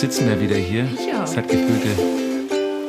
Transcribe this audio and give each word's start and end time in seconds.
sitzen 0.00 0.28
wir 0.28 0.40
wieder 0.40 0.56
hier. 0.56 0.84
Ja. 1.08 1.24
Es 1.24 1.36
hat 1.36 1.48
gefühlte 1.48 1.88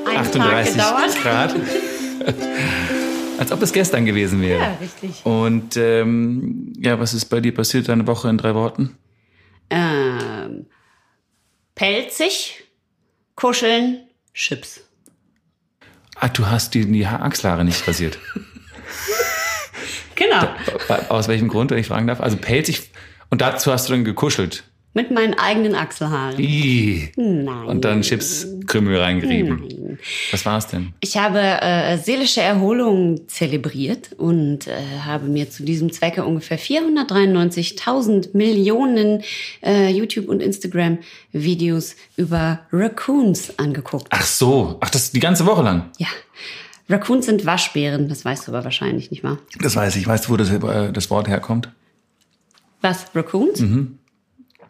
Einen 0.07 0.17
38 0.17 0.75
Tag 0.75 1.13
gedauert. 1.13 1.21
Grad. 1.21 1.55
Als 3.39 3.51
ob 3.51 3.61
es 3.63 3.73
gestern 3.73 4.05
gewesen 4.05 4.41
wäre. 4.41 4.61
Ja, 4.61 4.77
richtig. 4.79 5.25
Und 5.25 5.75
ähm, 5.77 6.73
ja, 6.79 6.99
was 6.99 7.13
ist 7.13 7.25
bei 7.25 7.39
dir 7.41 7.53
passiert 7.53 7.89
eine 7.89 8.05
Woche 8.07 8.29
in 8.29 8.37
drei 8.37 8.53
Worten? 8.53 8.97
Ähm, 9.69 10.67
pelzig, 11.75 12.63
kuscheln, 13.35 14.01
Chips. 14.33 14.81
Ah, 16.15 16.29
du 16.29 16.45
hast 16.47 16.73
die, 16.75 16.85
die 16.85 17.07
Ha- 17.07 17.21
Achselhaare 17.21 17.65
nicht 17.65 17.87
rasiert. 17.87 18.17
Genau. 20.15 20.47
Aus 21.09 21.27
welchem 21.27 21.47
Grund, 21.47 21.71
wenn 21.71 21.79
ich 21.79 21.87
fragen 21.87 22.05
darf? 22.05 22.21
Also 22.21 22.37
pelzig. 22.37 22.91
Und 23.31 23.41
dazu 23.41 23.71
hast 23.71 23.89
du 23.89 23.93
dann 23.93 24.03
gekuschelt. 24.05 24.63
Mit 24.93 25.09
meinen 25.09 25.35
eigenen 25.35 25.73
Achselhaaren. 25.73 26.37
Ih. 26.37 27.11
Nein. 27.15 27.65
Und 27.65 27.85
dann 27.85 28.01
Chipskrümel 28.01 28.99
reingerieben. 28.99 29.97
Was 30.31 30.45
war 30.45 30.57
es 30.57 30.67
denn? 30.67 30.93
Ich 30.99 31.17
habe 31.17 31.39
äh, 31.39 31.97
seelische 31.97 32.41
Erholung 32.41 33.27
zelebriert 33.29 34.11
und 34.17 34.67
äh, 34.67 34.73
habe 35.05 35.27
mir 35.27 35.49
zu 35.49 35.63
diesem 35.63 35.93
Zwecke 35.93 36.25
ungefähr 36.25 36.59
493.000 36.59 38.35
Millionen 38.35 39.23
äh, 39.63 39.89
YouTube- 39.89 40.27
und 40.27 40.41
Instagram-Videos 40.41 41.95
über 42.17 42.59
Raccoons 42.73 43.57
angeguckt. 43.59 44.07
Ach 44.09 44.25
so. 44.25 44.77
Ach, 44.81 44.89
das 44.89 45.11
die 45.11 45.21
ganze 45.21 45.45
Woche 45.45 45.61
lang. 45.61 45.89
Ja. 45.99 46.07
Raccoons 46.89 47.27
sind 47.27 47.45
Waschbären, 47.45 48.09
das 48.09 48.25
weißt 48.25 48.47
du 48.47 48.51
aber 48.51 48.65
wahrscheinlich 48.65 49.09
nicht 49.11 49.23
wahr? 49.23 49.37
Das 49.61 49.77
weiß 49.77 49.95
ich. 49.95 50.05
Weißt 50.05 50.27
du, 50.27 50.31
wo 50.31 50.37
das, 50.37 50.49
äh, 50.49 50.91
das 50.91 51.09
Wort 51.09 51.29
herkommt? 51.29 51.69
Was? 52.81 53.05
Raccoons? 53.15 53.61
Mhm. 53.61 53.99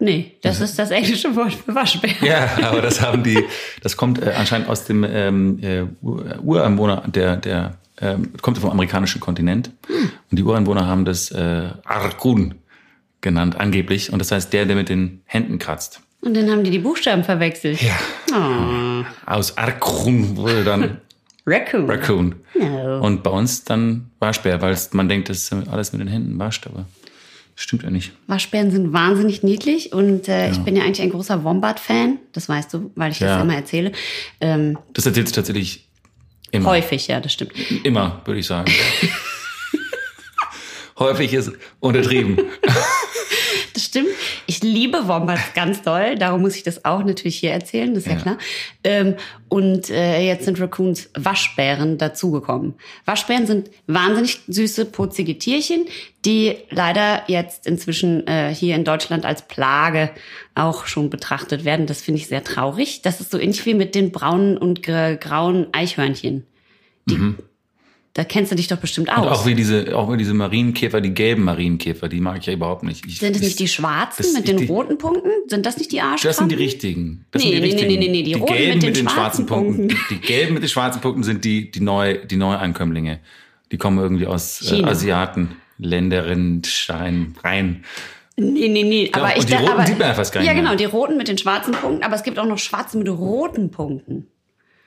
Nee, 0.03 0.31
das 0.41 0.61
ist 0.61 0.80
das 0.80 0.89
englische 0.89 1.35
Wort 1.35 1.53
für 1.53 1.75
Waschbär. 1.75 2.09
Ja, 2.23 2.49
aber 2.67 2.81
das 2.81 3.02
haben 3.02 3.23
die, 3.23 3.38
das 3.83 3.95
kommt 3.97 4.19
äh, 4.21 4.31
anscheinend 4.35 4.67
aus 4.67 4.85
dem 4.85 5.03
ähm, 5.08 5.59
äh, 5.61 5.83
Ur- 6.02 6.39
Ureinwohner, 6.41 7.03
der, 7.08 7.38
der 7.38 7.77
ähm, 8.02 8.33
kommt 8.41 8.58
vom 8.58 8.71
amerikanischen 8.71 9.19
Kontinent. 9.21 9.69
Und 9.89 10.38
die 10.39 10.41
Ureinwohner 10.43 10.88
haben 10.88 11.05
das 11.05 11.30
äh, 11.30 11.69
Arkun 11.85 12.55
genannt, 13.21 13.59
angeblich. 13.59 14.11
Und 14.11 14.17
das 14.17 14.31
heißt 14.31 14.52
der, 14.53 14.66
der 14.66 14.75
mit 14.75 14.89
den 14.89 15.21
Händen 15.25 15.59
kratzt. 15.59 16.02
Und 16.21 16.36
dann 16.36 16.49
haben 16.49 16.63
die 16.63 16.71
die 16.71 16.80
Buchstaben 16.80 17.23
verwechselt. 17.23 17.80
Ja. 17.81 17.95
Oh. 18.33 19.05
Aus 19.31 19.55
Arkun 19.58 20.36
wurde 20.36 20.63
dann 20.63 20.97
Raccoon. 21.45 21.88
Raccoon. 21.89 22.36
No. 22.59 23.02
Und 23.05 23.21
bei 23.23 23.30
uns 23.31 23.63
dann 23.65 24.09
Waschbär, 24.19 24.61
weil 24.61 24.75
man 24.93 25.09
denkt, 25.09 25.30
dass 25.30 25.52
alles 25.69 25.91
mit 25.93 26.02
den 26.02 26.08
Händen 26.08 26.39
wascht, 26.39 26.65
aber 26.67 26.86
das 27.00 27.00
stimmt 27.62 27.84
ja 27.84 27.90
nicht. 27.90 28.12
Waschbären 28.28 28.72
sind 28.72 28.94
wahnsinnig 28.94 29.44
niedlich 29.44 29.94
und 29.94 30.28
äh, 30.28 30.52
ich 30.52 30.59
bin 30.59 30.76
ja 30.76 30.84
eigentlich 30.84 31.02
ein 31.02 31.09
großer 31.12 31.44
Wombat-Fan. 31.44 32.20
Das 32.34 32.50
weißt 32.50 32.73
du, 32.73 32.92
weil 32.95 33.12
ich 33.12 33.20
das 33.20 33.30
Ja. 33.30 33.42
immer 33.42 33.56
erzähle. 33.56 33.92
Ähm, 34.40 34.78
Das 34.94 35.06
erzählst 35.06 35.36
du 35.36 35.42
tatsächlich 35.42 35.88
immer. 36.52 36.70
häufig, 36.70 37.08
ja, 37.08 37.20
das 37.20 37.34
stimmt. 37.34 37.54
Immer, 37.84 38.22
würde 38.26 38.39
ich 38.39 38.48
sagen. 38.48 38.72
Häufig 41.00 41.34
ist 41.34 41.52
untertrieben. 41.80 42.38
Stimmt. 43.92 44.08
Ich 44.47 44.64
liebe 44.64 45.09
Wombats 45.09 45.53
ganz 45.53 45.81
doll. 45.81 46.16
Darum 46.16 46.44
muss 46.44 46.56
ich 46.56 46.64
das 46.64 46.86
auch 46.86 47.03
natürlich 47.03 47.39
hier 47.39 47.52
erzählen, 47.52 47.94
das 47.94 48.03
ist 48.03 48.08
ja, 48.09 48.14
Ja. 48.16 48.22
klar. 48.22 48.38
Ähm, 48.86 49.16
und 49.50 49.89
äh, 49.89 50.25
jetzt 50.25 50.45
sind 50.45 50.61
Raccoons 50.61 51.09
Waschbären 51.14 51.98
dazugekommen. 51.98 52.75
Waschbären 53.03 53.45
sind 53.48 53.70
wahnsinnig 53.88 54.39
süße, 54.48 54.86
putzige 54.86 55.38
Tierchen, 55.38 55.88
die 56.23 56.56
leider 56.70 57.23
jetzt 57.28 57.67
inzwischen 57.67 58.25
äh, 58.28 58.56
hier 58.56 58.75
in 58.75 58.86
Deutschland 58.86 59.25
als 59.25 59.42
Plage 59.42 60.11
auch 60.55 60.86
schon 60.86 61.10
betrachtet 61.10 61.65
werden. 61.65 61.86
Das 61.86 62.02
finde 62.02 62.21
ich 62.21 62.27
sehr 62.27 62.45
traurig. 62.45 63.02
Das 63.02 63.20
ist 63.20 63.30
so 63.30 63.39
ähnlich 63.39 63.65
wie 63.65 63.73
mit 63.73 63.94
den 63.94 64.14
braunen 64.14 64.58
und 64.58 64.83
grauen 64.83 65.67
Eichhörnchen. 65.73 66.45
Die, 67.10 67.36
Da 68.14 68.26
kennst 68.26 68.52
du 68.52 68.55
dich 68.58 68.67
doch 68.67 68.77
bestimmt 68.77 69.10
aus. 69.10 69.20
Und 69.26 69.30
auch 69.30 69.45
wie 69.45 69.55
diese, 69.55 69.98
auch 69.98 70.11
wie 70.11 70.17
diese 70.17 70.33
Marienkäfer, 70.33 70.99
die 70.99 71.14
gelben 71.14 71.45
Marienkäfer, 71.45 72.10
die 72.10 72.20
mag 72.20 72.39
ich 72.39 72.45
ja 72.48 72.52
überhaupt 72.54 72.83
nicht. 72.83 73.05
Ich, 73.05 73.20
sind 73.20 73.38
ich- 73.38 73.42
nicht 73.42 73.60
die 73.60 73.70
schwarzen 73.70 74.23
das- 74.23 74.33
mit 74.33 74.48
den 74.49 74.58
die- 74.58 74.66
roten 74.66 74.98
Punkten? 74.98 75.30
Sind 75.48 75.66
das 75.66 75.77
nicht 75.77 75.94
die 75.94 76.02
Arschkrampen? 76.02 76.27
Das 76.27 76.38
sind 76.38 76.52
die 76.52 76.55
richtigen. 76.55 77.26
Das 77.32 77.42
Nee, 77.42 77.52
sind 77.52 77.55
die 77.55 77.61
nee, 77.61 77.67
nee, 77.67 77.82
richtigen. 77.83 78.00
nee, 78.02 78.10
nee, 78.10 78.23
die 78.23 78.33
roten 78.33 78.54
gelben 78.54 78.86
mit 78.86 78.98
den 78.98 79.08
schwarzen 79.10 79.45
Punkten. 79.45 79.88
Die 80.10 80.20
gelben 80.20 80.55
mit 80.55 80.64
den 80.64 80.70
schwarzen 80.70 81.00
Punkten 81.02 81.23
sind 81.23 81.45
die, 81.45 81.71
die 81.71 81.80
neu, 81.80 82.17
die 82.26 82.36
Neuankömmlinge. 82.36 83.20
Die 83.71 83.77
kommen 83.77 83.98
irgendwie 84.00 84.27
aus 84.27 84.70
äh. 84.70 84.83
Asiaten, 84.83 85.55
Länderinnen, 85.77 86.64
Stein, 86.66 87.33
rein. 87.44 87.86
Nee, 88.36 88.67
nee, 88.67 88.83
nee. 88.83 89.05
Ja, 89.05 89.21
aber 89.21 89.27
und 89.33 89.38
ich 89.38 89.45
die 89.45 89.52
da- 89.54 89.60
roten 89.60 89.71
aber, 89.71 89.86
sieht 89.88 90.00
man 90.00 90.08
ja 90.10 90.14
fast 90.16 90.33
gar 90.33 90.44
Ja, 90.44 90.52
nicht 90.54 90.61
mehr. 90.64 90.71
genau, 90.71 90.77
die 90.77 90.86
roten 90.86 91.16
mit 91.16 91.27
den 91.30 91.38
schwarzen 91.38 91.73
Punkten, 91.73 92.04
aber 92.04 92.16
es 92.16 92.23
gibt 92.23 92.39
auch 92.39 92.45
noch 92.45 92.58
schwarze 92.58 92.98
mit 92.98 93.08
roten 93.08 93.71
Punkten. 93.71 94.27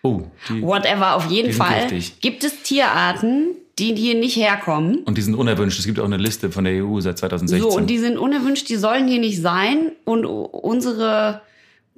Oh, 0.05 0.23
die, 0.51 0.63
Whatever, 0.63 1.17
auf 1.17 1.31
jeden 1.31 1.53
Fall 1.53 1.89
giftig. 1.89 2.21
gibt 2.21 2.45
es 2.45 2.63
Tierarten, 2.63 3.49
die 3.79 3.95
hier 3.97 4.15
nicht 4.15 4.37
herkommen. 4.37 4.99
und 4.99 5.17
die 5.19 5.23
sind 5.23 5.35
unerwünscht. 5.35 5.79
Es 5.81 5.87
gibt 5.87 5.99
auch 5.99 6.05
eine 6.05 6.19
Liste 6.19 6.51
von 6.53 6.65
der 6.65 6.85
EU 6.85 7.01
seit 7.01 7.19
2016. 7.19 7.71
So, 7.71 7.77
und 7.77 7.89
die 7.89 7.99
sind 7.99 8.19
unerwünscht, 8.19 8.69
die 8.69 8.77
sollen 8.77 9.09
hier 9.09 9.19
nicht 9.19 9.41
sein 9.41 9.93
und 10.05 10.25
unsere 10.27 11.41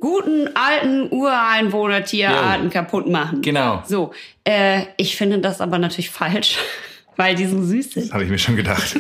guten 0.01 0.49
alten 0.55 1.09
Ureinwohner-Tierarten 1.13 2.65
Jo. 2.67 2.71
kaputt 2.71 3.09
machen. 3.09 3.43
Genau. 3.43 3.83
So, 3.87 4.13
äh, 4.45 4.83
ich 4.97 5.17
finde 5.17 5.39
das 5.41 5.61
aber 5.61 5.79
natürlich 5.79 6.11
falsch, 6.11 6.59
weil 7.17 7.35
die 7.35 7.47
so 7.47 7.63
süß 7.63 7.93
sind. 7.93 8.13
Habe 8.13 8.25
ich 8.25 8.31
mir 8.31 8.39
schon 8.39 8.57
gedacht. 8.57 8.97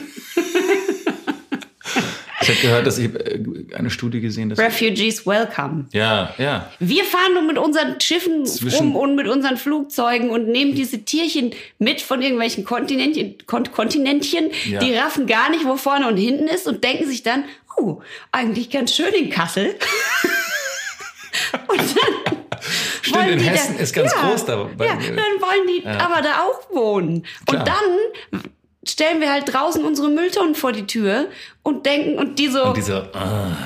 Ich 2.49 2.57
habe 2.57 2.61
gehört, 2.69 2.87
dass 2.87 2.99
ich 2.99 3.15
äh, 3.15 3.41
eine 3.75 3.91
Studie 3.91 4.21
gesehen, 4.21 4.49
dass 4.51 4.59
Refugees 4.59 5.27
welcome. 5.27 5.87
ja, 5.93 6.35
ja, 6.39 6.71
Wir 6.79 7.05
fahren 7.05 7.35
nur 7.35 7.43
mit 7.43 7.59
unseren 7.59 8.01
Schiffen 8.01 8.47
Zwischen- 8.47 8.93
rum 8.93 8.97
und 8.97 9.15
mit 9.17 9.29
unseren 9.29 9.57
Flugzeugen 9.57 10.31
und 10.31 10.49
nehmen 10.49 10.75
diese 10.75 10.99
Tierchen 11.05 11.53
mit 11.79 12.01
von 12.01 12.23
irgendwelchen 12.23 12.65
Kontinentchen, 12.65 13.37
Kon 13.47 13.65
Kontinentchen. 13.73 14.51
Ja. 14.69 14.81
Die 14.81 14.95
raffen 14.95 15.27
gar 15.27 15.51
nicht, 15.51 15.65
wo 15.65 15.77
vorne 15.77 16.09
und 16.09 16.17
hinten 16.17 16.49
ist 16.49 16.67
und 16.67 16.83
denken 16.85 17.07
sich 17.07 17.23
dann, 17.23 17.45
oh, 17.77 18.01
eigentlich 18.33 18.71
ganz 18.71 18.95
schön 18.95 19.13
in 19.15 19.31
Kassel. 19.31 19.75
und 21.69 21.79
dann 21.79 22.37
Stimmt, 23.03 23.29
in 23.29 23.39
Hessen 23.41 23.79
ist 23.79 23.93
ganz 23.95 24.13
groß 24.13 24.45
da 24.47 24.69
bei 24.77 24.87
Ja, 24.87 24.95
dann 24.95 25.17
wollen 25.41 25.67
die 25.69 25.87
aber 25.87 26.23
da 26.23 26.43
auch 26.43 26.75
wohnen. 26.75 27.25
Klar. 27.47 27.61
Und 27.61 27.69
dann 27.69 28.43
stellen 28.91 29.21
wir 29.21 29.33
halt 29.33 29.53
draußen 29.53 29.85
unsere 29.85 30.09
Mülltonnen 30.09 30.55
vor 30.55 30.73
die 30.73 30.87
Tür 30.87 31.29
und 31.63 31.87
denken, 31.87 32.19
und 32.19 32.39
die 32.39 32.49
so, 32.49 32.65
und 32.65 32.77
diese 32.77 33.11
ah, 33.15 33.57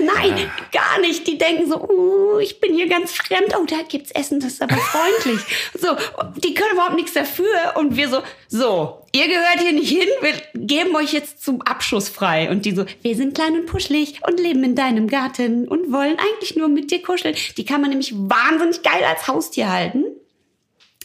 Nein, 0.00 0.50
gar 0.72 1.00
nicht. 1.00 1.26
Die 1.26 1.38
denken 1.38 1.68
so, 1.68 1.80
uh, 1.88 2.38
ich 2.38 2.60
bin 2.60 2.74
hier 2.74 2.88
ganz 2.88 3.12
fremd. 3.12 3.54
Oh, 3.58 3.64
da 3.66 3.82
gibt's 3.88 4.10
Essen, 4.12 4.40
das 4.40 4.54
ist 4.54 4.62
aber 4.62 4.76
freundlich. 4.76 5.40
So, 5.78 5.96
die 6.36 6.54
können 6.54 6.72
überhaupt 6.72 6.96
nichts 6.96 7.12
dafür. 7.12 7.74
Und 7.76 7.96
wir 7.96 8.08
so, 8.08 8.22
so, 8.48 9.06
ihr 9.12 9.28
gehört 9.28 9.60
hier 9.60 9.72
nicht 9.72 9.90
hin. 9.90 10.08
Wir 10.20 10.32
geben 10.54 10.94
euch 10.96 11.12
jetzt 11.12 11.44
zum 11.44 11.62
Abschuss 11.62 12.08
frei. 12.08 12.50
Und 12.50 12.64
die 12.64 12.72
so, 12.72 12.84
wir 13.02 13.16
sind 13.16 13.34
klein 13.34 13.54
und 13.54 13.66
puschelig 13.66 14.20
und 14.26 14.40
leben 14.40 14.64
in 14.64 14.74
deinem 14.74 15.08
Garten 15.08 15.68
und 15.68 15.92
wollen 15.92 16.16
eigentlich 16.18 16.56
nur 16.56 16.68
mit 16.68 16.90
dir 16.90 17.02
kuscheln. 17.02 17.34
Die 17.56 17.64
kann 17.64 17.80
man 17.80 17.90
nämlich 17.90 18.12
wahnsinnig 18.14 18.82
geil 18.82 19.04
als 19.04 19.28
Haustier 19.28 19.70
halten. 19.70 20.04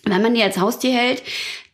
Wenn 0.03 0.21
man 0.21 0.33
die 0.33 0.43
als 0.43 0.57
Haustier 0.57 0.93
hält, 0.93 1.23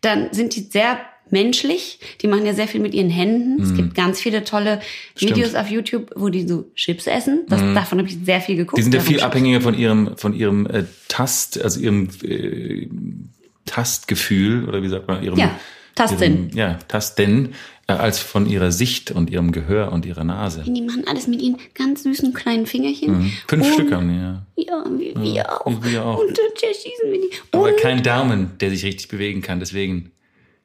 dann 0.01 0.33
sind 0.33 0.55
die 0.55 0.61
sehr 0.61 0.99
menschlich. 1.31 1.99
Die 2.21 2.27
machen 2.27 2.45
ja 2.45 2.53
sehr 2.53 2.67
viel 2.67 2.81
mit 2.81 2.93
ihren 2.93 3.09
Händen. 3.09 3.61
Es 3.61 3.73
gibt 3.73 3.95
ganz 3.95 4.19
viele 4.19 4.43
tolle 4.43 4.79
Videos 5.17 5.55
auf 5.55 5.69
YouTube, 5.69 6.11
wo 6.15 6.29
die 6.29 6.47
so 6.47 6.65
Chips 6.75 7.07
essen. 7.07 7.45
Das, 7.47 7.61
Davon 7.73 7.99
habe 7.99 8.07
ich 8.09 8.17
sehr 8.23 8.41
viel 8.41 8.55
geguckt. 8.55 8.77
die 8.77 8.83
sind 8.83 8.93
ja 8.93 9.01
viel 9.01 9.21
abhängiger 9.21 9.61
von 9.61 9.77
ihrem 9.77 10.17
von 10.17 10.33
ihrem 10.33 10.65
äh, 10.67 10.83
Tast, 11.07 11.61
also 11.61 11.79
ihrem 11.79 12.09
äh, 12.23 12.87
Tastgefühl 13.65 14.67
oder 14.67 14.81
wie 14.81 14.89
sagt 14.89 15.07
man 15.07 15.23
ihrem 15.23 15.37
Ja, 15.37 15.57
ihrem, 16.19 16.49
ja 16.53 16.79
Tasten 16.87 17.53
äh, 17.87 17.93
als 17.93 18.19
von 18.19 18.45
ihrer 18.47 18.71
Sicht 18.71 19.11
und 19.11 19.29
ihrem 19.29 19.51
Gehör 19.51 19.91
und 19.91 20.05
ihrer 20.05 20.23
Nase. 20.23 20.63
Die 20.65 20.81
machen 20.81 21.03
alles 21.07 21.27
mit 21.27 21.41
ihren 21.41 21.57
ganz 21.75 22.03
süßen 22.03 22.33
kleinen 22.33 22.65
Fingerchen. 22.65 23.31
Fünf 23.47 23.65
Und- 23.65 23.73
Stück 23.73 23.91
haben 23.91 24.07
die, 24.09 24.15
ja. 24.15 24.45
Ja, 24.55 24.85
wir, 24.97 25.15
wir 25.21 25.65
auch. 25.65 25.83
wir 25.83 26.05
auch. 26.05 26.19
Und 26.19 26.29
dann 26.37 26.45
schießen 26.73 27.11
wir 27.11 27.19
die. 27.21 27.29
Aber 27.51 27.69
Und 27.69 27.77
kein 27.77 28.03
Daumen, 28.03 28.51
der 28.59 28.69
sich 28.69 28.83
richtig 28.85 29.07
bewegen 29.07 29.41
kann. 29.41 29.59
Deswegen, 29.59 30.11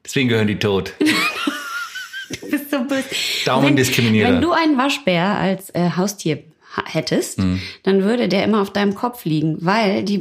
deswegen 0.04 0.28
gehören 0.28 0.46
die 0.48 0.58
tot. 0.58 0.94
du 1.00 2.50
bist 2.50 2.70
so 2.70 2.78
böse. 2.84 3.04
Daumendiskriminierter. 3.44 4.28
Wenn, 4.28 4.36
wenn 4.36 4.42
du 4.42 4.52
einen 4.52 4.78
Waschbär 4.78 5.24
als 5.38 5.70
äh, 5.70 5.90
Haustier 5.96 6.42
ha- 6.76 6.84
hättest, 6.86 7.38
Mhm. 7.38 7.60
dann 7.82 8.02
würde 8.02 8.28
der 8.28 8.44
immer 8.44 8.60
auf 8.62 8.72
deinem 8.72 8.94
Kopf 8.94 9.24
liegen, 9.24 9.56
weil 9.60 10.02
die 10.04 10.18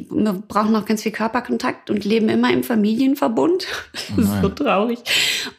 brauchen 0.48 0.72
noch 0.72 0.86
ganz 0.86 1.02
viel 1.04 1.12
Körperkontakt 1.12 1.90
und 1.90 2.04
leben 2.06 2.30
immer 2.30 2.52
im 2.52 2.64
Familienverbund. 2.64 3.66
Das 4.18 4.26
ist 4.26 4.42
so 4.42 4.50
traurig. 4.50 5.00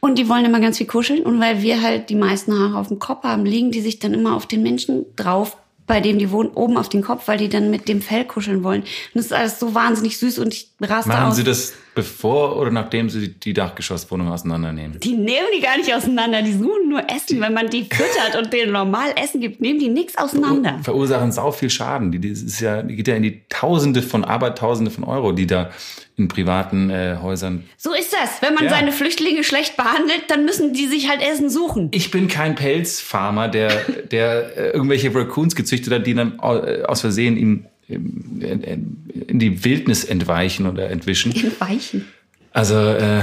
Und 0.00 0.19
die 0.19 0.29
wollen 0.29 0.44
immer 0.44 0.61
ganz 0.61 0.79
viel 0.79 0.87
kuscheln 0.87 1.23
und 1.23 1.41
weil 1.41 1.62
wir 1.62 1.82
halt 1.82 2.11
die 2.11 2.15
meisten 2.15 2.53
Haare 2.59 2.79
auf 2.79 2.88
dem 2.88 2.99
Kopf 2.99 3.25
haben, 3.25 3.44
liegen 3.44 3.70
die 3.70 3.81
sich 3.81 3.99
dann 3.99 4.15
immer 4.15 4.37
auf 4.37 4.47
den 4.47 4.62
Menschen 4.62 5.06
drauf, 5.17 5.56
bei 5.87 6.00
dem 6.00 6.19
die 6.19 6.31
wohnen, 6.31 6.50
oben 6.50 6.77
auf 6.77 6.88
den 6.88 7.03
Kopf, 7.03 7.27
weil 7.29 7.37
die 7.38 7.49
dann 7.49 7.70
mit 7.70 7.88
dem 7.88 8.00
Fell 8.00 8.25
kuscheln 8.25 8.62
wollen. 8.65 8.82
Und 8.82 8.88
das 9.15 9.27
ist 9.27 9.32
alles 9.32 9.59
so 9.61 9.75
wahnsinnig 9.75 10.19
süß 10.19 10.38
und 10.38 10.55
ich 10.55 10.69
raste 10.81 11.09
Machen 11.11 11.25
aus. 11.31 11.37
Sie 11.37 11.44
das 11.44 11.73
Bevor 11.94 12.56
oder 12.56 12.70
nachdem 12.70 13.08
sie 13.08 13.29
die 13.29 13.52
Dachgeschosswohnung 13.52 14.29
auseinandernehmen? 14.29 14.99
Die 15.00 15.12
nehmen 15.14 15.46
die 15.56 15.61
gar 15.61 15.76
nicht 15.76 15.94
auseinander, 15.94 16.43
die 16.43 16.52
suchen 16.52 16.88
nur 16.88 17.02
Essen. 17.08 17.41
Wenn 17.41 17.55
man 17.55 17.70
die 17.70 17.82
füttert 17.85 18.37
und 18.37 18.52
denen 18.52 18.73
normal 18.73 19.12
Essen 19.23 19.41
gibt, 19.41 19.61
nehmen 19.61 19.79
die 19.79 19.88
nichts 19.88 20.17
auseinander. 20.19 20.81
Verursachen 20.82 21.31
sau 21.32 21.52
viel 21.52 21.70
Schaden. 21.70 22.11
Die, 22.11 22.20
das 22.20 22.43
ist 22.43 22.61
ja, 22.61 22.82
die 22.82 22.96
geht 22.96 23.06
ja 23.08 23.14
in 23.14 23.23
die 23.23 23.43
Tausende 23.49 24.02
von 24.02 24.25
Arbeit, 24.25 24.58
Tausende 24.58 24.91
von 24.91 25.05
Euro, 25.05 25.32
die 25.32 25.46
da 25.46 25.70
in 26.17 26.29
privaten 26.29 26.91
äh, 26.91 27.17
Häusern. 27.23 27.64
So 27.76 27.93
ist 27.93 28.12
das. 28.12 28.41
Wenn 28.41 28.55
man 28.55 28.64
Ja. 28.64 28.70
seine 28.70 28.93
Flüchtlinge 28.93 29.43
schlecht 29.43 29.76
behandelt, 29.76 30.25
dann 30.29 30.44
müssen 30.44 30.73
die 30.73 30.87
sich 30.87 31.08
halt 31.08 31.20
Essen 31.23 31.50
suchen. 31.50 31.88
Ich 31.93 32.11
bin 32.11 32.29
kein 32.29 32.55
Pelzfarmer, 32.55 33.49
der, 33.49 33.70
der 34.11 34.56
äh, 34.56 34.70
irgendwelche 34.70 35.12
Raccoons 35.14 35.55
gezüchtet 35.56 35.93
hat, 35.93 36.06
die 36.06 36.14
dann 36.14 36.38
äh, 36.41 36.82
aus 36.85 37.00
Versehen 37.00 37.37
ihm 37.37 37.67
in, 37.89 39.39
die 39.41 39.65
Wildnis 39.65 40.05
entweichen 40.05 40.67
oder 40.67 40.91
entwischen. 40.91 41.33
In 41.33 41.53
Weichen. 41.61 42.05
Also, 42.53 42.77
äh, 42.77 43.23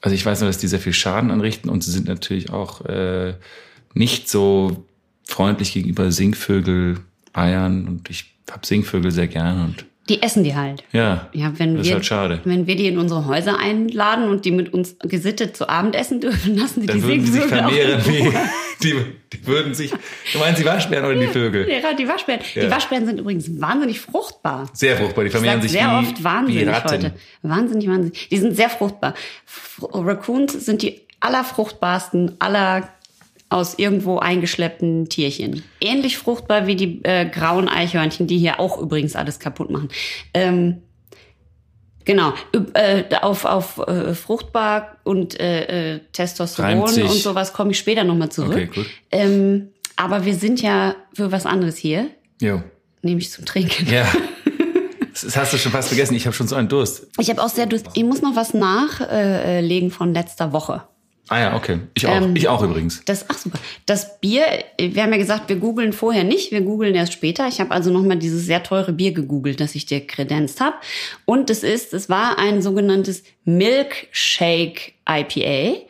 also 0.00 0.14
ich 0.14 0.24
weiß 0.24 0.40
nur, 0.40 0.48
dass 0.48 0.58
die 0.58 0.68
sehr 0.68 0.80
viel 0.80 0.92
Schaden 0.92 1.30
anrichten 1.30 1.70
und 1.70 1.82
sie 1.84 1.92
sind 1.92 2.08
natürlich 2.08 2.50
auch 2.50 2.84
äh, 2.84 3.34
nicht 3.94 4.28
so 4.28 4.84
freundlich 5.24 5.72
gegenüber 5.72 6.10
Singvögel, 6.10 6.98
Eiern 7.32 7.86
und 7.86 8.10
ich 8.10 8.34
hab 8.50 8.66
Singvögel 8.66 9.10
sehr 9.10 9.28
gern 9.28 9.64
und 9.64 9.86
Die 10.12 10.22
essen 10.22 10.44
die 10.44 10.54
halt. 10.54 10.84
ja, 10.92 11.28
Ja, 11.32 11.52
wenn 11.58 11.76
das 11.76 11.86
wir, 11.86 11.90
ist 11.92 11.94
halt 11.94 12.06
schade. 12.06 12.40
wenn 12.44 12.66
wir 12.66 12.76
die 12.76 12.86
in 12.86 12.98
unsere 12.98 13.24
Häuser 13.26 13.58
einladen 13.58 14.28
und 14.28 14.44
die 14.44 14.50
mit 14.50 14.72
uns 14.74 14.96
gesittet 15.00 15.56
zu 15.56 15.68
Abend 15.68 15.94
essen 15.96 16.20
dürfen, 16.20 16.54
lassen 16.58 16.82
die 16.82 16.86
Dann 16.86 16.96
die 16.98 17.02
würden 17.02 17.24
die 17.24 17.30
sich 17.30 17.42
vermehren 17.44 18.00
wie, 18.06 18.32
die, 18.82 18.94
die 19.32 19.46
würden 19.46 19.72
sich, 19.74 19.90
du 20.32 20.38
meinst 20.38 20.60
die 20.60 20.66
Waschbären 20.66 21.04
oder 21.06 21.14
die 21.18 21.28
Vögel? 21.28 21.66
Ja, 21.68 21.94
die 21.94 22.06
Waschbären. 22.06 22.40
Ja. 22.54 22.64
Die 22.64 22.70
Waschbären 22.70 23.06
sind 23.06 23.20
übrigens 23.20 23.60
wahnsinnig 23.60 24.00
fruchtbar. 24.00 24.68
Sehr 24.74 24.96
fruchtbar, 24.98 25.24
die 25.24 25.30
vermehren 25.30 25.62
sich 25.62 25.72
sehr 25.72 25.88
wie, 25.90 26.06
oft 26.06 26.18
wie 26.20 26.24
wahnsinnig 26.24 26.68
Ratten. 26.68 26.88
heute. 26.90 27.12
Wahnsinnig, 27.42 27.88
wahnsinnig. 27.88 28.28
Die 28.28 28.36
sind 28.36 28.54
sehr 28.54 28.68
fruchtbar. 28.68 29.14
Raccoons 29.80 30.52
sind 30.66 30.82
die 30.82 31.00
allerfruchtbarsten 31.20 32.36
aller 32.38 32.88
aus 33.52 33.78
irgendwo 33.78 34.18
eingeschleppten 34.18 35.08
Tierchen. 35.08 35.62
Ähnlich 35.80 36.18
fruchtbar 36.18 36.66
wie 36.66 36.76
die 36.76 37.04
äh, 37.04 37.26
grauen 37.26 37.68
Eichhörnchen, 37.68 38.26
die 38.26 38.38
hier 38.38 38.58
auch 38.58 38.78
übrigens 38.80 39.14
alles 39.14 39.38
kaputt 39.38 39.70
machen. 39.70 39.88
Ähm, 40.32 40.82
genau. 42.04 42.32
Äh, 42.74 43.04
auf 43.20 43.44
auf 43.44 43.78
äh, 43.78 44.14
fruchtbar 44.14 44.96
und 45.04 45.38
äh, 45.38 45.94
äh, 45.94 46.00
Testosteron 46.12 46.80
und 46.80 47.12
sowas 47.12 47.52
komme 47.52 47.72
ich 47.72 47.78
später 47.78 48.04
nochmal 48.04 48.30
zurück. 48.30 48.52
Okay, 48.52 48.70
gut. 48.74 48.86
Ähm, 49.10 49.68
aber 49.96 50.24
wir 50.24 50.34
sind 50.34 50.62
ja 50.62 50.96
für 51.12 51.30
was 51.30 51.44
anderes 51.44 51.76
hier, 51.76 52.08
Jo. 52.40 52.62
nämlich 53.02 53.30
zum 53.30 53.44
Trinken. 53.44 53.86
Ja. 53.90 54.06
Das 55.24 55.36
hast 55.36 55.52
du 55.52 55.58
schon 55.58 55.72
fast 55.72 55.88
vergessen. 55.88 56.14
Ich 56.14 56.24
habe 56.26 56.34
schon 56.34 56.48
so 56.48 56.56
einen 56.56 56.68
Durst. 56.68 57.06
Ich 57.20 57.28
habe 57.28 57.40
auch 57.44 57.50
sehr 57.50 57.66
Durst. 57.66 57.86
Ich 57.92 58.02
muss 58.02 58.22
noch 58.22 58.34
was 58.34 58.54
nachlegen 58.54 59.68
legen 59.68 59.90
von 59.90 60.14
letzter 60.14 60.54
Woche. 60.54 60.84
Ah 61.28 61.38
ja, 61.38 61.56
okay. 61.56 61.78
Ich 61.94 62.06
auch. 62.06 62.20
Ähm, 62.20 62.34
ich 62.34 62.48
auch 62.48 62.62
übrigens. 62.62 63.04
Das, 63.04 63.26
ach 63.28 63.38
super. 63.38 63.58
Das 63.86 64.20
Bier, 64.20 64.44
wir 64.78 65.02
haben 65.02 65.12
ja 65.12 65.18
gesagt, 65.18 65.48
wir 65.48 65.56
googeln 65.56 65.92
vorher 65.92 66.24
nicht, 66.24 66.50
wir 66.50 66.62
googeln 66.62 66.94
erst 66.94 67.12
später. 67.12 67.46
Ich 67.48 67.60
habe 67.60 67.70
also 67.70 67.90
nochmal 67.90 68.18
dieses 68.18 68.44
sehr 68.44 68.62
teure 68.62 68.92
Bier 68.92 69.12
gegoogelt, 69.12 69.60
das 69.60 69.74
ich 69.74 69.86
dir 69.86 70.06
kredenzt 70.06 70.60
habe. 70.60 70.76
Und 71.24 71.48
es 71.48 71.62
ist, 71.62 71.94
es 71.94 72.08
war 72.08 72.38
ein 72.38 72.60
sogenanntes 72.60 73.22
Milkshake 73.44 74.91
IPA. 75.08 75.82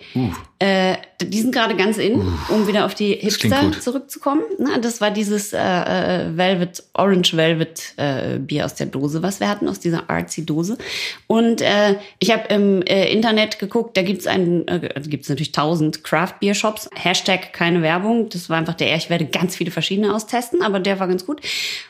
Äh, 0.59 0.97
die 1.21 1.41
sind 1.41 1.53
gerade 1.53 1.77
ganz 1.77 1.99
in, 1.99 2.21
um 2.49 2.67
wieder 2.67 2.87
auf 2.87 2.95
die 2.95 3.15
Hipster 3.15 3.73
zurückzukommen. 3.81 4.43
Na, 4.59 4.79
das 4.79 5.01
war 5.01 5.11
dieses 5.11 5.53
äh, 5.53 5.59
äh, 5.59 6.37
Velvet, 6.37 6.85
Orange 6.95 7.37
Velvet 7.37 7.95
äh, 7.97 8.39
Bier 8.39 8.65
aus 8.65 8.75
der 8.75 8.87
Dose, 8.87 9.23
was 9.23 9.41
wir 9.41 9.49
hatten, 9.49 9.69
aus 9.69 9.81
dieser 9.81 10.09
artsy 10.09 10.47
Dose. 10.47 10.79
Und 11.27 11.61
äh, 11.61 11.97
ich 12.21 12.31
habe 12.31 12.45
im 12.55 12.83
äh, 12.83 13.13
Internet 13.13 13.59
geguckt, 13.59 13.97
da 13.97 14.03
gibt's 14.03 14.27
einen, 14.27 14.67
äh, 14.69 14.91
gibt's 15.07 15.29
natürlich 15.29 15.53
tausend 15.53 16.05
Craft 16.05 16.35
Beer 16.41 16.55
Shops. 16.55 16.89
Hashtag 16.95 17.53
keine 17.53 17.83
Werbung. 17.83 18.29
Das 18.29 18.49
war 18.49 18.57
einfach 18.57 18.75
der, 18.75 18.97
ich 18.97 19.11
werde 19.11 19.27
ganz 19.27 19.57
viele 19.57 19.71
verschiedene 19.71 20.15
austesten, 20.15 20.63
aber 20.63 20.81
der 20.81 21.01
war 21.01 21.09
ganz 21.09 21.27
gut. 21.27 21.41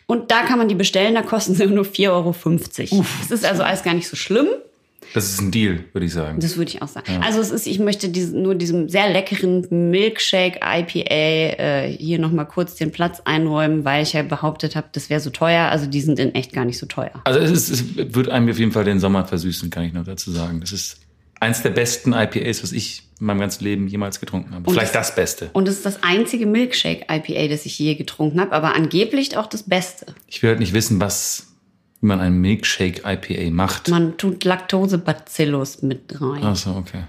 Und 0.07 0.31
da 0.31 0.43
kann 0.43 0.59
man 0.59 0.69
die 0.69 0.75
bestellen, 0.75 1.15
da 1.15 1.23
kosten 1.23 1.55
sie 1.55 1.67
nur 1.67 1.85
4,50 1.85 2.11
Euro. 2.11 3.05
Das 3.21 3.31
ist 3.31 3.45
also 3.45 3.63
alles 3.63 3.83
gar 3.83 3.95
nicht 3.95 4.09
so 4.09 4.17
schlimm. 4.17 4.49
Das 5.15 5.31
ist 5.31 5.41
ein 5.41 5.51
Deal, 5.51 5.85
würde 5.93 6.07
ich 6.07 6.13
sagen. 6.13 6.41
Das 6.41 6.57
würde 6.57 6.71
ich 6.71 6.83
auch 6.83 6.89
sagen. 6.89 7.21
Also 7.23 7.41
es 7.41 7.51
ist, 7.51 7.67
ich 7.67 7.79
möchte 7.79 8.09
diese, 8.09 8.37
nur 8.37 8.55
diesem 8.55 8.89
sehr 8.89 9.11
leckeren 9.11 9.67
Milkshake 9.91 10.61
IPA 10.63 11.15
äh, 11.15 11.97
hier 11.99 12.19
nochmal 12.19 12.47
kurz 12.47 12.75
den 12.77 12.93
Platz 12.93 13.21
einräumen, 13.25 13.85
weil 13.85 14.03
ich 14.03 14.15
ja 14.15 14.23
behauptet 14.23 14.77
habe, 14.77 14.89
das 14.93 15.11
wäre 15.11 15.21
so 15.21 15.31
teuer. 15.31 15.69
Also 15.69 15.87
die 15.87 16.01
sind 16.01 16.19
in 16.19 16.35
echt 16.35 16.53
gar 16.53 16.65
nicht 16.65 16.79
so 16.79 16.87
teuer. 16.87 17.13
Also 17.25 17.41
es, 17.41 17.51
ist, 17.51 17.71
es 17.71 18.15
wird 18.15 18.29
einem 18.29 18.49
auf 18.49 18.59
jeden 18.59 18.73
Fall 18.73 18.85
den 18.85 19.01
Sommer 19.01 19.25
versüßen, 19.25 19.71
kann 19.71 19.85
ich 19.85 19.93
noch 19.93 20.05
dazu 20.05 20.31
sagen. 20.31 20.61
Das 20.61 20.73
ist 20.73 21.01
eins 21.41 21.63
der 21.63 21.71
besten 21.71 22.13
IPAs, 22.13 22.63
was 22.63 22.73
ich 22.73 23.03
in 23.21 23.27
meinem 23.27 23.41
ganzen 23.41 23.65
Leben 23.65 23.89
jemals 23.89 24.21
getrunken 24.21 24.55
habe. 24.55 24.71
Vielleicht 24.71 24.95
das 24.95 25.15
Beste. 25.15 25.51
Und 25.53 25.69
es 25.69 25.77
ist 25.77 25.87
das 25.87 26.03
einzige 26.03 26.47
Milkshake 26.47 27.07
IPA, 27.11 27.49
das 27.49 27.67
ich 27.67 27.79
je 27.79 27.95
getrunken 27.97 28.41
habe, 28.41 28.53
aber 28.53 28.75
angeblich 28.75 29.37
auch 29.37 29.47
das 29.47 29.65
Beste. 29.65 30.07
Ich 30.27 30.43
will 30.43 30.51
halt 30.51 30.61
nicht 30.61 30.73
wissen, 30.73 31.01
was 31.01 31.52
wie 32.03 32.07
man 32.07 32.21
einen 32.21 32.41
Milkshake 32.41 33.03
IPA 33.07 33.51
macht. 33.51 33.89
Man 33.89 34.17
tut 34.19 34.45
Laktosebacillus 34.45 35.83
mit 35.83 36.21
rein. 36.21 36.43
Ach 36.43 36.57
so, 36.57 36.71
okay. 36.73 37.05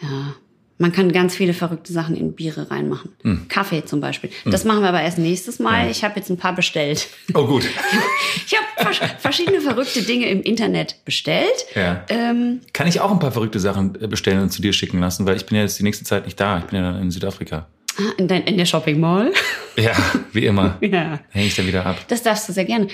Ja. 0.00 0.34
Man 0.78 0.90
kann 0.90 1.12
ganz 1.12 1.36
viele 1.36 1.54
verrückte 1.54 1.92
Sachen 1.92 2.16
in 2.16 2.32
Biere 2.32 2.68
reinmachen. 2.70 3.12
Hm. 3.22 3.46
Kaffee 3.48 3.84
zum 3.84 4.00
Beispiel. 4.00 4.30
Das 4.44 4.64
machen 4.64 4.80
wir 4.80 4.88
aber 4.88 5.00
erst 5.00 5.16
nächstes 5.16 5.60
Mal. 5.60 5.88
Ich 5.88 6.02
habe 6.02 6.16
jetzt 6.16 6.28
ein 6.28 6.38
paar 6.38 6.56
bestellt. 6.56 7.06
Oh 7.34 7.46
gut. 7.46 7.62
Ich 8.46 8.56
habe 8.56 8.96
vers 8.96 9.12
verschiedene 9.18 9.60
verrückte 9.60 10.02
Dinge 10.02 10.26
im 10.26 10.42
Internet 10.42 11.04
bestellt. 11.04 11.66
Ja. 11.74 12.04
Ähm, 12.08 12.60
Kann 12.72 12.86
ich 12.86 13.00
auch 13.00 13.10
ein 13.10 13.18
paar 13.18 13.30
verrückte 13.30 13.60
Sachen 13.60 14.00
äh, 14.00 14.08
bestellen 14.08 14.40
und 14.40 14.50
zu 14.50 14.62
dir 14.62 14.72
schicken 14.72 14.98
lassen, 15.00 15.26
weil 15.26 15.36
ich 15.36 15.46
bin 15.46 15.56
ja 15.56 15.62
jetzt 15.62 15.78
die 15.78 15.82
nächste 15.82 16.04
Zeit 16.04 16.24
nicht 16.24 16.40
da. 16.40 16.58
Ich 16.58 16.64
bin 16.64 16.82
ja 16.82 16.90
dann 16.90 17.02
in 17.02 17.10
Südafrika. 17.10 17.68
ah, 17.98 18.12
in, 18.16 18.56
der 18.56 18.64
Shopping 18.64 18.98
Mall. 18.98 19.32
Ja, 19.76 19.92
wie 20.32 20.46
immer. 20.46 20.78
ja. 20.80 21.20
Hänge 21.30 21.46
ich 21.46 21.54
dann 21.54 21.66
wieder 21.66 21.84
ab. 21.86 21.96
Das 22.08 22.22
darfst 22.22 22.48
du 22.48 22.52
sehr 22.52 22.64
gerne. 22.64 22.88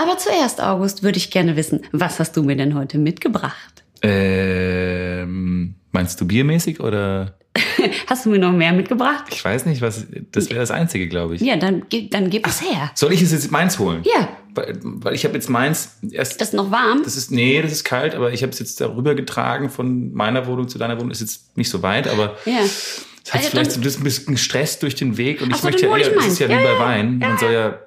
Aber 0.00 0.16
zuerst, 0.16 0.60
August, 0.62 1.02
würde 1.02 1.18
ich 1.18 1.30
gerne 1.30 1.56
wissen, 1.56 1.80
was 1.92 2.20
hast 2.20 2.36
du 2.36 2.42
mir 2.42 2.56
denn 2.56 2.74
heute 2.74 2.98
mitgebracht? 2.98 3.82
Ähm, 4.02 5.74
meinst 5.92 6.20
du 6.20 6.26
biermäßig 6.26 6.80
oder? 6.80 7.34
Hast 8.06 8.24
du 8.26 8.30
mir 8.30 8.38
noch 8.38 8.52
mehr 8.52 8.72
mitgebracht? 8.72 9.24
Ich 9.32 9.44
weiß 9.44 9.66
nicht, 9.66 9.80
was. 9.82 10.06
Das 10.30 10.48
wäre 10.48 10.60
das 10.60 10.70
Einzige, 10.70 11.08
glaube 11.08 11.34
ich. 11.34 11.40
Ja, 11.40 11.56
dann, 11.56 11.86
gib- 11.88 12.10
dann 12.12 12.30
gib 12.30 12.46
es 12.46 12.60
her. 12.62 12.92
Soll 12.94 13.12
ich 13.12 13.20
es 13.22 13.32
jetzt 13.32 13.50
meins 13.50 13.78
holen? 13.80 14.02
Ja. 14.04 14.28
Weil, 14.54 14.78
weil 14.82 15.14
ich 15.14 15.24
habe 15.24 15.34
jetzt 15.34 15.48
meins 15.50 15.96
erst. 16.12 16.40
Das 16.40 16.48
ist 16.48 16.54
noch 16.54 16.70
warm. 16.70 17.02
Das 17.02 17.16
ist, 17.16 17.32
nee, 17.32 17.60
das 17.60 17.72
ist 17.72 17.82
kalt, 17.84 18.14
aber 18.14 18.32
ich 18.32 18.42
habe 18.42 18.52
es 18.52 18.60
jetzt 18.60 18.80
darüber 18.80 19.14
getragen 19.16 19.70
von 19.70 20.12
meiner 20.12 20.46
Wohnung 20.46 20.68
zu 20.68 20.78
deiner 20.78 20.96
Wohnung. 20.98 21.10
Ist 21.10 21.20
jetzt 21.20 21.56
nicht 21.56 21.70
so 21.70 21.82
weit, 21.82 22.06
aber 22.06 22.36
ja. 22.44 22.60
es 22.62 23.04
hat 23.28 23.36
Also 23.40 23.50
vielleicht 23.50 23.76
dann- 23.76 23.82
so 23.90 23.98
ein 23.98 24.04
bisschen 24.04 24.36
Stress 24.36 24.78
durch 24.78 24.94
den 24.94 25.16
Weg 25.16 25.40
und 25.42 25.50
ich 25.50 25.56
so, 25.56 25.66
möchte 25.66 25.86
ja 25.86 25.96
eher, 25.96 26.16
es 26.16 26.26
ist 26.26 26.38
ja 26.38 26.48
wie 26.48 26.52
Ja, 26.52 26.58
bei 26.62 26.72
ja. 26.74 26.78
Wein. 26.78 27.18
Ja, 27.20 27.28
Man 27.30 27.38
soll 27.38 27.52
ja 27.52 27.78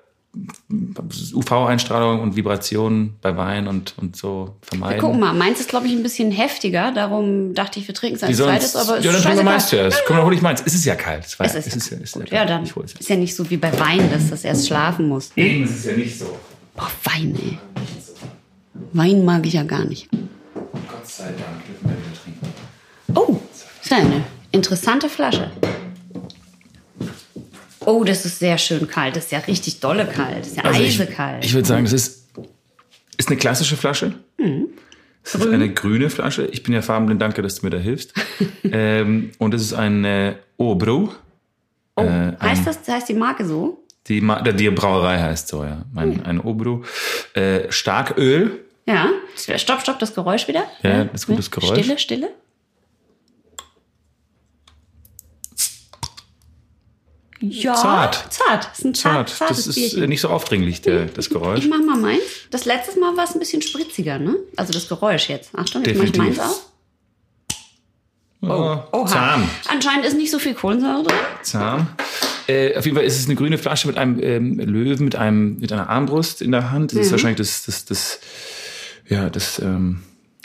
UV-Einstrahlung 1.34 2.22
und 2.22 2.36
Vibrationen 2.38 3.16
bei 3.22 3.36
Wein 3.36 3.68
und, 3.68 3.96
und 3.98 4.16
so 4.16 4.56
vermeiden. 4.62 5.02
Guck 5.02 5.20
mal, 5.20 5.34
meins 5.34 5.60
ist, 5.60 5.70
glaube 5.70 5.88
ich, 5.88 5.94
ein 5.94 6.04
bisschen 6.04 6.32
heftiger. 6.32 6.94
Darum 6.94 7.54
dachte 7.54 7.80
ich, 7.80 7.88
wir 7.88 7.96
trinken 7.96 8.16
es 8.16 8.24
als 8.24 8.38
zweites. 8.38 8.76
Aber 8.76 8.98
es 9.00 9.06
ja, 9.06 9.12
dann 9.12 9.20
ist 9.20 9.26
trinken 9.26 9.40
wir 9.40 9.44
meins 9.44 9.68
zuerst. 9.68 10.04
Komm, 10.08 10.16
dann 10.18 10.26
hol 10.26 10.34
ich 10.34 10.42
meins. 10.42 10.64
Es 10.66 10.74
ist 10.74 10.86
ja 10.86 10.96
kalt. 10.96 11.26
Es, 11.26 11.38
war, 11.38 11.46
Es 11.46 11.56
ist, 11.56 11.68
es 11.68 11.76
ist 11.76 11.92
ja, 11.92 11.98
ja, 11.98 12.04
ist 12.04 12.16
ja, 12.16 12.22
ja, 12.22 12.46
kalt. 12.46 12.50
dann 12.50 12.64
ist 12.64 13.10
ja 13.10 13.16
nicht 13.18 13.36
so 13.36 13.50
wie 13.50 13.58
bei 13.58 13.78
Wein, 13.78 14.10
dass 14.10 14.30
das 14.30 14.46
erst 14.46 14.68
schlafen 14.68 15.10
muss. 15.10 15.32
Eben, 15.36 15.66
es 15.66 15.72
ist 15.72 15.86
ja 15.86 15.94
nicht 15.98 16.18
so. 16.18 16.38
Boah, 16.76 16.90
Wein, 17.04 17.36
ey. 17.36 17.58
Wein 18.94 19.26
mag 19.26 19.46
ich 19.46 19.54
ja 19.54 19.64
gar 19.64 19.84
nicht. 19.84 20.10
Gott 20.12 21.06
sei 21.06 21.26
Dank 21.26 21.66
dürfen 21.68 21.90
wir 21.90 21.98
wieder 21.98 22.24
trinken. 22.24 22.48
Oh, 23.16 23.38
ist 23.82 23.92
ja 23.92 23.98
eine 23.98 24.24
interessante 24.52 25.10
Flasche. 25.10 25.52
Oh, 27.86 28.04
das 28.04 28.26
ist 28.26 28.40
sehr 28.40 28.58
schön 28.58 28.88
kalt. 28.88 29.16
Das 29.16 29.26
ist 29.26 29.32
ja 29.32 29.40
richtig 29.40 29.80
dolle 29.80 30.06
kalt. 30.06 30.40
Das 30.40 30.48
ist 30.48 30.58
ja 30.58 30.64
Also 30.64 30.82
ich, 30.82 31.00
eisekalt. 31.02 31.44
ich 31.44 31.54
würde 31.54 31.68
sagen, 31.68 31.84
das 31.84 31.94
ist, 31.94 32.28
ist 33.18 33.30
eine 33.30 33.38
klassische 33.38 33.76
Flasche. 33.76 34.14
Es 35.24 35.36
ist 35.36 35.48
eine 35.48 35.72
grüne 35.74 36.10
Flasche. 36.10 36.46
Ich 36.48 36.64
bin 36.64 36.74
ja 36.74 36.82
farbenblind, 36.82 37.22
danke, 37.22 37.42
dass 37.42 37.56
du 37.56 37.66
mir 37.66 37.72
da 37.72 37.78
hilfst. 37.78 38.14
ähm, 38.64 39.32
und 39.40 39.54
es 39.54 39.62
ist 39.62 39.74
ein 39.74 40.06
äh, 40.06 40.36
Obro. 40.58 41.14
oh, 41.96 42.02
äh, 42.04 42.34
heißt 42.40 42.68
das, 42.68 42.88
heißt 42.88 43.10
die 43.10 43.14
Marke 43.14 43.46
so? 43.46 43.84
Die, 44.08 44.22
Ma 44.22 44.42
die 44.42 44.70
Brauerei 44.70 45.20
heißt 45.20 45.48
so, 45.48 45.64
ja. 45.64 45.84
Ein, 45.96 46.26
ein 46.26 46.40
Obro. 46.40 46.84
Äh, 47.34 47.72
Starköl. 47.72 48.60
Ja. 48.88 49.10
Stopp, 49.36 49.82
stopp, 49.82 50.00
das 50.00 50.14
Geräusch 50.16 50.48
wieder. 50.48 50.66
Ja, 50.82 51.06
das 51.06 51.22
ist 51.22 51.28
gutes 51.28 51.52
Geräusch. 51.52 51.80
Stille, 51.80 51.98
Stille. 52.00 52.30
Ja, 57.42 57.74
Zart. 57.74 58.28
Zart. 58.32 58.70
Das 58.70 58.80
ist 58.80 58.86
ein 58.86 58.94
zart, 58.94 59.30
Zart. 59.30 59.50
Das 59.50 59.66
ist 59.68 59.76
Bierchen. 59.76 60.08
nicht 60.10 60.22
so 60.22 60.30
aufdringlich, 60.30 60.82
der, 60.82 61.06
das 61.06 61.30
Geräusch. 61.30 61.64
Ich 61.64 61.70
mach 61.70 61.80
mal 61.80 61.98
meins. 61.98 62.22
Das 62.52 62.66
letzte 62.66 63.00
Mal 63.00 63.18
war 63.18 63.24
es 63.24 63.34
ein 63.34 63.40
bisschen 63.40 63.62
spritziger, 63.64 64.20
ne? 64.20 64.36
Also 64.56 64.72
das 64.72 64.88
Geräusch 64.88 65.28
jetzt. 65.30 65.50
Achtung, 65.56 65.84
jetzt 65.84 65.98
mach 65.98 66.06
ich 66.06 66.18
meins 66.18 66.40
auch. 66.40 66.60
Oh, 68.44 68.78
Oha. 68.92 69.06
zahm. 69.06 69.50
Anscheinend 69.68 70.06
ist 70.06 70.18
nicht 70.18 70.32
so 70.32 70.40
viel 70.40 70.56
Kohlensäure 70.56 71.04
drin. 71.04 71.18
Zahm. 71.44 71.88
Äh, 72.48 72.76
auf 72.76 72.86
jeden 72.86 72.98
Fall 72.98 73.06
ist 73.06 73.20
es 73.20 73.26
eine 73.26 73.36
grüne 73.36 73.58
Flasche 73.60 73.88
mit 73.88 73.98
einem 73.98 74.20
ähm, 74.22 74.60
Löwen, 74.60 75.06
mit 75.06 75.16
einem 75.16 75.60
mit 75.60 75.72
einer 75.72 75.90
Armbrust 75.90 76.42
in 76.42 76.52
der 76.52 76.72
Hand. 76.72 76.92
Das 76.92 77.02
ist 77.02 77.12
wahrscheinlich 77.12 77.38
das 77.38 77.66
das 77.66 77.86
das 77.86 78.20
ja 79.08 79.30
das 79.30 79.60
ähm, 79.60 80.02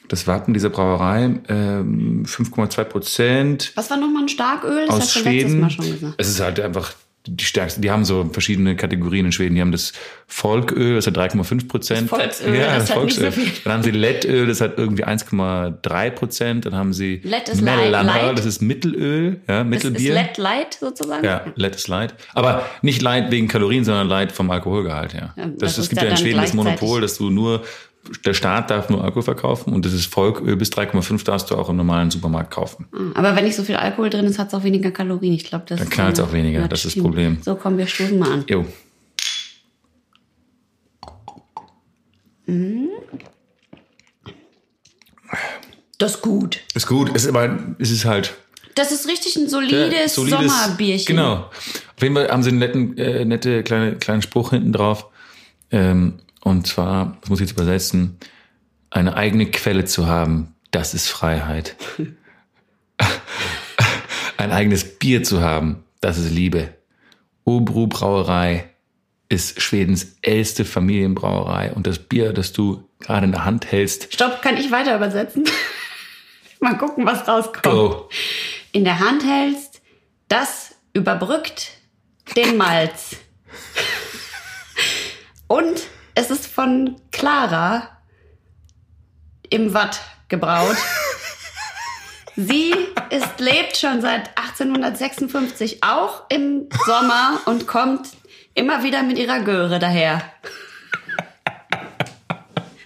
Das 0.08 0.26
Wappen 0.26 0.54
dieser 0.54 0.70
Brauerei, 0.70 1.40
ähm, 1.48 2.24
5,2 2.26 2.84
Prozent. 2.84 3.72
Was 3.74 3.90
war 3.90 3.96
nochmal 3.96 4.22
ein 4.24 4.28
Starköl? 4.28 4.86
Das 4.86 4.96
aus 4.96 5.14
Schweden. 5.14 5.60
Mal 5.60 5.70
schon 5.70 5.90
gesagt. 5.90 6.14
Es 6.18 6.28
ist 6.28 6.40
halt 6.40 6.60
einfach 6.60 6.92
die 7.28 7.44
stärkste. 7.44 7.80
Die 7.80 7.90
haben 7.90 8.04
so 8.04 8.28
verschiedene 8.32 8.76
Kategorien 8.76 9.26
in 9.26 9.32
Schweden. 9.32 9.54
Die 9.54 9.60
haben 9.60 9.72
das 9.72 9.92
Volköl, 10.26 10.94
das 10.96 11.06
hat 11.06 11.16
3,5 11.16 11.68
Prozent. 11.68 12.10
Das 12.12 12.18
Volksöl, 12.18 12.58
das 12.58 12.90
hat 12.90 13.04
nicht 13.04 13.16
so. 13.16 13.22
Dann 13.64 13.72
haben 13.72 13.82
sie 13.82 13.90
Lettöl, 13.90 14.46
das 14.46 14.60
hat 14.60 14.78
irgendwie 14.78 15.04
1,3 15.04 16.10
Prozent. 16.10 16.66
Dann 16.66 16.74
haben 16.74 16.92
sie 16.92 17.20
Lett 17.24 17.48
light. 17.60 18.38
das 18.38 18.46
ist 18.46 18.62
Mittelöl, 18.62 19.40
ja, 19.48 19.64
Das 19.64 19.78
ist 19.78 19.84
Mittelbier. 19.84 20.14
Let 20.14 20.38
Light 20.38 20.78
sozusagen? 20.80 21.24
Ja, 21.24 21.44
Let 21.56 21.76
ist 21.76 21.88
light. 21.88 22.14
Aber 22.34 22.64
nicht 22.82 23.02
light 23.02 23.30
wegen 23.30 23.48
Kalorien, 23.48 23.84
sondern 23.84 24.08
light 24.08 24.32
vom 24.32 24.50
Alkoholgehalt 24.50 25.14
her. 25.14 25.34
Ja, 25.36 25.46
das, 25.46 25.56
das 25.58 25.72
es 25.72 25.78
ist 25.78 25.88
gibt 25.90 26.02
ja 26.02 26.08
ja 26.08 26.10
in 26.12 26.16
Schweden 26.16 26.40
das 26.40 26.54
Monopol, 26.54 27.00
dass 27.00 27.18
du 27.18 27.30
nur, 27.30 27.64
der 28.24 28.34
Staat 28.34 28.70
darf 28.70 28.88
nur 28.88 29.02
Alkohol 29.02 29.22
verkaufen 29.22 29.72
und 29.72 29.84
das 29.84 29.92
ist 29.92 30.06
Volköl 30.06 30.56
bis 30.56 30.70
3,5 30.70 31.24
darfst 31.24 31.50
du 31.50 31.56
auch 31.56 31.68
im 31.68 31.76
normalen 31.76 32.10
Supermarkt 32.10 32.50
kaufen. 32.52 32.86
Aber 33.14 33.34
wenn 33.36 33.44
nicht 33.44 33.56
so 33.56 33.62
viel 33.64 33.76
Alkohol 33.76 34.10
drin 34.10 34.24
ist, 34.26 34.38
hat 34.38 34.48
es 34.48 34.54
auch 34.54 34.64
weniger 34.64 34.90
Kalorien. 34.90 35.32
Ich 35.34 35.44
glaube, 35.44 35.64
das 35.68 35.78
Dann 35.80 35.90
knallt's 35.90 36.18
äh, 36.18 36.22
auch 36.22 36.32
weniger. 36.32 36.60
ja, 36.60 36.68
Das 36.68 36.84
ist 36.84 36.96
das. 36.96 37.02
Problem. 37.02 37.38
So, 37.42 37.54
komm, 37.56 37.78
wir 37.78 37.86
stoßen 37.86 38.18
mal 38.18 38.32
an. 38.32 38.44
Jo. 38.48 38.64
Das 45.98 46.16
ist 46.16 46.22
gut. 46.22 46.60
Ist 46.74 46.86
gut, 46.86 47.14
ist 47.14 47.26
aber, 47.26 47.58
es 47.78 47.90
ist 47.90 48.04
halt 48.04 48.34
Das 48.74 48.92
ist 48.92 49.08
richtig 49.08 49.36
ein 49.36 49.44
Ja, 49.44 49.48
solides, 49.48 50.14
Sommerbierchen. 50.14 51.16
Genau. 51.16 51.34
Auf 51.96 52.02
jeden 52.02 52.14
Fall 52.14 52.28
haben 52.28 52.42
sie 52.42 52.50
einen 52.50 52.58
netten, 52.58 52.98
äh, 52.98 53.24
nette 53.24 53.62
kleine, 53.62 53.96
kleinen 53.96 54.22
Spruch 54.22 54.50
hinten 54.50 54.72
drauf. 54.72 55.06
Ähm, 55.70 56.14
und 56.46 56.64
zwar, 56.64 57.16
das 57.20 57.28
muss 57.28 57.40
ich 57.40 57.48
jetzt 57.48 57.58
übersetzen, 57.58 58.20
eine 58.90 59.16
eigene 59.16 59.46
Quelle 59.50 59.84
zu 59.84 60.06
haben, 60.06 60.54
das 60.70 60.94
ist 60.94 61.08
Freiheit. 61.08 61.74
Ein 64.36 64.52
eigenes 64.52 64.96
Bier 64.96 65.24
zu 65.24 65.40
haben, 65.40 65.82
das 66.00 66.18
ist 66.18 66.30
Liebe. 66.30 66.72
Obru 67.42 67.88
Brauerei 67.88 68.70
ist 69.28 69.60
Schwedens 69.60 70.18
älteste 70.22 70.64
Familienbrauerei 70.64 71.72
und 71.72 71.88
das 71.88 71.98
Bier, 71.98 72.32
das 72.32 72.52
du 72.52 72.88
gerade 73.00 73.26
in 73.26 73.32
der 73.32 73.44
Hand 73.44 73.72
hältst, 73.72 74.14
Stopp, 74.14 74.40
kann 74.40 74.56
ich 74.56 74.70
weiter 74.70 74.94
übersetzen? 74.94 75.46
mal 76.60 76.78
gucken, 76.78 77.04
was 77.06 77.26
rauskommt. 77.26 77.64
go. 77.64 78.08
In 78.70 78.84
der 78.84 79.00
Hand 79.00 79.24
hältst, 79.24 79.82
das 80.28 80.76
überbrückt 80.92 81.72
den 82.36 82.56
Malz. 82.56 83.16
Und 85.48 85.88
es 86.16 86.30
ist 86.30 86.46
von 86.46 86.96
Clara 87.12 87.88
im 89.50 89.74
Watt 89.74 90.00
gebraut. 90.28 90.76
Sie 92.36 92.74
ist, 93.10 93.38
lebt 93.38 93.76
schon 93.76 94.00
seit 94.00 94.30
1856, 94.36 95.82
auch 95.84 96.22
im 96.30 96.68
Sommer 96.86 97.40
und 97.46 97.66
kommt 97.66 98.08
immer 98.54 98.82
wieder 98.82 99.02
mit 99.02 99.18
ihrer 99.18 99.40
Göre 99.40 99.78
daher. 99.78 100.22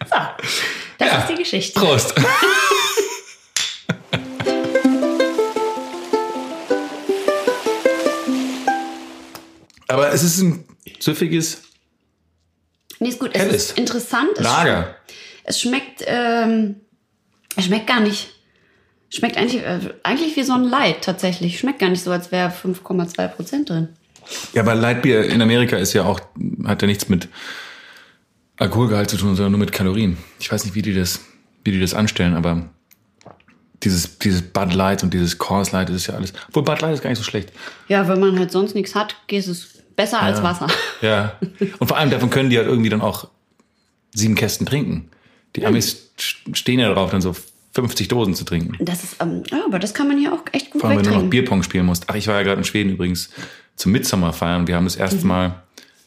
So, 0.08 0.16
das 0.98 1.08
Ja. 1.08 1.18
ist 1.18 1.28
die 1.30 1.34
Geschichte. 1.36 1.78
Prost. 1.80 2.14
Aber 9.88 10.12
es 10.12 10.22
ist 10.22 10.38
ein 10.40 10.64
süffiges 11.00 11.62
Nee, 13.00 13.08
ist 13.08 13.18
gut. 13.18 13.30
Es 13.34 13.40
Helles. 13.40 13.64
ist 13.70 13.78
interessant. 13.78 14.30
Es 14.36 14.44
Lager. 14.44 14.94
Es 15.44 15.60
schmeckt, 15.60 16.04
ähm, 16.06 16.76
es 17.56 17.64
schmeckt 17.64 17.86
gar 17.86 18.00
nicht. 18.00 18.30
Schmeckt 19.08 19.36
eigentlich, 19.36 19.62
äh, 19.62 19.80
eigentlich 20.04 20.36
wie 20.36 20.44
so 20.44 20.52
ein 20.52 20.64
Light 20.64 21.02
tatsächlich. 21.02 21.58
Schmeckt 21.58 21.80
gar 21.80 21.88
nicht 21.88 22.02
so, 22.04 22.12
als 22.12 22.30
wäre 22.30 22.50
5,2 22.50 23.26
Prozent 23.28 23.68
drin. 23.70 23.88
Ja, 24.52 24.62
aber 24.62 24.74
Leitbier 24.74 25.24
in 25.24 25.42
Amerika 25.42 25.76
ist 25.76 25.94
ja 25.94 26.04
auch, 26.04 26.20
hat 26.64 26.82
ja 26.82 26.86
nichts 26.86 27.08
mit 27.08 27.28
Alkoholgehalt 28.56 29.10
zu 29.10 29.16
tun, 29.16 29.34
sondern 29.34 29.52
nur 29.52 29.58
mit 29.58 29.72
Kalorien. 29.72 30.18
Ich 30.38 30.52
weiß 30.52 30.64
nicht, 30.64 30.74
wie 30.74 30.82
die 30.82 30.94
das, 30.94 31.20
wie 31.64 31.72
die 31.72 31.80
das 31.80 31.94
anstellen, 31.94 32.34
aber 32.34 32.68
dieses, 33.82 34.18
dieses 34.18 34.42
Bud 34.42 34.74
Light 34.74 35.02
und 35.02 35.14
dieses 35.14 35.38
Coors 35.38 35.72
Light, 35.72 35.88
das 35.88 35.96
ist 35.96 36.06
ja 36.08 36.14
alles. 36.14 36.34
Obwohl 36.48 36.62
Bud 36.64 36.80
Light 36.82 36.94
ist 36.94 37.02
gar 37.02 37.10
nicht 37.10 37.18
so 37.18 37.24
schlecht. 37.24 37.50
Ja, 37.88 38.06
wenn 38.06 38.20
man 38.20 38.38
halt 38.38 38.52
sonst 38.52 38.74
nichts 38.74 38.94
hat, 38.94 39.16
geht 39.26 39.46
es 39.46 39.79
besser 39.96 40.20
als 40.22 40.42
Wasser. 40.42 40.66
Ja. 41.02 41.38
Und 41.78 41.88
vor 41.88 41.96
allem 41.96 42.10
davon 42.10 42.28
können 42.30 42.50
die 42.50 42.58
halt 42.58 42.66
irgendwie 42.68 42.90
dann 42.90 43.00
auch 43.00 43.28
sieben 44.14 44.34
Kästen 44.34 44.66
trinken. 44.66 45.08
Die 45.56 45.64
Amis 45.64 46.10
st- 46.18 46.54
stehen 46.54 46.78
ja 46.78 46.88
darauf, 46.88 47.10
dann 47.10 47.22
so 47.22 47.34
50 47.74 48.08
Dosen 48.08 48.34
zu 48.34 48.44
trinken. 48.44 48.76
Das 48.84 49.02
ist, 49.02 49.16
ähm, 49.20 49.42
ja, 49.50 49.64
aber 49.64 49.78
das 49.78 49.94
kann 49.94 50.08
man 50.08 50.18
hier 50.18 50.32
auch 50.34 50.42
echt 50.52 50.70
gut 50.72 50.80
Vor 50.82 50.90
allem, 50.90 50.98
wenn 50.98 51.06
du 51.12 51.18
noch. 51.18 51.30
Bierpong 51.30 51.62
spielen 51.62 51.86
musst. 51.86 52.04
Ach, 52.08 52.14
ich 52.16 52.26
war 52.26 52.34
ja 52.36 52.42
gerade 52.42 52.58
in 52.58 52.64
Schweden 52.64 52.90
übrigens 52.90 53.30
zum 53.76 53.92
Midsommer 53.92 54.32
feiern. 54.34 54.66
Wir 54.66 54.76
haben 54.76 54.84
das 54.84 54.96
Mhm. 54.96 55.00
erste 55.02 55.26
Mal, 55.26 55.62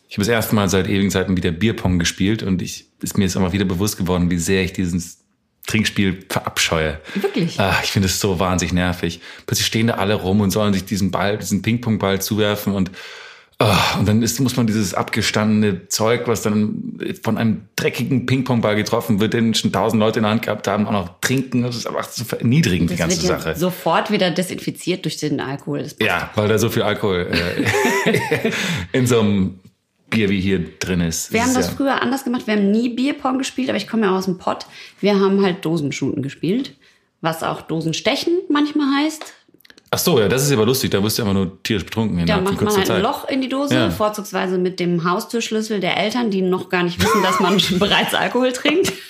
ich 0.10 0.16
habe 0.18 0.22
das 0.25 0.28
erste 0.28 0.54
Mal 0.54 0.70
seit 0.70 0.88
ewigen 0.88 1.10
Zeiten 1.10 1.36
wieder 1.36 1.52
Bierpong 1.52 1.98
gespielt 1.98 2.44
und 2.44 2.62
ich 2.62 2.86
ist 3.02 3.18
mir 3.18 3.24
jetzt 3.24 3.36
einfach 3.36 3.54
wieder 3.54 3.66
bewusst 3.66 3.98
geworden, 3.98 4.30
wie 4.30 4.38
sehr 4.38 4.63
ich 4.63 4.74
dieses 4.74 5.20
Trinkspiel 5.66 6.25
verabscheue. 6.30 7.00
Wirklich? 7.16 7.60
Ah, 7.60 7.75
ich 7.84 7.92
finde 7.92 8.08
es 8.10 8.20
so 8.20 8.40
wahnsinnig 8.40 8.74
nervig. 8.74 9.22
Plötzlich 9.48 9.66
stehen 9.66 9.88
da 9.88 9.96
alle 9.96 10.13
rum 10.13 10.42
und 10.42 10.52
sollen 10.52 10.74
sich 10.74 10.86
diesen 10.86 11.10
Ball, 11.10 11.38
diesen 11.38 11.62
Ping-Pong-Ball 11.62 12.22
zuwerfen 12.22 12.74
und 12.74 12.92
und 13.60 14.07
dann 14.07 14.22
ist, 14.22 14.39
muss 14.39 14.57
man 14.57 14.67
dieses 14.67 14.93
abgestandene 14.93 15.88
Zeug, 15.88 16.27
was 16.27 16.41
dann 16.41 17.00
von 17.22 17.38
einem 17.38 17.62
dreckigen 17.75 18.25
Ping-Pong-Ball 18.25 18.75
getroffen 18.75 19.19
wird, 19.19 19.33
den 19.33 19.53
schon 19.53 19.72
tausend 19.72 20.00
Leute 20.00 20.19
in 20.19 20.24
der 20.24 20.31
Hand 20.31 20.41
gehabt 20.41 20.67
haben, 20.67 20.88
auch 20.88 20.91
noch 20.91 21.22
trinken. 21.22 21.63
Das 21.63 21.75
ist 21.75 21.88
einfach 21.88 22.10
so 22.10 22.24
erniedrigend, 22.36 22.89
die 22.89 22.95
Das 22.95 23.00
ganze 23.00 23.22
wird 23.22 23.31
ja 23.31 23.39
Sache. 23.39 23.55
sofort 23.55 24.12
wieder 24.12 24.31
desinfiziert 24.31 25.05
durch 25.05 25.17
den 25.17 25.39
Alkohol. 25.39 25.83
Das 25.83 25.95
Ja, 26.01 26.31
weil 26.36 26.48
da 26.48 26.57
so 26.57 26.69
viel 26.69 26.81
Alkohol 26.81 27.31
äh, 27.31 28.51
in 28.98 29.07
so 29.07 29.19
einem 29.19 29.60
Bier 30.10 30.29
wie 30.29 30.41
hier 30.41 30.77
drin 30.79 31.01
ist. 31.01 31.31
Wir 31.31 31.41
haben 31.41 31.50
ist 31.50 31.57
das 31.57 31.67
ja, 31.67 31.74
früher 31.74 32.01
anders 32.01 32.24
gemacht. 32.24 32.48
Wir 32.48 32.55
haben 32.55 32.72
nie 32.72 32.89
Bierpong 32.89 33.38
gespielt, 33.38 33.69
aber 33.69 33.77
ich 33.77 33.88
komme 33.88 34.03
ja 34.03 34.15
aus 34.15 34.25
dem 34.25 34.38
Pott. 34.38 34.65
Wir 35.00 35.19
haben 35.19 35.43
halt 35.43 35.63
Dosenschuten 35.65 36.22
gespielt, 36.22 36.75
was 37.22 37.43
auch 37.43 37.62
Dosenstechen 37.62 38.33
manchmal 38.50 39.03
heißt. 39.03 39.33
Ach 39.93 40.00
so, 40.00 40.19
ja, 40.19 40.27
das 40.27 40.43
ist 40.43 40.51
aber 40.51 40.65
lustig. 40.65 40.89
Da 40.89 41.03
wirst 41.03 41.19
du 41.19 41.21
einfach 41.21 41.35
nur 41.35 41.62
tierisch 41.62 41.85
betrunken 41.85 42.17
Da 42.17 42.23
innerhalb 42.23 42.47
von 42.47 42.55
macht 42.55 42.65
man 42.65 42.75
halt 42.77 42.89
ein. 42.89 43.01
Loch 43.03 43.29
in 43.29 43.41
die 43.41 43.50
Dose, 43.50 43.75
Ja. 43.75 43.91
vorzugsweise 43.91 44.57
mit 44.57 44.79
dem 44.79 45.03
Haustürschlüssel 45.07 45.79
der 45.81 45.97
Eltern, 45.97 46.31
die 46.31 46.41
noch 46.41 46.69
gar 46.69 46.81
nicht 46.81 47.00
wissen, 47.00 47.21
dass 47.21 47.39
man 47.39 47.62
bereits 47.79 48.15
Alkohol 48.15 48.51
trinkt. 48.53 48.91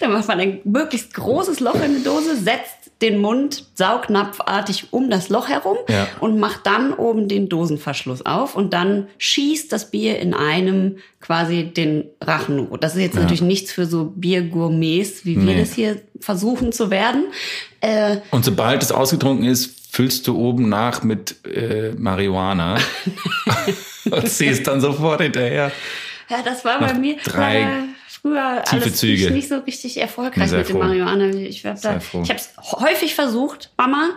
Dann 0.00 0.12
macht 0.12 0.26
man 0.26 0.40
ein 0.40 0.58
möglichst 0.64 1.14
großes 1.14 1.60
Loch 1.60 1.76
in 1.76 1.98
die 1.98 2.02
Dose, 2.02 2.36
setzt 2.36 2.83
den 3.04 3.18
Mund 3.20 3.64
saugnapfartig 3.74 4.88
um 4.92 5.10
das 5.10 5.28
Loch 5.28 5.48
herum 5.48 5.76
Ja. 5.88 6.08
und 6.20 6.38
macht 6.40 6.66
dann 6.66 6.92
oben 6.94 7.28
den 7.28 7.48
Dosenverschluss 7.48 8.24
auf 8.26 8.56
und 8.56 8.72
dann 8.72 9.06
schießt 9.18 9.70
das 9.72 9.90
Bier 9.90 10.18
in 10.18 10.34
einem 10.34 10.96
quasi 11.20 11.64
den 11.64 12.04
Rachen. 12.20 12.66
Das 12.80 12.94
ist 12.96 13.00
jetzt 13.02 13.14
natürlich 13.16 13.42
nichts 13.42 13.70
für 13.72 13.86
so 13.86 14.06
Biergourmets, 14.16 15.24
wie 15.24 15.36
wir 15.36 15.54
Nee. 15.54 15.60
das 15.60 15.72
hier 15.74 16.00
versuchen 16.20 16.72
zu 16.72 16.90
werden. 16.90 17.24
Äh, 17.80 18.16
Und 18.30 18.44
sobald 18.44 18.82
es 18.82 18.90
ausgetrunken 18.92 19.46
ist, 19.46 19.92
füllst 19.94 20.26
du 20.26 20.36
oben 20.36 20.68
nach 20.68 21.02
mit 21.02 21.36
äh, 21.46 21.92
Marihuana 21.96 22.78
und 24.10 24.28
ziehst 24.28 24.66
dann 24.66 24.80
sofort 24.80 25.20
hinterher. 25.20 25.70
Ja, 26.30 26.38
das 26.44 26.64
war 26.64 26.80
bei 26.80 26.92
Noch 26.92 26.98
mir 26.98 27.16
drei 27.22 27.66
früher 28.24 28.62
tiefe 28.64 28.84
alles 28.84 28.96
Züge. 28.96 29.30
nicht, 29.30 29.48
so 29.48 29.58
richtig 29.58 30.00
erfolgreich 30.00 30.50
mit 30.50 30.68
dem. 30.68 30.78
Marihuana. 30.78 31.26
Ich 31.26 31.62
da, 31.62 31.76
froh. 32.00 32.22
ich 32.22 32.30
habe 32.30 32.40
es 32.40 32.50
häufig 32.80 33.14
versucht, 33.14 33.70
Mama, 33.76 34.10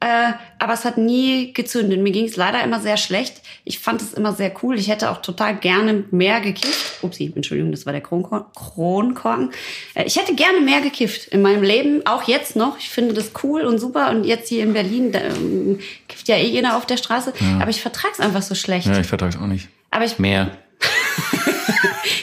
äh, 0.00 0.32
aber 0.58 0.72
es 0.72 0.84
hat 0.84 0.98
nie 0.98 1.52
gezündet. 1.52 2.00
Mir 2.00 2.10
ging 2.10 2.24
es 2.24 2.36
leider 2.36 2.62
immer 2.64 2.80
sehr 2.80 2.96
schlecht. 2.96 3.42
Ich 3.64 3.78
fand 3.78 4.02
es 4.02 4.12
immer 4.12 4.32
sehr 4.32 4.52
cool. 4.62 4.76
Ich 4.76 4.88
hätte 4.88 5.10
auch 5.10 5.22
total 5.22 5.56
gerne 5.56 6.04
mehr 6.10 6.40
gekifft. 6.40 7.02
Upsi, 7.02 7.32
Entschuldigung, 7.34 7.70
das 7.70 7.86
war 7.86 7.92
der 7.92 8.02
Kronkor 8.02 8.50
Kronkorken. 8.54 9.50
Äh, 9.94 10.04
ich 10.04 10.16
hätte 10.16 10.34
gerne 10.34 10.60
mehr 10.60 10.80
gekifft 10.80 11.28
in 11.28 11.40
meinem 11.40 11.62
Leben, 11.62 12.04
auch 12.06 12.24
jetzt 12.24 12.56
noch. 12.56 12.76
Ich 12.78 12.90
finde 12.90 13.14
das 13.14 13.30
cool 13.44 13.62
und 13.62 13.78
super. 13.78 14.10
Und 14.10 14.24
jetzt 14.24 14.48
hier 14.48 14.64
in 14.64 14.72
Berlin 14.72 15.12
da, 15.12 15.20
ähm, 15.20 15.78
kifft 16.08 16.26
ja 16.26 16.36
eh 16.36 16.48
jeder 16.48 16.76
auf 16.76 16.86
der 16.86 16.96
Straße. 16.96 17.32
Aber 17.60 17.70
ich 17.70 17.80
vertrag's 17.80 18.18
einfach 18.18 18.42
so 18.42 18.56
schlecht. 18.56 18.88
Ja, 18.88 18.98
ich 18.98 19.06
vertrage 19.06 19.36
es 19.36 19.40
auch 19.40 19.46
nicht. 19.46 19.68
Aber 19.92 20.04
ich 20.04 20.18
Mehr. 20.18 20.50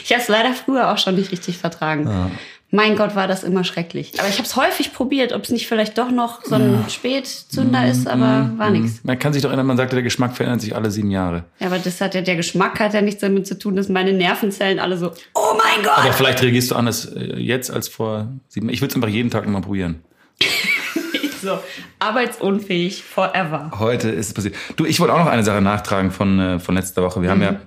Ich 0.04 0.12
habe 0.12 0.22
es 0.22 0.28
leider 0.28 0.52
früher 0.52 0.92
auch 0.92 0.98
schon 0.98 1.14
nicht 1.14 1.32
richtig 1.32 1.58
vertragen. 1.58 2.32
Mein 2.74 2.96
Gott, 2.96 3.14
war 3.14 3.28
das 3.28 3.44
immer 3.44 3.64
schrecklich. 3.64 4.14
Aber 4.18 4.30
ich 4.30 4.38
habe 4.38 4.44
es 4.44 4.56
häufig 4.56 4.94
probiert, 4.94 5.34
ob 5.34 5.44
es 5.44 5.50
nicht 5.50 5.68
vielleicht 5.68 5.98
doch 5.98 6.10
noch 6.10 6.42
so 6.42 6.54
ein 6.54 6.86
Spätzünder 6.88 7.86
ist, 7.86 8.08
aber 8.08 8.50
war 8.56 8.70
nix. 8.70 9.04
Man 9.04 9.18
kann 9.18 9.34
sich 9.34 9.42
doch 9.42 9.50
erinnern, 9.50 9.66
man 9.66 9.76
sagte, 9.76 9.94
der 9.94 10.02
Geschmack 10.02 10.34
verändert 10.34 10.62
sich 10.62 10.74
alle 10.74 10.90
sieben 10.90 11.10
Jahre. 11.10 11.44
Ja, 11.58 11.66
aber 11.66 11.78
das 11.78 12.00
hat 12.00 12.14
ja, 12.14 12.22
der 12.22 12.34
Geschmack 12.34 12.80
hat 12.80 12.94
ja 12.94 13.02
nichts 13.02 13.20
damit 13.20 13.46
zu 13.46 13.58
tun, 13.58 13.76
dass 13.76 13.90
meine 13.90 14.14
Nervenzellen 14.14 14.78
alle 14.78 14.96
so, 14.96 15.12
oh 15.34 15.52
mein 15.58 15.84
Gott! 15.84 15.98
Aber 15.98 16.14
vielleicht 16.14 16.40
reagierst 16.42 16.70
du 16.70 16.74
anders 16.74 17.04
äh, 17.04 17.38
jetzt 17.38 17.70
als 17.70 17.88
vor 17.88 18.28
sieben 18.48 18.70
Ich 18.70 18.80
würde 18.80 18.92
es 18.92 18.96
einfach 18.96 19.10
jeden 19.10 19.28
Tag 19.28 19.44
nochmal 19.44 19.60
probieren. 19.60 20.02
so, 21.42 21.58
arbeitsunfähig 21.98 23.02
forever. 23.02 23.70
Heute 23.78 24.08
ist 24.08 24.28
es 24.28 24.32
passiert. 24.32 24.54
Du, 24.76 24.86
ich 24.86 24.98
wollte 24.98 25.12
auch 25.12 25.18
noch 25.18 25.26
eine 25.26 25.44
Sache 25.44 25.60
nachtragen 25.60 26.10
von, 26.10 26.40
äh, 26.40 26.58
von 26.58 26.74
letzter 26.74 27.02
Woche. 27.02 27.20
Wir 27.20 27.28
haben 27.28 27.42
ja 27.42 27.60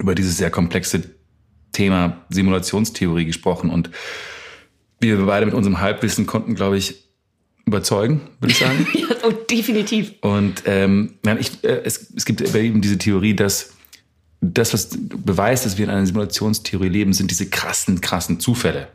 über 0.00 0.16
dieses 0.16 0.36
sehr 0.36 0.50
komplexe 0.50 1.02
Thema 1.76 2.24
Simulationstheorie 2.30 3.26
gesprochen 3.26 3.70
und 3.70 3.90
wir 4.98 5.18
beide 5.26 5.44
mit 5.44 5.54
unserem 5.54 5.80
Halbwissen 5.80 6.26
konnten, 6.26 6.54
glaube 6.54 6.78
ich, 6.78 7.04
überzeugen, 7.66 8.22
würde 8.40 8.52
ich 8.52 8.58
sagen. 8.58 8.86
ja, 8.94 9.08
so 9.20 9.30
definitiv. 9.30 10.14
Und 10.22 10.62
ähm, 10.66 11.14
ich, 11.38 11.62
äh, 11.64 11.82
es, 11.84 12.12
es 12.16 12.24
gibt 12.24 12.40
eben 12.54 12.80
diese 12.80 12.96
Theorie, 12.96 13.34
dass 13.34 13.74
das, 14.40 14.72
was 14.72 14.90
beweist, 14.98 15.66
dass 15.66 15.76
wir 15.76 15.84
in 15.84 15.90
einer 15.90 16.06
Simulationstheorie 16.06 16.88
leben, 16.88 17.12
sind 17.12 17.30
diese 17.30 17.48
krassen, 17.50 18.00
krassen 18.00 18.40
Zufälle. 18.40 18.88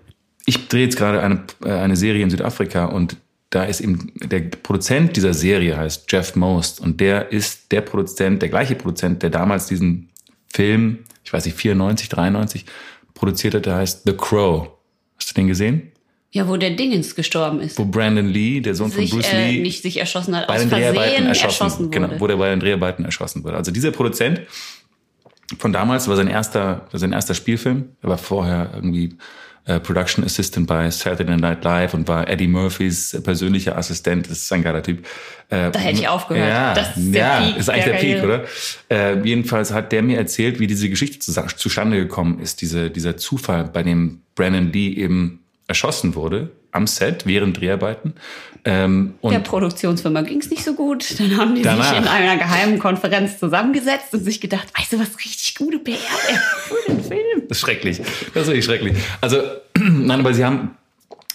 Ich 0.45 0.67
drehe 0.67 0.85
jetzt 0.85 0.97
gerade 0.97 1.21
eine, 1.21 1.43
äh, 1.63 1.71
eine 1.71 1.95
Serie 1.95 2.23
in 2.23 2.29
Südafrika 2.29 2.85
und 2.85 3.17
da 3.51 3.65
ist 3.65 3.81
eben 3.81 4.13
der 4.15 4.39
Produzent 4.39 5.17
dieser 5.17 5.33
Serie 5.33 5.77
heißt 5.77 6.09
Jeff 6.09 6.35
Most 6.35 6.79
und 6.79 7.01
der 7.01 7.31
ist 7.31 7.71
der 7.71 7.81
Produzent, 7.81 8.41
der 8.41 8.49
gleiche 8.49 8.75
Produzent, 8.75 9.21
der 9.23 9.29
damals 9.29 9.67
diesen 9.67 10.09
Film, 10.47 10.99
ich 11.31 11.33
weiß 11.33 11.45
nicht, 11.45 11.55
94, 11.55 12.09
93 12.09 12.65
produziert 13.13 13.53
hat, 13.53 13.65
der 13.65 13.75
heißt 13.77 14.01
The 14.05 14.11
Crow. 14.11 14.67
Hast 15.17 15.29
du 15.29 15.33
den 15.33 15.47
gesehen? 15.47 15.93
Ja, 16.31 16.49
wo 16.49 16.57
der 16.57 16.71
Dingens 16.71 17.15
gestorben 17.15 17.61
ist. 17.61 17.79
Wo 17.79 17.85
Brandon 17.85 18.27
Lee, 18.27 18.59
der 18.59 18.75
Sohn 18.75 18.91
sich, 18.91 19.11
von 19.11 19.19
Bruce 19.19 19.31
äh, 19.31 19.51
Lee, 19.51 19.61
nicht 19.61 19.81
sich 19.81 19.97
erschossen 19.97 20.35
hat, 20.35 20.47
bei 20.47 20.55
aus 20.55 20.59
den 20.59 20.69
Versehen 20.69 20.93
Dreharbeiten 20.93 21.27
erschossen, 21.27 21.63
erschossen 21.63 21.85
wurde. 21.85 22.07
Genau, 22.07 22.19
wo 22.19 22.27
der 22.27 22.35
bei 22.35 22.49
den 22.49 22.59
Dreharbeiten 22.59 23.05
erschossen 23.05 23.45
wurde. 23.45 23.55
Also 23.55 23.71
dieser 23.71 23.91
Produzent 23.91 24.41
von 25.57 25.71
damals 25.71 26.09
war 26.09 26.17
sein 26.17 26.27
erster, 26.27 26.87
war 26.91 26.99
sein 26.99 27.13
erster 27.13 27.33
Spielfilm. 27.33 27.95
Er 28.01 28.09
war 28.09 28.17
vorher 28.17 28.71
irgendwie 28.75 29.15
äh, 29.65 29.79
Production 29.79 30.23
Assistant 30.23 30.67
bei 30.67 30.89
Saturday 30.89 31.37
Night 31.37 31.63
Live 31.63 31.93
und 31.93 32.07
war 32.07 32.27
Eddie 32.27 32.47
Murphys 32.47 33.19
persönlicher 33.23 33.77
Assistent. 33.77 34.29
Das 34.29 34.39
ist 34.39 34.51
ein 34.53 34.63
geiler 34.63 34.81
Typ. 34.81 35.05
Äh, 35.49 35.71
Da 35.71 35.79
hätte 35.79 35.99
ich 35.99 36.07
aufgehört. 36.07 36.49
Ja, 36.49 36.73
Das 36.73 36.97
ist 36.97 37.13
der 37.13 37.21
ja, 37.21 37.39
Peak 37.39 37.57
ist 37.57 37.69
eigentlich 37.69 37.83
der 37.85 37.93
der, 37.93 37.99
Peak, 37.99 38.23
oder? 38.23 38.43
Äh, 38.89 39.21
jedenfalls 39.23 39.71
hat 39.71 39.91
der 39.91 40.01
mir 40.01 40.17
erzählt, 40.17 40.59
wie 40.59 40.67
diese 40.67 40.89
Geschichte 40.89 41.19
zu, 41.19 41.31
zustande 41.55 41.97
gekommen 41.97 42.39
ist. 42.39 42.61
Diese, 42.61 42.89
dieser 42.89 43.17
Zufall, 43.17 43.65
bei 43.65 43.83
dem 43.83 44.21
Brandon 44.35 44.71
Lee 44.71 44.93
eben 44.93 45.39
erschossen 45.67 46.15
wurde 46.15 46.51
am 46.71 46.87
Set 46.87 47.25
während 47.25 47.59
Dreharbeiten. 47.59 48.13
Ähm, 48.63 49.15
und 49.21 49.31
Der 49.33 49.39
Produktionsfirma 49.39 50.21
ging 50.21 50.39
es 50.39 50.49
nicht 50.49 50.63
so 50.63 50.73
gut. 50.75 51.19
Dann 51.19 51.35
haben 51.37 51.55
die 51.55 51.63
Danach. 51.63 51.89
sich 51.89 51.97
in 51.97 52.07
einer 52.07 52.37
geheimen 52.37 52.77
Konferenz 52.79 53.39
zusammengesetzt 53.39 54.13
und 54.13 54.23
sich 54.23 54.39
gedacht, 54.39 54.67
weißt 54.77 54.93
du 54.93 54.99
was, 54.99 55.17
richtig 55.17 55.55
gute 55.55 55.79
PR 55.79 55.97
für 55.97 56.91
den 56.91 57.03
Film. 57.03 57.47
Das 57.49 57.57
ist 57.57 57.61
schrecklich. 57.61 57.97
Das 58.33 58.43
ist 58.43 58.47
wirklich 58.47 58.65
schrecklich. 58.65 58.95
Also, 59.19 59.37
nein, 59.79 60.19
aber 60.19 60.33
sie 60.35 60.45
haben, 60.45 60.77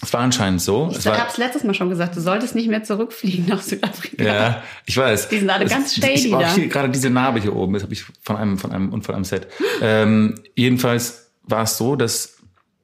es 0.01 0.13
war 0.13 0.21
anscheinend 0.21 0.61
so. 0.61 0.89
Ich 0.97 1.05
habe 1.05 1.29
es 1.29 1.37
letztes 1.37 1.63
Mal 1.65 1.73
schon 1.73 1.89
gesagt, 1.89 2.15
du 2.15 2.21
solltest 2.21 2.55
nicht 2.55 2.69
mehr 2.69 2.83
zurückfliegen 2.83 3.45
nach 3.47 3.61
Südafrika. 3.61 4.23
ja, 4.23 4.63
ich 4.85 4.95
weiß. 4.95 5.27
Die 5.27 5.39
sind 5.39 5.49
alle 5.49 5.65
Es- 5.65 5.71
ganz 5.71 5.95
shady 5.95 6.31
da. 6.31 6.53
hier, 6.53 6.67
Gerade 6.67 6.89
diese 6.89 7.09
Narbe 7.09 7.41
hier 7.41 7.53
oben, 7.53 7.73
das 7.73 7.83
habe 7.83 7.91
ich 7.93 8.05
von 8.23 8.37
einem, 8.37 8.57
von 8.57 8.71
einem 8.71 8.93
Unfall 8.93 9.15
am 9.15 9.25
Set. 9.25 9.47
ähm, 9.81 10.35
jedenfalls 10.55 11.27
war 11.43 11.63
es 11.63 11.75
so, 11.77 11.95
dass 11.97 12.37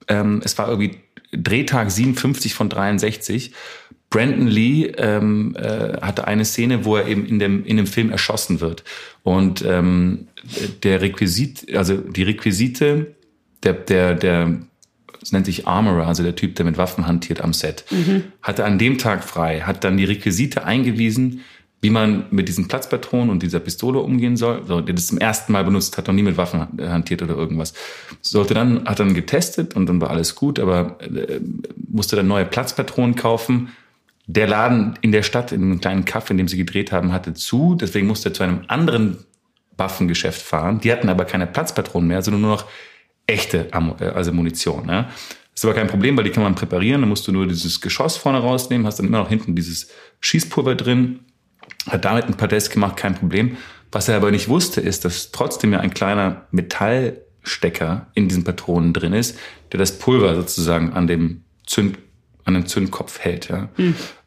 ähm, 0.10 0.42
es 0.44 0.58
war 0.58 0.68
irgendwie 0.68 0.98
Drehtag 1.36 1.92
57 1.92 2.54
von 2.54 2.70
63. 2.70 3.52
Brandon 4.10 4.48
Lee 4.48 4.86
ähm, 4.98 5.56
äh, 5.56 6.00
hatte 6.02 6.28
eine 6.28 6.46
Szene, 6.46 6.86
wo 6.86 6.98
er 6.98 7.08
eben 7.08 7.26
in 7.26 7.40
dem, 7.40 7.66
in 7.66 7.78
dem 7.78 7.88
Film 7.88 8.12
erschossen 8.12 8.62
wird. 8.62 8.84
Und 9.24 9.64
ähm, 9.66 10.28
der 10.84 11.02
Requisit, 11.02 11.76
also 11.76 11.98
die 11.98 12.24
Requisite, 12.24 13.16
der, 13.64 13.74
der, 13.74 14.14
der, 14.14 14.60
es 15.22 15.32
nennt 15.32 15.48
sich 15.48 15.68
Armorer, 15.68 16.06
also 16.06 16.22
der 16.22 16.36
Typ, 16.36 16.56
der 16.56 16.66
mit 16.66 16.78
Waffen 16.78 17.08
hantiert 17.08 17.42
am 17.42 17.54
Set, 17.54 17.86
hatte 18.42 18.66
an 18.66 18.78
dem 18.78 19.00
Tag 19.00 19.24
frei, 19.24 19.62
hat 19.62 19.84
dann 19.84 19.98
die 19.98 20.06
Requisite 20.06 20.64
eingewiesen, 20.64 21.42
wie 21.84 21.90
man 21.90 22.28
mit 22.32 22.48
diesen 22.48 22.70
Platzpatronen 22.70 23.30
und 23.30 23.44
dieser 23.44 23.60
Pistole 23.60 24.00
umgehen 24.00 24.38
soll. 24.38 24.64
So, 24.66 24.80
der 24.80 24.96
das 24.96 25.08
zum 25.08 25.18
ersten 25.18 25.52
Mal 25.52 25.66
benutzt, 25.66 25.98
hat 25.98 26.08
noch 26.08 26.14
nie 26.14 26.24
mit 26.24 26.38
Waffen 26.38 26.66
hantiert 26.80 27.22
oder 27.22 27.36
irgendwas. 27.36 27.74
Sollte 28.22 28.54
dann, 28.54 28.86
hat 28.86 29.02
dann 29.02 29.14
getestet 29.14 29.76
und 29.76 29.88
dann 29.88 30.00
war 30.00 30.10
alles 30.10 30.34
gut, 30.34 30.60
aber 30.60 30.98
äh, 31.02 31.42
musste 31.92 32.16
dann 32.16 32.28
neue 32.28 32.46
Platzpatronen 32.46 33.16
kaufen. 33.16 33.74
Der 34.28 34.48
Laden 34.48 34.98
in 35.02 35.12
der 35.12 35.24
Stadt, 35.24 35.52
in 35.52 35.62
einem 35.62 35.82
kleinen 35.82 36.06
Kaff, 36.06 36.30
in 36.30 36.38
dem 36.38 36.48
sie 36.48 36.56
gedreht 36.56 36.94
haben, 36.94 37.12
hatte 37.12 37.34
zu. 37.34 37.76
Deswegen 37.76 38.08
musste 38.08 38.30
er 38.30 38.34
zu 38.34 38.44
einem 38.44 38.62
anderen 38.68 39.18
Waffengeschäft 39.76 40.42
fahren. 40.42 40.80
Die 40.80 40.90
hatten 40.90 41.10
aber 41.10 41.26
keine 41.26 41.48
Platzpatronen 41.48 42.08
mehr, 42.08 42.22
sondern 42.22 42.44
nur 42.44 42.52
noch 42.52 42.66
echte 43.28 43.68
äh, 43.74 44.06
also 44.06 44.32
Munition. 44.32 44.88
Ja. 44.88 45.10
Das 45.54 45.56
ist 45.56 45.66
aber 45.66 45.74
kein 45.74 45.88
Problem, 45.88 46.16
weil 46.16 46.24
die 46.24 46.30
kann 46.30 46.44
man 46.44 46.56
präparieren. 46.56 47.02
Dann 47.02 47.10
musst 47.10 47.28
du 47.28 47.34
nur 47.34 47.46
dieses 47.46 47.82
Geschoss 47.82 48.16
vorne 48.16 48.40
rausnehmen, 48.40 48.88
hast 48.88 49.00
dann 49.00 49.08
immer 49.08 49.20
noch 49.20 49.28
hinten 49.28 49.54
dieses 49.54 49.90
Schießpulver 50.22 50.76
drin. 50.76 51.20
Hat 51.88 52.06
damit 52.06 52.26
ein 52.26 52.36
paar 52.36 52.50
Tests 52.50 52.70
gemacht, 52.70 52.98
kein 52.98 53.16
Problem. 53.16 53.58
Was 53.92 54.08
er 54.08 54.16
aber 54.16 54.32
nicht 54.32 54.50
wusste, 54.50 54.82
ist, 54.82 55.06
dass 55.06 55.32
trotzdem 55.32 55.74
ja 55.74 55.80
ein 55.80 55.94
kleiner 55.94 56.48
Metallstecker 56.52 58.08
in 58.14 58.28
diesen 58.28 58.44
Patronen 58.44 58.94
drin 58.94 59.14
ist, 59.14 59.38
der 59.72 59.80
das 59.80 60.00
Pulver 60.00 60.36
sozusagen 60.36 60.94
an 60.94 61.08
dem 61.08 61.44
Zünd, 61.66 61.98
an 62.46 62.56
dem 62.56 62.66
Zündkopf 62.66 63.20
hält. 63.20 63.50
Ja. 63.50 63.70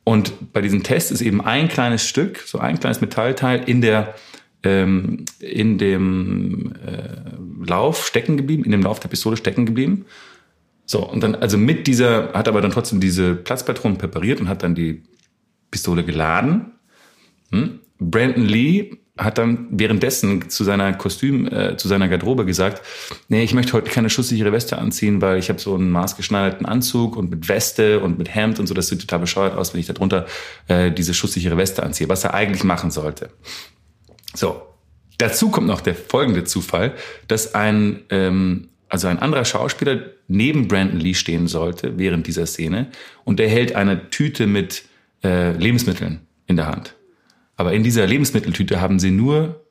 Und 0.04 0.52
bei 0.52 0.60
diesem 0.60 0.82
Test 0.82 1.10
ist 1.10 1.20
eben 1.20 1.40
ein 1.40 1.68
kleines 1.68 2.06
Stück, 2.06 2.38
so 2.46 2.58
ein 2.58 2.78
kleines 2.78 3.00
Metallteil 3.00 3.68
in 3.68 3.80
der 3.80 4.14
ähm, 4.62 5.24
in 5.38 5.78
dem 5.78 6.72
äh, 6.84 7.68
Lauf 7.68 8.06
stecken 8.06 8.36
geblieben, 8.36 8.64
in 8.64 8.72
dem 8.72 8.82
Lauf 8.82 9.00
der 9.00 9.08
Pistole 9.08 9.36
stecken 9.36 9.66
geblieben. 9.66 10.06
So, 10.84 11.08
und 11.08 11.22
dann, 11.22 11.34
also 11.34 11.58
mit 11.58 11.86
dieser, 11.86 12.32
hat 12.32 12.48
aber 12.48 12.60
dann 12.60 12.70
trotzdem 12.70 13.00
diese 13.00 13.34
Platzpatronen 13.34 13.98
präpariert 13.98 14.40
und 14.40 14.48
hat 14.48 14.62
dann 14.62 14.74
die 14.74 15.02
Pistole 15.70 16.04
geladen. 16.04 16.72
Hm? 17.50 17.80
Brandon 17.98 18.44
Lee 18.44 18.98
hat 19.18 19.38
dann 19.38 19.68
währenddessen 19.70 20.50
zu 20.50 20.62
seiner 20.62 20.92
Kostüm, 20.92 21.46
äh, 21.46 21.76
zu 21.76 21.88
seiner 21.88 22.08
Garderobe 22.08 22.44
gesagt, 22.44 22.82
nee, 23.28 23.42
ich 23.42 23.54
möchte 23.54 23.72
heute 23.72 23.90
keine 23.90 24.10
schusssichere 24.10 24.52
Weste 24.52 24.76
anziehen, 24.78 25.22
weil 25.22 25.38
ich 25.38 25.48
habe 25.48 25.58
so 25.58 25.74
einen 25.74 25.90
maßgeschneiderten 25.90 26.66
Anzug 26.66 27.16
und 27.16 27.30
mit 27.30 27.48
Weste 27.48 28.00
und 28.00 28.18
mit 28.18 28.34
Hemd 28.34 28.60
und 28.60 28.66
so, 28.66 28.74
das 28.74 28.88
sieht 28.88 29.00
total 29.00 29.20
bescheuert 29.20 29.56
aus, 29.56 29.72
wenn 29.72 29.80
ich 29.80 29.86
darunter 29.86 30.26
äh, 30.68 30.92
diese 30.92 31.14
schusssichere 31.14 31.56
Weste 31.56 31.82
anziehe, 31.82 32.08
was 32.10 32.24
er 32.24 32.34
eigentlich 32.34 32.62
machen 32.62 32.90
sollte. 32.90 33.30
So, 34.34 34.60
dazu 35.16 35.50
kommt 35.50 35.66
noch 35.66 35.80
der 35.80 35.94
folgende 35.94 36.44
Zufall, 36.44 36.92
dass 37.26 37.54
ein, 37.54 38.02
ähm, 38.10 38.68
also 38.90 39.08
ein 39.08 39.18
anderer 39.18 39.46
Schauspieler 39.46 40.00
neben 40.28 40.68
Brandon 40.68 41.00
Lee 41.00 41.14
stehen 41.14 41.46
sollte 41.46 41.98
während 41.98 42.26
dieser 42.26 42.44
Szene 42.44 42.88
und 43.24 43.38
der 43.38 43.48
hält 43.48 43.74
eine 43.76 44.10
Tüte 44.10 44.46
mit 44.46 44.84
äh, 45.24 45.52
Lebensmitteln 45.52 46.20
in 46.46 46.56
der 46.56 46.66
Hand. 46.66 46.96
Aber 47.56 47.72
in 47.72 47.82
dieser 47.82 48.06
Lebensmitteltüte 48.06 48.80
haben 48.80 48.98
sie 48.98 49.10
nur 49.10 49.64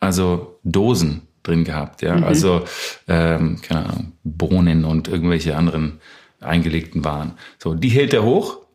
also 0.00 0.58
Dosen 0.64 1.22
drin 1.42 1.64
gehabt, 1.64 2.02
ja, 2.02 2.16
also 2.16 2.64
ähm, 3.06 3.60
keine 3.62 3.86
Ahnung, 3.86 4.12
Bohnen 4.24 4.84
und 4.84 5.08
irgendwelche 5.08 5.56
anderen 5.56 6.00
eingelegten 6.40 7.04
Waren. 7.04 7.34
So, 7.58 7.74
die 7.74 7.88
hält 7.88 8.12
er 8.12 8.24
hoch 8.24 8.66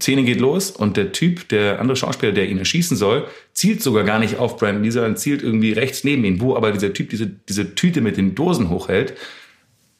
Szene 0.00 0.24
geht 0.24 0.40
los 0.40 0.70
und 0.70 0.96
der 0.96 1.12
Typ, 1.12 1.48
der 1.48 1.80
andere 1.80 1.96
Schauspieler, 1.96 2.32
der 2.32 2.48
ihn 2.48 2.58
erschießen 2.58 2.96
soll, 2.96 3.26
zielt 3.52 3.82
sogar 3.82 4.04
gar 4.04 4.18
nicht 4.18 4.38
auf 4.38 4.56
Brandon 4.56 4.84
Lee, 4.84 4.90
sondern 4.90 5.16
zielt 5.16 5.42
irgendwie 5.42 5.72
rechts 5.72 6.04
neben 6.04 6.24
ihn, 6.24 6.40
wo 6.40 6.54
aber 6.56 6.72
dieser 6.72 6.92
Typ 6.92 7.10
diese, 7.10 7.26
diese 7.26 7.74
Tüte 7.74 8.00
mit 8.00 8.16
den 8.16 8.34
Dosen 8.34 8.70
hochhält. 8.70 9.14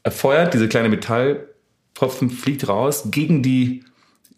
Er 0.03 0.13
feuert, 0.13 0.55
diese 0.55 0.69
kleine 0.69 0.89
Metallpfropfen 0.89 2.31
fliegt 2.31 2.69
raus 2.69 3.09
gegen 3.11 3.43
die, 3.43 3.85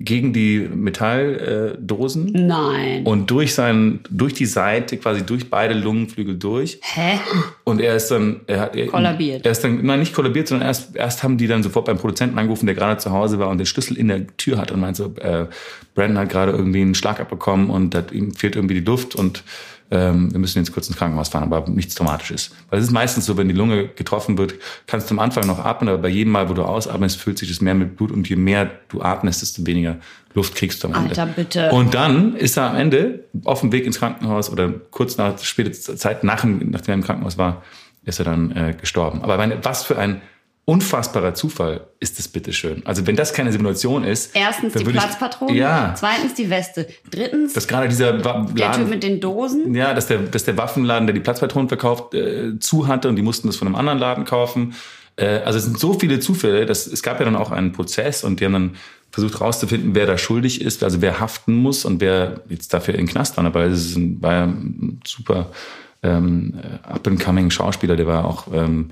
gegen 0.03 0.33
die 0.33 0.61
Metalldosen. 0.61 2.35
Äh, 2.35 2.41
Nein. 2.41 3.05
und 3.05 3.31
durch 3.31 3.55
seinen, 3.55 4.01
durch 4.09 4.33
die 4.33 4.47
Seite, 4.47 4.97
quasi 4.97 5.25
durch 5.25 5.51
beide 5.51 5.75
Lungenflügel 5.75 6.39
durch. 6.39 6.81
Hä? 6.83 7.19
Und 7.65 7.83
er 7.83 7.97
ist 7.97 8.11
dann, 8.11 8.41
er 8.47 8.61
hat, 8.61 8.77
er, 8.77 8.87
Kollabiert. 8.87 9.45
Er 9.45 9.53
ist 9.53 9.63
dann, 9.63 9.85
nein, 9.85 10.01
nicht 10.01 10.15
kollabiert, 10.15 10.49
sondern 10.49 10.69
erst, 10.69 10.97
erst 10.97 11.23
haben 11.23 11.37
die 11.37 11.47
dann 11.47 11.63
sofort 11.63 11.85
beim 11.85 11.99
Produzenten 11.99 12.39
angerufen, 12.39 12.65
der 12.65 12.75
gerade 12.75 12.97
zu 12.97 13.11
Hause 13.11 13.39
war 13.39 13.49
und 13.49 13.59
den 13.59 13.67
Schlüssel 13.67 13.99
in 13.99 14.09
der 14.09 14.27
Tür 14.39 14.57
hat 14.57 14.73
und 14.73 14.81
meinte 14.81 15.03
so, 15.03 15.15
äh, 15.21 15.47
Brandon 15.95 16.19
hat 16.19 16.31
gerade 16.31 16.53
irgendwie 16.53 16.81
einen 16.81 16.95
Schlag 16.95 17.21
abbekommen 17.21 17.69
und 17.69 17.93
dat, 17.93 18.11
ihm 18.11 18.35
fehlt 18.35 18.57
irgendwie 18.57 18.75
die 18.75 18.87
Luft 18.87 19.15
und 19.15 19.45
ähm, 19.91 20.31
wir 20.33 20.39
müssen 20.39 20.59
jetzt 20.59 20.73
kurz 20.73 20.89
ins 20.89 20.97
Krankenhaus 20.97 21.29
fahren, 21.29 21.53
aber 21.53 21.69
nichts 21.71 21.95
Traumatisches. 21.95 22.51
Weil 22.71 22.79
es 22.79 22.87
ist 22.87 22.93
meistens 22.93 23.27
so, 23.27 23.37
wenn 23.37 23.49
die 23.49 23.55
Lunge 23.55 23.89
getroffen 23.89 24.39
wird, 24.39 24.55
kannst 24.87 25.11
du 25.11 25.15
am 25.15 25.19
Anfang 25.19 25.47
noch 25.47 25.59
atmen, 25.65 25.89
aber 25.89 25.99
bei 26.03 26.09
jedem 26.09 26.33
Mal, 26.33 26.49
wo 26.49 26.55
du 26.55 26.63
ausatmest, 26.63 27.17
füllt 27.21 27.39
sich 27.39 27.49
das 27.49 27.61
mehr 27.61 27.75
mit 27.75 27.97
Blut 27.97 28.13
und 28.13 28.29
je 28.29 28.37
mehr 28.37 28.71
du 28.89 29.03
atmest, 29.03 29.43
desto 29.43 29.67
weniger 29.67 29.97
Luft 30.35 30.55
kriegst 30.55 30.85
du 30.85 30.89
am 30.89 30.95
Ende. 30.95 31.09
Alter, 31.11 31.27
bitte. 31.27 31.71
Und 31.71 31.93
dann 31.95 32.37
ist 32.37 32.57
er 32.57 32.71
am 32.71 32.77
Ende 32.77 33.25
auf 33.45 33.61
dem 33.61 33.73
Weg 33.73 33.85
ins 33.85 33.99
Krankenhaus 33.99 34.49
oder 34.51 34.69
kurz 34.91 35.17
nach 35.17 35.37
später 35.39 35.73
Zeit 35.73 36.23
nach, 36.25 36.43
dem- 36.43 36.71
nachdem 36.71 36.93
er 36.93 36.95
im 36.95 37.03
Krankenhaus 37.03 37.37
war, 37.37 37.63
ist 38.05 38.19
er 38.21 38.25
dann 38.27 38.53
äh, 38.53 38.75
gestorben. 38.81 39.23
Aber 39.23 39.37
meine, 39.37 39.59
was 39.65 39.83
für 39.83 39.99
ein 39.99 40.21
unfassbarer 40.65 41.35
Zufall 41.35 41.89
ist 41.99 42.19
das 42.19 42.29
bitteschön. 42.29 42.83
Also 42.87 43.07
wenn 43.07 43.17
das 43.17 43.33
keine 43.33 43.51
Simulation 43.51 44.05
ist, 44.05 44.35
Erstens 44.37 44.75
die 44.75 44.85
Platzpatronen, 44.85 45.55
Ja, 45.57 45.95
zweitens 45.97 46.35
die 46.35 46.49
Weste, 46.49 46.87
drittens 47.11 47.55
dass 47.55 47.67
gerade 47.67 47.89
dieser 47.89 48.25
Wa- 48.25 48.43
der 48.43 48.47
Typ 48.47 48.59
Laden, 48.59 48.91
mit 48.91 49.03
den 49.03 49.21
Dosen. 49.21 49.75
ja, 49.75 49.95
dass 49.95 50.07
der, 50.07 50.19
dass 50.19 50.45
der 50.45 50.57
Waffenladen, 50.57 51.07
der 51.07 51.15
die 51.15 51.21
Platzpatronen 51.21 51.69
verkauft, 51.69 52.15
äh, 52.15 52.59
zu 52.61 52.87
hatte 52.87 53.09
und 53.09 53.17
die 53.17 53.23
mussten 53.23 53.49
das 53.49 53.57
von 53.57 53.67
einem 53.67 53.75
anderen 53.77 53.99
Laden 53.99 54.25
kaufen. 54.25 54.75
Äh, 55.17 55.39
also 55.41 55.59
es 55.59 55.65
sind 55.65 55.79
so 55.79 55.95
viele 55.99 56.21
Zufälle, 56.21 56.67
dass 56.67 56.87
es 56.87 57.03
gab 57.03 57.19
ja 57.19 57.25
dann 57.25 57.37
auch 57.37 57.51
einen 57.51 57.73
Prozess 57.73 58.23
und 58.23 58.39
die 58.39 58.45
haben 58.45 58.53
dann 58.53 58.71
versucht 59.11 59.41
herauszufinden, 59.41 59.97
wer 59.97 60.07
da 60.07 60.17
schuldig 60.17 60.61
ist, 60.61 60.85
also 60.85 61.03
wer 61.03 61.19
haften 61.19 61.55
muss 61.57 61.85
und 61.85 62.01
wer 62.01 62.43
jetzt 62.49 62.73
dafür 62.73 62.95
in 62.95 63.07
den 63.07 63.09
Knast 63.09 63.37
war. 63.37 63.45
Aber 63.45 63.65
es 63.65 63.87
ist 63.87 63.97
ein, 63.97 64.23
war 64.23 64.33
ja 64.35 64.45
ein 64.45 65.01
super 65.05 65.51
ähm, 66.05 66.55
up 66.85 67.09
and 67.09 67.19
coming 67.21 67.51
Schauspieler, 67.51 67.97
der 67.97 68.07
war 68.07 68.25
auch 68.25 68.47
ähm, 68.55 68.91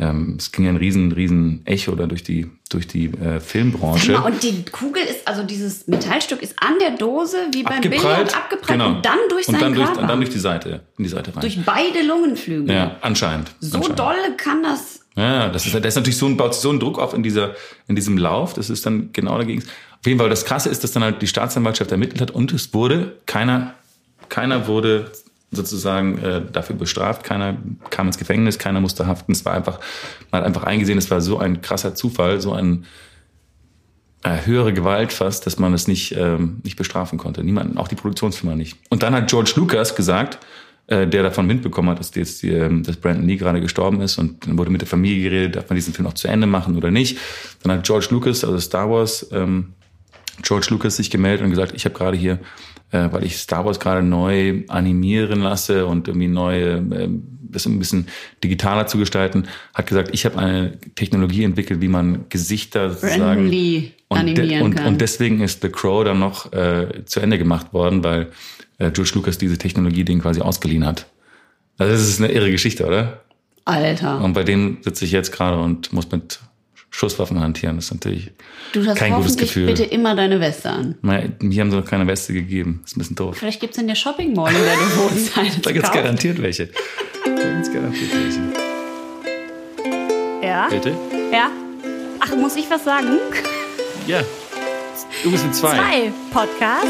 ähm, 0.00 0.36
es 0.38 0.52
ging 0.52 0.68
ein 0.68 0.76
riesen, 0.76 1.10
riesen 1.10 1.66
Echo 1.66 1.96
da 1.96 2.06
durch 2.06 2.22
die, 2.22 2.48
durch 2.70 2.86
die 2.86 3.06
äh, 3.06 3.40
Filmbranche. 3.40 4.12
Mal, 4.12 4.30
und 4.30 4.42
die 4.42 4.64
Kugel 4.64 5.02
ist, 5.02 5.26
also 5.26 5.42
dieses 5.42 5.88
Metallstück 5.88 6.40
ist 6.40 6.54
an 6.62 6.74
der 6.80 6.92
Dose 6.92 7.36
wie 7.52 7.64
beim 7.64 7.80
Billard 7.80 8.36
abgeprallt 8.36 8.78
genau. 8.78 8.96
und 8.96 9.04
dann 9.04 9.18
durch 9.28 9.48
und 9.48 9.60
dann 9.60 9.74
durch, 9.74 9.88
und 9.88 10.08
dann 10.08 10.20
durch 10.20 10.30
die 10.30 10.38
Seite, 10.38 10.82
in 10.98 11.04
die 11.04 11.10
Seite 11.10 11.34
rein. 11.34 11.40
durch 11.40 11.58
beide 11.64 12.02
Lungenflügel. 12.06 12.72
ja, 12.72 12.96
anscheinend. 13.00 13.50
so 13.58 13.78
anscheinend. 13.78 13.98
doll 13.98 14.36
kann 14.36 14.62
das. 14.62 15.00
Ja, 15.16 15.48
das 15.48 15.66
ist, 15.66 15.74
da 15.74 15.80
ist 15.80 15.96
natürlich 15.96 16.16
so 16.16 16.26
ein, 16.26 16.36
baut 16.36 16.54
sich 16.54 16.62
so 16.62 16.70
ein 16.70 16.78
Druck 16.78 17.00
auf 17.00 17.12
in 17.12 17.24
dieser, 17.24 17.56
in 17.88 17.96
diesem 17.96 18.18
Lauf. 18.18 18.54
Das 18.54 18.70
ist 18.70 18.86
dann 18.86 19.10
genau 19.12 19.36
dagegen. 19.36 19.62
Auf 19.62 20.06
jeden 20.06 20.20
Fall, 20.20 20.30
das 20.30 20.44
Krasse 20.44 20.68
ist, 20.68 20.84
dass 20.84 20.92
dann 20.92 21.02
halt 21.02 21.20
die 21.20 21.26
Staatsanwaltschaft 21.26 21.90
ermittelt 21.90 22.20
hat 22.20 22.30
und 22.30 22.52
es 22.52 22.72
wurde 22.72 23.16
keiner, 23.26 23.74
keiner 24.28 24.68
wurde 24.68 25.10
sozusagen 25.50 26.18
äh, 26.18 26.42
dafür 26.52 26.76
bestraft. 26.76 27.24
Keiner 27.24 27.56
kam 27.90 28.06
ins 28.06 28.18
Gefängnis, 28.18 28.58
keiner 28.58 28.80
musste 28.80 29.06
haften. 29.06 29.32
Es 29.32 29.44
war 29.44 29.54
einfach, 29.54 29.80
man 30.30 30.40
hat 30.40 30.46
einfach 30.46 30.64
eingesehen, 30.64 30.98
es 30.98 31.10
war 31.10 31.20
so 31.20 31.38
ein 31.38 31.62
krasser 31.62 31.94
Zufall, 31.94 32.40
so 32.40 32.52
ein 32.52 32.84
äh, 34.24 34.44
höhere 34.44 34.72
Gewalt 34.72 35.12
fast, 35.12 35.46
dass 35.46 35.58
man 35.58 35.72
es 35.74 35.88
nicht, 35.88 36.14
ähm, 36.16 36.60
nicht 36.64 36.76
bestrafen 36.76 37.18
konnte. 37.18 37.44
Niemand, 37.44 37.78
auch 37.78 37.88
die 37.88 37.94
Produktionsfirma 37.94 38.56
nicht. 38.56 38.76
Und 38.90 39.02
dann 39.02 39.14
hat 39.14 39.30
George 39.30 39.52
Lucas 39.56 39.94
gesagt, 39.94 40.38
äh, 40.88 41.06
der 41.06 41.22
davon 41.22 41.48
Wind 41.48 41.62
bekommen 41.62 41.88
hat, 41.90 41.98
dass, 41.98 42.14
jetzt 42.14 42.42
die, 42.42 42.50
ähm, 42.50 42.82
dass 42.82 42.96
Brandon 42.96 43.26
Lee 43.26 43.36
gerade 43.36 43.60
gestorben 43.60 44.00
ist 44.00 44.18
und 44.18 44.46
dann 44.46 44.58
wurde 44.58 44.70
mit 44.70 44.80
der 44.80 44.88
Familie 44.88 45.22
geredet, 45.22 45.56
darf 45.56 45.68
man 45.68 45.76
diesen 45.76 45.94
Film 45.94 46.04
noch 46.04 46.14
zu 46.14 46.28
Ende 46.28 46.46
machen 46.46 46.76
oder 46.76 46.90
nicht. 46.90 47.18
Dann 47.62 47.72
hat 47.72 47.86
George 47.86 48.08
Lucas, 48.10 48.44
also 48.44 48.58
Star 48.58 48.90
Wars, 48.90 49.28
ähm, 49.32 49.74
George 50.42 50.68
Lucas 50.70 50.96
sich 50.96 51.10
gemeldet 51.10 51.44
und 51.44 51.50
gesagt, 51.50 51.72
ich 51.74 51.84
habe 51.84 51.94
gerade 51.94 52.16
hier, 52.16 52.38
äh, 52.90 53.08
weil 53.10 53.24
ich 53.24 53.36
Star 53.36 53.64
Wars 53.64 53.80
gerade 53.80 54.02
neu 54.02 54.62
animieren 54.68 55.40
lasse 55.40 55.86
und 55.86 56.08
irgendwie 56.08 56.28
neue, 56.28 56.76
äh, 56.76 57.08
das 57.50 57.66
ein 57.66 57.78
bisschen 57.78 58.08
digitaler 58.42 58.86
zu 58.86 58.98
gestalten, 58.98 59.46
hat 59.74 59.86
gesagt, 59.86 60.10
ich 60.12 60.24
habe 60.24 60.38
eine 60.38 60.78
Technologie 60.94 61.44
entwickelt, 61.44 61.80
wie 61.80 61.88
man 61.88 62.26
Gesichter 62.28 62.90
sozusagen 62.90 63.46
und, 64.08 64.18
animieren 64.18 64.62
und, 64.62 64.74
kann. 64.76 64.86
und 64.86 65.00
deswegen 65.00 65.40
ist 65.40 65.62
The 65.62 65.68
Crow 65.68 66.04
dann 66.04 66.18
noch 66.18 66.52
äh, 66.52 67.04
zu 67.04 67.20
Ende 67.20 67.38
gemacht 67.38 67.72
worden, 67.72 68.04
weil 68.04 68.28
äh, 68.78 68.90
George 68.90 69.12
Lucas 69.14 69.38
diese 69.38 69.58
Technologie 69.58 70.04
den 70.04 70.20
quasi 70.20 70.40
ausgeliehen 70.40 70.86
hat. 70.86 71.06
Also 71.78 71.92
das 71.92 72.08
ist 72.08 72.20
eine 72.20 72.32
irre 72.32 72.50
Geschichte, 72.50 72.86
oder? 72.86 73.22
Alter. 73.64 74.22
Und 74.22 74.32
bei 74.32 74.44
dem 74.44 74.78
sitze 74.82 75.04
ich 75.04 75.12
jetzt 75.12 75.30
gerade 75.30 75.58
und 75.58 75.92
muss 75.92 76.10
mit 76.10 76.40
Schusswaffen 76.98 77.38
hantieren. 77.38 77.76
Das 77.76 77.84
ist 77.84 77.92
natürlich 77.92 78.32
Du 78.72 78.84
hast 78.84 78.96
kein 78.98 79.14
gutes 79.14 79.36
Gefühl. 79.36 79.66
bitte 79.66 79.84
immer 79.84 80.16
deine 80.16 80.40
Weste 80.40 80.68
an. 80.70 80.96
Naja, 81.00 81.28
Mir 81.40 81.60
haben 81.60 81.70
sie 81.70 81.76
noch 81.76 81.84
keine 81.84 82.08
Weste 82.08 82.32
gegeben. 82.32 82.80
Das 82.82 82.90
ist 82.90 82.96
ein 82.96 82.98
bisschen 82.98 83.16
doof. 83.16 83.36
Vielleicht 83.38 83.60
gibt's 83.60 83.78
in 83.78 83.86
der 83.86 83.94
Shopping 83.94 84.34
Mall, 84.34 84.52
in 84.52 84.60
der 84.64 84.74
du 84.74 84.96
wohnst, 85.02 85.36
Da 85.64 85.70
gibt's 85.70 85.88
kaufen. 85.90 86.02
garantiert 86.02 86.42
welche. 86.42 86.66
Da 87.24 87.30
gibt's 87.52 87.72
garantiert 87.72 88.10
welche. 88.12 88.40
Ja? 90.42 90.66
Bitte? 90.68 90.92
Ja? 91.32 91.50
Ach, 92.18 92.34
muss 92.36 92.56
ich 92.56 92.68
was 92.68 92.84
sagen? 92.84 93.06
Ja. 94.08 94.20
Du 95.22 95.30
bist 95.30 95.44
mit 95.44 95.54
zwei. 95.54 95.76
Zwei 95.76 96.12
Podcast. 96.32 96.86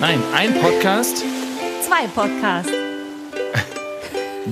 Nein, 0.00 0.18
ein 0.34 0.54
Podcast, 0.60 1.22
Zwei 1.86 2.06
Podcast. 2.14 2.68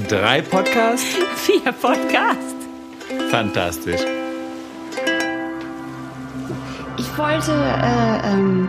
drei 0.08 0.42
Podcast. 0.42 1.04
Vier 1.36 1.72
Podcast. 1.72 2.54
Fantastisch. 3.30 4.00
Ich 6.98 7.18
wollte, 7.18 7.52
äh, 7.52 8.32
ähm, 8.32 8.68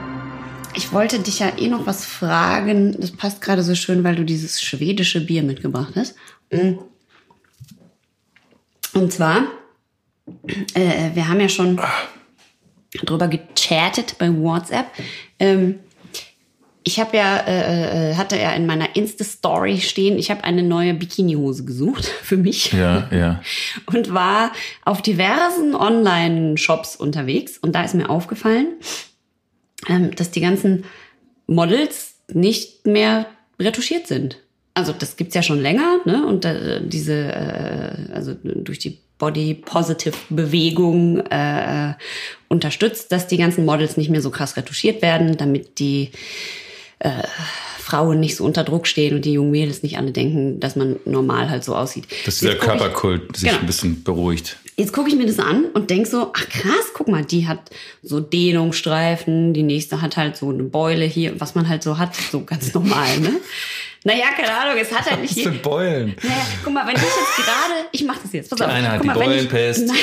ich 0.76 0.94
wollte 0.94 1.20
dich 1.20 1.40
ja 1.40 1.58
eh 1.58 1.68
noch 1.68 1.86
was 1.86 2.06
fragen. 2.06 2.96
Das 3.00 3.12
passt 3.12 3.42
gerade 3.42 3.64
so 3.64 3.76
schön, 3.76 4.04
weil 4.04 4.16
du 4.16 4.24
dieses 4.24 4.62
schwedische 4.62 5.22
Bier 5.22 5.44
mitgebracht 5.44 5.94
hast. 5.96 6.16
Mm. 6.52 6.80
Und 8.94 9.14
zwar, 9.14 9.44
äh, 10.74 11.12
wir 11.14 11.28
haben 11.28 11.40
ja 11.40 11.50
schon 11.50 11.80
drüber 13.06 13.28
gechattet 13.28 14.16
bei 14.18 14.36
WhatsApp. 14.36 14.88
Ähm, 15.40 15.80
ich 16.90 17.00
habe 17.00 17.16
ja, 17.16 17.38
äh, 17.38 18.14
äh, 18.14 18.16
hatte 18.16 18.36
ja 18.36 18.52
in 18.54 18.66
meiner 18.66 18.96
Insta-Story 18.96 19.78
stehen, 19.78 20.18
ich 20.18 20.32
habe 20.32 20.44
eine 20.44 20.64
neue 20.64 20.96
Bikini-Hose 20.96 21.64
gesucht 21.64 22.06
für 22.24 22.36
mich 22.36 22.74
Ja, 22.74 23.08
ja. 23.12 23.42
und 23.86 24.12
war 24.12 24.52
auf 24.86 25.04
diversen 25.04 25.76
Online-Shops 25.76 26.96
unterwegs. 26.96 27.60
Und 27.60 27.76
da 27.76 27.84
ist 27.84 27.94
mir 27.94 28.10
aufgefallen, 28.10 28.70
ähm, 29.88 30.16
dass 30.16 30.32
die 30.32 30.42
ganzen 30.42 30.84
Models 31.46 32.16
nicht 32.34 32.88
mehr 32.88 33.28
retuschiert 33.60 34.08
sind. 34.08 34.40
Also 34.74 34.92
das 34.92 35.16
gibt's 35.16 35.36
ja 35.36 35.44
schon 35.44 35.62
länger, 35.62 36.00
ne? 36.06 36.26
Und 36.26 36.44
äh, 36.46 36.82
diese, 36.84 37.14
äh, 37.14 38.14
also 38.14 38.34
durch 38.44 38.80
die 38.80 38.98
Body 39.20 39.54
Positive 39.54 40.16
Bewegung 40.30 41.20
äh, 41.20 41.94
unterstützt, 42.48 43.12
dass 43.12 43.28
die 43.28 43.38
ganzen 43.38 43.66
Models 43.66 43.96
nicht 43.96 44.10
mehr 44.10 44.22
so 44.22 44.32
krass 44.32 44.58
retuschiert 44.58 45.04
werden, 45.04 45.38
damit 45.38 45.78
die 45.78 46.10
äh, 47.00 47.24
Frauen 47.80 48.20
nicht 48.20 48.36
so 48.36 48.46
unter 48.46 48.64
Druck 48.64 48.86
stehen 48.88 49.16
und 49.16 49.26
die 49.26 49.34
jungen 49.34 49.52
Mädels 49.52 49.82
nicht 49.84 49.98
alle 49.98 50.12
denken, 50.12 50.60
dass 50.60 50.76
man 50.76 50.98
normal 51.06 51.50
halt 51.50 51.64
so 51.64 51.76
aussieht. 51.76 52.06
Das 52.26 52.36
ist 52.36 52.42
dieser 52.44 52.56
Körperkult, 52.56 53.36
sich 53.36 53.50
Genau. 53.50 53.62
ein 53.62 53.66
bisschen 53.66 54.04
beruhigt. 54.04 54.58
Jetzt 54.76 54.94
gucke 54.94 55.10
ich 55.10 55.16
mir 55.16 55.26
das 55.26 55.40
an 55.40 55.66
und 55.74 55.90
denk 55.90 56.08
so, 56.08 56.32
ach 56.34 56.48
krass, 56.50 56.92
guck 56.94 57.08
mal, 57.10 57.26
die 57.26 57.48
hat 57.48 57.60
so 58.04 58.20
Dehnungsstreifen, 58.20 59.54
die 59.54 59.64
nächste 59.64 60.02
hat 60.02 60.18
halt 60.18 60.38
so 60.38 60.50
eine 60.50 60.64
Beule 60.64 61.06
hier, 61.06 61.40
was 61.40 61.56
man 61.56 61.68
halt 61.68 61.84
so 61.84 61.98
hat, 61.98 62.16
so 62.16 62.44
ganz 62.46 62.74
normal, 62.74 63.20
ne? 63.20 63.32
Naja, 64.06 64.28
keine 64.34 64.54
Ahnung, 64.58 64.78
es 64.82 64.94
hat 64.94 65.10
halt 65.10 65.22
nicht 65.22 65.36
Was 65.36 65.44
für 65.44 65.50
Beulen? 65.60 66.16
naja, 66.24 66.36
guck 66.64 66.74
mal, 66.74 66.86
wenn 66.88 66.96
ich 66.96 67.02
jetzt 67.02 67.36
gerade, 67.38 67.74
ich 67.92 68.04
mach 68.06 68.18
das 68.22 68.32
jetzt, 68.32 68.50
pass 68.50 68.58
Die 68.60 68.64
auf. 68.66 68.72
eine 68.72 68.90
hat 68.92 69.04
die 69.04 69.08
mal, 69.08 69.20
wenn 69.20 69.32
ich, 69.32 69.50
Beulenpest. 69.50 69.86
Nein, 69.88 69.98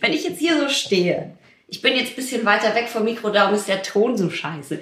wenn 0.00 0.12
ich 0.12 0.24
jetzt 0.24 0.38
hier 0.40 0.58
so 0.58 0.68
stehe, 0.68 1.32
ich 1.68 1.82
bin 1.82 1.94
jetzt 1.96 2.10
ein 2.12 2.16
bisschen 2.16 2.44
weiter 2.46 2.74
weg 2.74 2.88
vom 2.88 3.04
Mikro, 3.04 3.30
darum 3.30 3.54
ist 3.54 3.68
der 3.68 3.82
Ton 3.82 4.16
so 4.16 4.30
scheiße. 4.30 4.80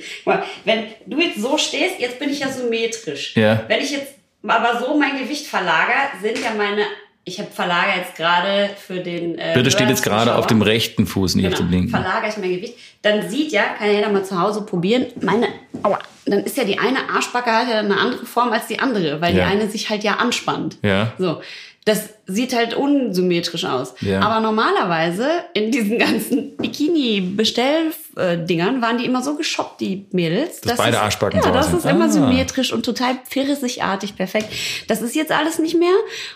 Wenn 0.65 0.85
du 1.07 1.19
jetzt 1.21 1.41
so 1.41 1.59
stehst, 1.59 1.99
jetzt 1.99 2.19
bin 2.19 2.31
ich 2.31 2.41
ja 2.41 2.49
symmetrisch. 2.49 3.35
Ja. 3.37 3.65
Wenn 3.69 3.81
ich 3.81 3.91
jetzt 3.91 4.15
aber 4.47 4.79
so 4.81 4.97
mein 4.97 5.19
Gewicht 5.19 5.47
verlagere, 5.47 5.97
sind 6.23 6.39
ja 6.39 6.51
meine, 6.57 6.83
ich 7.25 7.41
habe 7.41 7.51
verlagere 7.51 7.97
jetzt 7.99 8.15
gerade 8.15 8.71
für 8.87 9.01
den 9.01 9.37
äh, 9.37 9.53
Bitte 9.55 9.73
steht 9.73 9.89
jetzt 9.89 10.05
gerade 10.05 10.37
auf 10.37 10.47
dem 10.47 10.63
rechten 10.63 11.07
Fuß, 11.09 11.35
nicht 11.35 11.49
auf 11.49 11.55
dem 11.55 11.67
Genau, 11.67 11.77
linken. 11.79 11.91
verlagere 11.91 12.31
ich 12.31 12.37
mein 12.37 12.51
Gewicht. 12.51 12.75
Dann 13.03 13.29
sieht 13.29 13.51
ja, 13.51 13.65
kann 13.77 13.89
ja 13.89 13.95
jeder 13.95 14.11
mal 14.11 14.25
zu 14.25 14.41
Hause 14.41 14.63
probieren, 14.63 15.07
meine, 15.21 15.49
aua, 15.83 15.99
dann 16.25 16.45
ist 16.45 16.57
ja 16.57 16.63
die 16.65 16.79
eine 16.79 17.09
Arschbacke 17.09 17.51
hat 17.51 17.69
ja 17.69 17.79
eine 17.81 17.97
andere 17.97 18.27
Form 18.27 18.53
als 18.53 18.69
die 18.69 18.79
andere, 18.79 19.21
weil 19.21 19.37
Ja. 19.37 19.47
die 19.47 19.51
eine 19.53 19.69
sich 19.69 19.91
halt 19.91 20.05
ja 20.05 20.15
anspannt. 20.17 20.77
Ja. 20.83 21.13
So. 21.19 21.41
Das 21.87 22.11
sieht 22.27 22.55
halt 22.55 22.75
unsymmetrisch 22.75 23.65
aus. 23.65 23.95
Ja. 24.01 24.21
Aber 24.21 24.41
normalerweise 24.41 25.29
in 25.55 25.71
diesen 25.71 25.99
ganzen 25.99 26.57
Bikini-Bestell-Dingern 26.57 28.83
waren 28.83 28.99
die 28.99 29.05
immer 29.05 29.23
so 29.23 29.37
geschoppt, 29.37 29.81
die 29.81 30.07
Mädels. 30.11 30.61
Dass 30.63 30.79
beide 30.79 30.97
es- 30.97 31.03
Arschbacken 31.03 31.41
Ja, 31.43 31.51
das 31.53 31.73
ist 31.73 31.85
immer 31.87 32.07
Ah. 32.07 32.11
symmetrisch 32.11 32.73
und 32.73 32.85
total 32.85 33.15
pfirsigartig 33.29 34.17
perfekt. 34.17 34.49
Das 34.89 35.03
ist 35.03 35.15
jetzt 35.15 35.33
alles 35.33 35.59
nicht 35.59 35.79
mehr. 35.79 35.95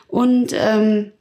Und 0.08 0.52
ähm, 0.54 1.12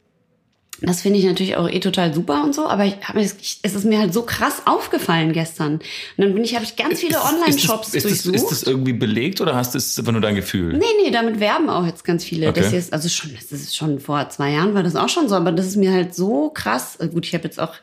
das 0.82 1.02
finde 1.02 1.20
ich 1.20 1.26
natürlich 1.26 1.58
auch 1.58 1.70
eh 1.70 1.80
total 1.80 2.14
super 2.14 2.44
und 2.44 2.56
so, 2.56 2.68
aber 2.68 2.86
ich 2.86 2.96
hab 3.04 3.16
mir 3.16 3.24
das, 3.24 3.36
ich, 3.42 3.60
es 3.64 3.76
ist 3.76 3.86
mir 3.86 4.00
halt 4.00 4.14
so 4.14 4.22
krass 4.22 4.62
aufgefallen 4.66 5.34
gestern. 5.34 5.74
Und 5.74 5.82
dann 6.18 6.34
bin 6.34 6.44
ich, 6.44 6.56
habe 6.56 6.64
ich 6.64 6.76
ganz 6.76 7.00
viele 7.00 7.20
Online-Shops 7.22 7.94
ist, 7.94 8.06
das, 8.06 8.12
ist, 8.12 8.18
das, 8.20 8.24
durchsucht. 8.24 8.52
ist 8.52 8.62
das 8.62 8.64
irgendwie 8.64 8.94
belegt 8.94 9.42
oder 9.42 9.56
hast 9.56 9.74
du 9.74 9.78
es 9.78 9.98
einfach 10.00 10.12
nur 10.12 10.22
dein 10.22 10.36
Gefühl? 10.36 10.78
Nee, 10.78 10.86
nee, 11.04 11.12
damit 11.12 11.40
werben 11.40 11.70
auch 11.70 11.86
jetzt 11.86 12.04
ganz 12.04 12.24
viele. 12.24 12.50
Okay. 12.50 12.62
Das 12.62 12.72
jetzt, 12.72 12.94
also 12.94 13.10
schon, 13.10 13.32
das 13.34 13.52
ist 13.52 13.76
schon 13.76 14.00
vor 14.00 14.30
zwei 14.30 14.52
Jahren 14.52 14.74
war 14.74 14.84
das 14.84 14.96
auch 14.96 15.10
schon 15.10 15.28
so, 15.28 15.36
aber 15.36 15.52
das 15.52 15.66
ist 15.66 15.76
mir 15.76 15.92
halt 15.92 16.16
so 16.16 16.50
krass. 16.50 16.98
Gut, 17.12 17.26
ich 17.26 17.34
habe 17.34 17.44
jetzt 17.44 17.60
auch 17.60 17.74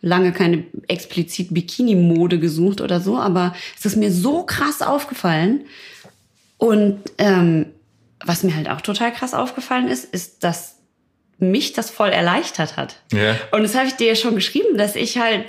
lange 0.00 0.32
keine 0.32 0.64
explizit 0.88 1.54
Bikini-Mode 1.54 2.38
gesucht 2.38 2.80
oder 2.80 3.00
so, 3.00 3.16
aber 3.16 3.54
es 3.78 3.86
ist 3.86 3.96
mir 3.96 4.12
so 4.12 4.42
krass 4.42 4.82
aufgefallen. 4.82 5.62
Und 6.58 7.00
ähm, 7.18 7.66
was 8.24 8.42
mir 8.42 8.54
halt 8.54 8.68
auch 8.68 8.80
total 8.80 9.12
krass 9.12 9.34
aufgefallen 9.34 9.88
ist, 9.88 10.04
ist, 10.04 10.44
dass 10.44 10.76
mich 11.42 11.72
das 11.72 11.90
voll 11.90 12.10
erleichtert 12.10 12.76
hat. 12.76 12.96
Ja. 13.12 13.36
Und 13.50 13.62
das 13.62 13.74
habe 13.74 13.86
ich 13.88 13.94
dir 13.94 14.08
ja 14.08 14.14
schon 14.14 14.34
geschrieben, 14.34 14.78
dass 14.78 14.96
ich 14.96 15.18
halt, 15.18 15.44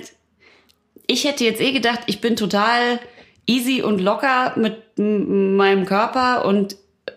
ich 1.06 1.24
hätte 1.24 1.44
jetzt 1.44 1.60
eh 1.60 1.72
gedacht, 1.72 2.00
ich 2.06 2.20
bin 2.20 2.36
total 2.36 2.98
easy 3.46 3.82
und 3.82 4.00
locker 4.00 4.54
mit 4.56 4.82
meinem 4.96 5.86
Körper 5.86 6.44
und 6.44 6.76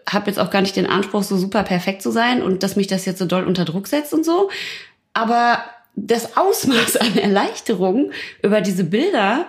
habe 0.10 0.28
jetzt 0.30 0.40
auch 0.40 0.50
gar 0.50 0.62
nicht 0.62 0.76
den 0.76 0.86
Anspruch, 0.86 1.24
so 1.24 1.38
super 1.38 1.64
perfekt 1.64 2.02
zu 2.02 2.12
sein 2.12 2.42
und 2.42 2.64
dass 2.64 2.76
mich 2.76 2.88
das 2.88 3.06
jetzt 3.06 3.20
so 3.20 3.26
doll 3.26 3.46
unter 3.46 3.66
Druck 3.66 3.88
setzt 3.88 4.14
und 4.14 4.26
so. 4.26 4.50
Aber 5.14 5.64
das 5.96 6.38
Ausmaß 6.38 6.98
an 6.98 7.18
Erleichterung 7.18 8.12
über 8.42 8.62
diese 8.62 8.84
Bilder 8.84 9.48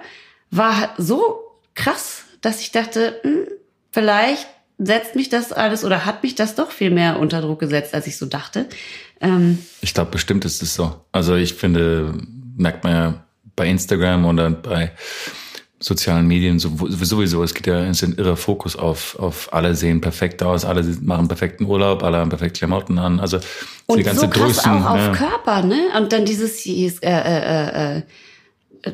war 0.50 0.94
so 0.96 1.40
krass, 1.74 2.24
dass 2.40 2.60
ich 2.60 2.72
dachte, 2.72 3.20
hm, 3.22 3.46
vielleicht 3.92 4.48
setzt 4.78 5.16
mich 5.16 5.28
das 5.28 5.52
alles 5.52 5.84
oder 5.84 6.06
hat 6.06 6.22
mich 6.22 6.36
das 6.36 6.54
doch 6.54 6.70
viel 6.70 6.90
mehr 6.90 7.18
unter 7.18 7.40
Druck 7.40 7.58
gesetzt, 7.58 7.94
als 7.94 8.06
ich 8.06 8.16
so 8.16 8.26
dachte. 8.26 8.66
Ähm, 9.20 9.58
Ich 9.80 9.94
glaube, 9.94 10.10
bestimmt 10.10 10.44
ist 10.44 10.62
es 10.62 10.74
so. 10.74 10.94
Also 11.12 11.34
ich 11.34 11.54
finde, 11.54 12.14
merkt 12.56 12.84
man 12.84 12.92
ja 12.92 13.24
bei 13.56 13.68
Instagram 13.68 14.24
oder 14.24 14.50
bei 14.50 14.92
sozialen 15.80 16.26
Medien 16.26 16.58
so, 16.58 16.70
sowieso. 16.88 17.42
Es 17.42 17.54
geht 17.54 17.66
ja 17.66 17.84
es 17.84 18.02
ist 18.02 18.08
ein 18.08 18.18
irrer 18.18 18.36
Fokus 18.36 18.76
auf, 18.76 19.16
auf 19.18 19.52
alle 19.52 19.74
sehen 19.74 20.00
perfekt 20.00 20.42
aus, 20.42 20.64
alle 20.64 20.82
machen 21.00 21.28
perfekten 21.28 21.66
Urlaub, 21.66 22.02
alle 22.02 22.18
haben 22.18 22.30
perfekte 22.30 22.58
Klamotten 22.58 22.98
an. 22.98 23.20
Also 23.20 23.38
Und 23.86 23.98
die 23.98 24.02
ganze 24.02 24.22
so 24.22 24.28
krass 24.28 24.62
Größen. 24.62 24.70
auch 24.72 24.90
auf 24.90 24.98
ja. 24.98 25.12
Körper, 25.12 25.62
ne? 25.62 25.80
Und 25.96 26.12
dann 26.12 26.24
dieses, 26.24 26.62
dieses, 26.62 26.98
äh, 27.00 27.10
äh, 27.10 27.98
äh, 27.98 28.02
äh, 28.82 28.92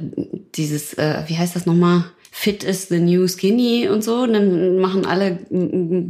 dieses, 0.55 0.95
äh, 0.95 1.23
wie 1.27 1.39
heißt 1.39 1.57
das 1.57 1.67
nochmal? 1.67 2.05
Fit 2.37 2.65
is 2.65 2.89
the 2.89 2.99
new 2.99 3.29
skinny 3.29 3.89
und 3.89 4.03
so. 4.03 4.23
Und 4.23 4.33
dann 4.33 4.81
machen 4.81 5.07
alle 5.07 5.39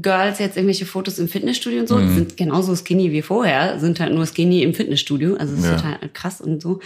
Girls 0.01 0.39
jetzt 0.39 0.57
irgendwelche 0.57 0.87
Fotos 0.87 1.19
im 1.19 1.29
Fitnessstudio 1.29 1.81
und 1.81 1.87
so. 1.89 1.97
Mhm. 1.99 2.09
Die 2.09 2.15
sind 2.15 2.37
genauso 2.39 2.75
skinny 2.75 3.13
wie 3.13 3.21
vorher, 3.21 3.79
sind 3.79 4.01
halt 4.01 4.15
nur 4.15 4.25
skinny 4.25 4.63
im 4.63 4.73
Fitnessstudio. 4.73 5.37
Also 5.37 5.55
das 5.55 5.65
Ja. 5.67 5.75
ist 5.77 5.83
total 5.83 5.99
krass 6.15 6.41
und 6.41 6.63
so. 6.63 6.81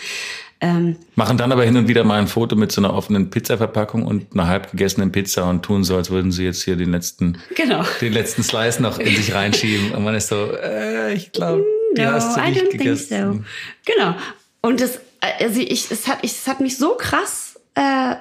Ähm, 0.61 0.97
Machen 1.15 1.39
dann 1.39 1.53
aber 1.53 1.63
hin 1.65 1.77
und 1.77 1.87
wieder 1.87 2.03
mal 2.03 2.19
ein 2.19 2.27
Foto 2.27 2.57
mit 2.57 2.73
so 2.73 2.81
einer 2.81 2.93
offenen 2.93 3.31
Pizzaverpackung 3.31 4.05
und 4.05 4.27
einer 4.35 4.49
halb 4.49 4.73
gegessenen 4.73 5.13
Pizza 5.13 5.49
und 5.49 5.63
tun 5.63 5.85
so, 5.85 5.95
als 5.95 6.11
würden 6.11 6.33
sie 6.33 6.43
jetzt 6.43 6.65
hier 6.65 6.75
den 6.75 6.91
letzten, 6.91 7.39
genau. 7.55 7.85
den 8.01 8.13
letzten 8.13 8.43
Slice 8.43 8.83
noch 8.83 8.99
in 8.99 9.15
sich 9.15 9.33
reinschieben. 9.35 9.93
Und 9.93 10.03
man 10.03 10.17
ist 10.17 10.31
so, 10.31 10.51
äh, 10.61 11.15
ich 11.15 11.31
glaube, 11.31 11.65
No, 11.97 12.05
hast 12.07 12.37
du 12.37 12.41
I 12.41 12.51
nicht 12.51 12.65
don't 12.65 12.71
gegessen. 12.73 13.09
think 13.09 13.45
so. 13.87 13.93
Genau. 13.95 14.15
Und 14.63 14.81
das, 14.81 14.99
also 15.39 15.61
ich, 15.61 15.93
es 15.93 16.09
hat, 16.09 16.19
ich, 16.23 16.33
es 16.33 16.49
hat 16.49 16.61
mich 16.61 16.77
so 16.77 16.97
krass 16.97 17.55
äh, 17.77 18.17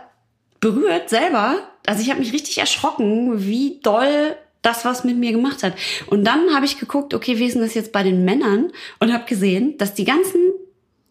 berührt 0.60 1.10
selber. 1.10 1.56
Also 1.86 2.02
ich 2.02 2.10
habe 2.10 2.20
mich 2.20 2.34
richtig 2.34 2.58
erschrocken, 2.58 3.46
wie 3.48 3.80
doll 3.82 4.36
das 4.62 4.86
was 4.86 5.04
mit 5.04 5.18
mir 5.18 5.32
gemacht 5.32 5.64
hat. 5.64 5.74
Und 6.08 6.26
dann 6.26 6.54
habe 6.54 6.66
ich 6.66 6.80
geguckt, 6.80 7.14
okay, 7.14 7.40
wie 7.40 7.46
ist 7.46 7.54
denn 7.54 7.62
das 7.62 7.74
jetzt 7.74 7.92
bei 7.92 8.04
den 8.04 8.26
Männern? 8.26 8.72
Und 9.00 9.14
habe 9.14 9.26
gesehen, 9.26 9.78
dass 9.78 9.94
die 9.94 10.04
ganzen 10.04 10.42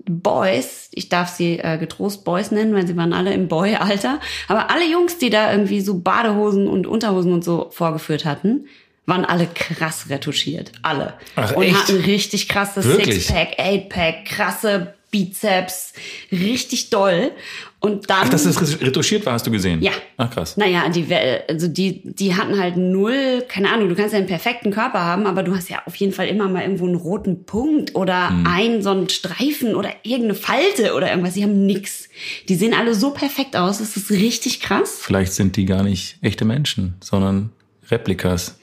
Boys, 0.09 0.89
ich 0.93 1.09
darf 1.09 1.29
sie 1.31 1.59
äh, 1.59 1.79
getrost 1.79 2.25
Boys 2.25 2.51
nennen, 2.51 2.75
weil 2.75 2.87
sie 2.87 2.97
waren 2.97 3.13
alle 3.13 3.33
im 3.33 3.49
Boy-Alter, 3.49 4.21
aber 4.47 4.71
alle 4.71 4.89
Jungs, 4.89 5.19
die 5.19 5.31
da 5.31 5.51
irgendwie 5.51 5.81
so 5.81 5.99
Badehosen 5.99 6.69
und 6.69 6.87
Unterhosen 6.87 7.33
und 7.33 7.43
so 7.43 7.71
vorgeführt 7.71 8.25
hatten, 8.25 8.67
waren 9.07 9.25
alle 9.25 9.47
krass 9.47 10.09
retuschiert. 10.09 10.73
Alle. 10.83 11.15
Ach, 11.37 11.53
und 11.53 11.65
echt? 11.65 11.77
hatten 11.77 11.97
richtig 11.97 12.49
krasses 12.49 12.85
Wirklich? 12.85 13.27
Sixpack, 13.27 13.59
Eightpack, 13.59 14.25
krasse 14.27 14.95
Bizeps, 15.11 15.93
richtig 16.33 16.91
doll. 16.91 17.31
Und 17.79 18.11
dann. 18.11 18.23
Ach, 18.25 18.29
dass 18.29 18.45
das 18.45 18.81
retuschiert 18.81 19.25
war, 19.27 19.35
hast 19.35 19.47
du 19.47 19.51
gesehen? 19.51 19.81
Ja. 19.83 19.93
Ach, 20.17 20.31
krass. 20.31 20.57
Naja, 20.57 20.89
die, 20.89 21.07
also 21.49 21.69
die, 21.69 22.01
die 22.05 22.35
hatten 22.35 22.59
halt 22.59 22.77
null, 22.77 23.45
keine 23.49 23.71
Ahnung, 23.71 23.89
du 23.89 23.95
kannst 23.95 24.13
ja 24.13 24.19
einen 24.19 24.27
perfekten 24.27 24.73
Körper 24.73 25.01
haben, 25.01 25.27
aber 25.27 25.43
du 25.43 25.55
hast 25.55 25.69
ja 25.69 25.83
auf 25.87 25.95
jeden 25.97 26.13
Fall 26.13 26.27
immer 26.27 26.49
mal 26.49 26.63
irgendwo 26.63 26.87
einen 26.87 26.97
roten 26.97 27.45
Punkt 27.45 27.95
oder 27.95 28.31
Mhm. 28.31 28.47
einen 28.47 28.83
so 28.83 28.91
einen 28.91 29.09
Streifen 29.09 29.75
oder 29.75 29.91
irgendeine 30.03 30.35
Falte 30.35 30.95
oder 30.95 31.11
irgendwas. 31.11 31.35
Die 31.35 31.43
haben 31.45 31.65
nix. 31.67 32.09
Die 32.49 32.57
sehen 32.57 32.75
alle 32.75 32.95
so 32.95 33.11
perfekt 33.13 33.57
aus, 33.57 33.79
das 33.79 33.97
ist 33.97 34.11
richtig 34.11 34.61
krass. 34.61 34.99
Vielleicht 35.01 35.35
sind 35.35 35.57
die 35.57 35.67
gar 35.67 35.83
nicht 35.83 36.17
echte 36.23 36.45
Menschen, 36.45 36.95
sondern 37.01 37.51
Replikas. 37.91 38.59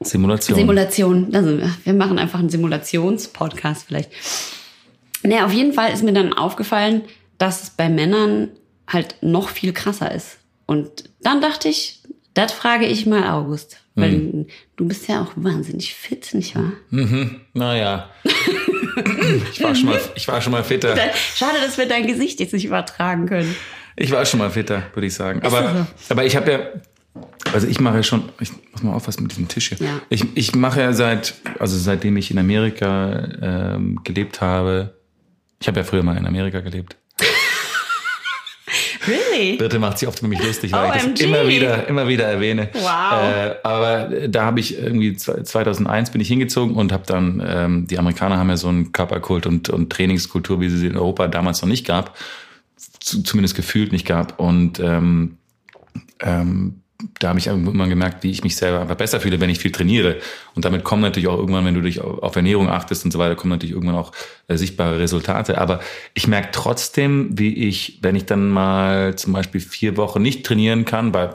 Simulation. 0.00 0.58
Simulation. 0.58 1.34
Also 1.34 1.58
wir 1.84 1.92
machen 1.94 2.18
einfach 2.18 2.38
einen 2.38 2.50
Simulations-Podcast 2.50 3.86
vielleicht. 3.86 4.10
Naja, 5.22 5.46
auf 5.46 5.52
jeden 5.52 5.72
Fall 5.72 5.92
ist 5.92 6.02
mir 6.02 6.12
dann 6.12 6.32
aufgefallen, 6.32 7.02
dass 7.38 7.62
es 7.62 7.70
bei 7.70 7.88
Männern 7.88 8.50
halt 8.86 9.16
noch 9.20 9.48
viel 9.48 9.72
krasser 9.72 10.12
ist. 10.14 10.38
Und 10.66 11.10
dann 11.20 11.40
dachte 11.40 11.68
ich, 11.68 12.00
das 12.34 12.52
frage 12.52 12.86
ich 12.86 13.06
mal 13.06 13.28
August. 13.30 13.78
Weil 13.98 14.46
du 14.76 14.86
bist 14.86 15.08
ja 15.08 15.22
auch 15.22 15.32
wahnsinnig 15.36 15.94
fit, 15.94 16.34
nicht 16.34 16.54
wahr? 16.54 16.72
mhm. 16.90 17.40
Naja. 17.54 18.10
ich, 19.52 19.62
war 19.62 19.74
schon 19.74 19.86
mal, 19.86 20.00
ich 20.14 20.28
war 20.28 20.40
schon 20.42 20.52
mal 20.52 20.62
fitter. 20.62 20.94
Schade, 21.34 21.56
dass 21.64 21.78
wir 21.78 21.86
dein 21.86 22.06
Gesicht 22.06 22.38
jetzt 22.40 22.52
nicht 22.52 22.66
übertragen 22.66 23.24
können. 23.24 23.56
Ich 23.96 24.10
war 24.10 24.26
schon 24.26 24.38
mal 24.38 24.50
fitter, 24.50 24.82
würde 24.92 25.06
ich 25.06 25.14
sagen. 25.14 25.40
Aber, 25.42 25.86
aber 26.10 26.26
ich 26.26 26.36
habe 26.36 26.52
ja, 26.52 26.58
also 27.54 27.66
ich 27.66 27.80
mache 27.80 27.96
ja 27.96 28.02
schon, 28.02 28.28
ich 28.38 28.50
muss 28.72 28.82
mal 28.82 28.92
aufpassen 28.92 29.22
mit 29.22 29.32
diesem 29.32 29.48
Tisch 29.48 29.70
hier. 29.70 29.78
Ja. 29.78 30.02
Ich, 30.10 30.24
ich 30.36 30.54
mache 30.54 30.80
ja 30.82 30.92
seit, 30.92 31.32
also 31.58 31.78
seitdem 31.78 32.18
ich 32.18 32.30
in 32.30 32.38
Amerika 32.38 33.28
ähm, 33.40 34.00
gelebt 34.04 34.42
habe, 34.42 34.95
ich 35.60 35.68
habe 35.68 35.80
ja 35.80 35.84
früher 35.84 36.02
mal 36.02 36.16
in 36.16 36.26
Amerika 36.26 36.60
gelebt. 36.60 36.96
Really? 39.06 39.56
Birte 39.56 39.78
macht 39.78 39.98
sich 39.98 40.08
oft 40.08 40.18
über 40.18 40.28
mich 40.28 40.42
lustig, 40.42 40.72
weil 40.72 40.96
ich 40.96 41.04
OMG. 41.04 41.12
das 41.14 41.20
immer 41.20 41.46
wieder, 41.46 41.86
immer 41.86 42.08
wieder 42.08 42.24
erwähne. 42.24 42.68
Wow. 42.72 42.82
Äh, 43.22 43.54
aber 43.62 44.10
da 44.28 44.44
habe 44.44 44.58
ich 44.58 44.76
irgendwie 44.78 45.14
zwei- 45.16 45.42
2001 45.42 46.10
bin 46.10 46.20
ich 46.20 46.26
hingezogen 46.26 46.74
und 46.74 46.90
habe 46.92 47.04
dann, 47.06 47.40
ähm, 47.46 47.86
die 47.86 47.98
Amerikaner 47.98 48.38
haben 48.38 48.48
ja 48.50 48.56
so 48.56 48.66
einen 48.68 48.90
Körperkult 48.90 49.46
und, 49.46 49.68
und 49.68 49.90
Trainingskultur, 49.92 50.60
wie 50.60 50.68
sie 50.68 50.78
sie 50.78 50.86
in 50.88 50.96
Europa 50.96 51.28
damals 51.28 51.62
noch 51.62 51.68
nicht 51.68 51.86
gab, 51.86 52.16
zu, 52.98 53.22
zumindest 53.22 53.54
gefühlt 53.54 53.92
nicht 53.92 54.06
gab. 54.06 54.40
Und 54.40 54.80
ähm, 54.80 55.36
ähm, 56.20 56.80
da 57.18 57.28
habe 57.28 57.38
ich 57.38 57.46
irgendwann 57.46 57.88
gemerkt, 57.88 58.22
wie 58.22 58.30
ich 58.30 58.42
mich 58.42 58.56
selber 58.56 58.80
einfach 58.80 58.96
besser 58.96 59.20
fühle, 59.20 59.40
wenn 59.40 59.50
ich 59.50 59.58
viel 59.58 59.72
trainiere. 59.72 60.16
Und 60.54 60.64
damit 60.64 60.84
kommen 60.84 61.02
natürlich 61.02 61.28
auch 61.28 61.38
irgendwann, 61.38 61.64
wenn 61.64 61.74
du 61.74 61.82
dich 61.82 62.00
auf 62.00 62.34
Ernährung 62.36 62.68
achtest 62.68 63.04
und 63.04 63.10
so 63.10 63.18
weiter, 63.18 63.36
kommen 63.36 63.50
natürlich 63.50 63.74
irgendwann 63.74 63.96
auch 63.96 64.12
äh, 64.48 64.56
sichtbare 64.56 64.98
Resultate. 64.98 65.58
Aber 65.58 65.80
ich 66.14 66.26
merke 66.26 66.48
trotzdem, 66.52 67.38
wie 67.38 67.54
ich, 67.54 67.98
wenn 68.02 68.16
ich 68.16 68.24
dann 68.24 68.48
mal 68.48 69.14
zum 69.16 69.32
Beispiel 69.32 69.60
vier 69.60 69.96
Wochen 69.96 70.22
nicht 70.22 70.46
trainieren 70.46 70.84
kann, 70.84 71.12
weil, 71.12 71.34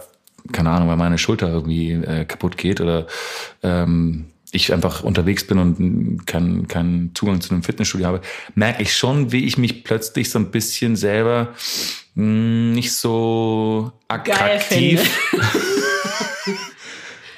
keine 0.52 0.71
Ahnung, 0.71 0.89
weil 0.89 0.97
meine 0.97 1.19
Schulter 1.19 1.50
irgendwie 1.50 1.91
äh, 1.91 2.26
kaputt 2.26 2.58
geht 2.58 2.82
oder 2.82 3.06
ähm, 3.62 4.30
ich 4.51 4.73
einfach 4.73 5.03
unterwegs 5.03 5.47
bin 5.47 5.57
und 5.57 6.25
keinen 6.25 6.67
keinen 6.67 7.15
Zugang 7.15 7.41
zu 7.41 7.51
einem 7.51 7.63
Fitnessstudio 7.63 8.07
habe, 8.07 8.21
merke 8.55 8.83
ich 8.83 8.95
schon, 8.95 9.31
wie 9.31 9.45
ich 9.45 9.57
mich 9.57 9.83
plötzlich 9.83 10.29
so 10.29 10.39
ein 10.39 10.51
bisschen 10.51 10.95
selber 10.95 11.53
mh, 12.15 12.73
nicht 12.73 12.93
so 12.93 13.91
attraktiv 14.07 15.01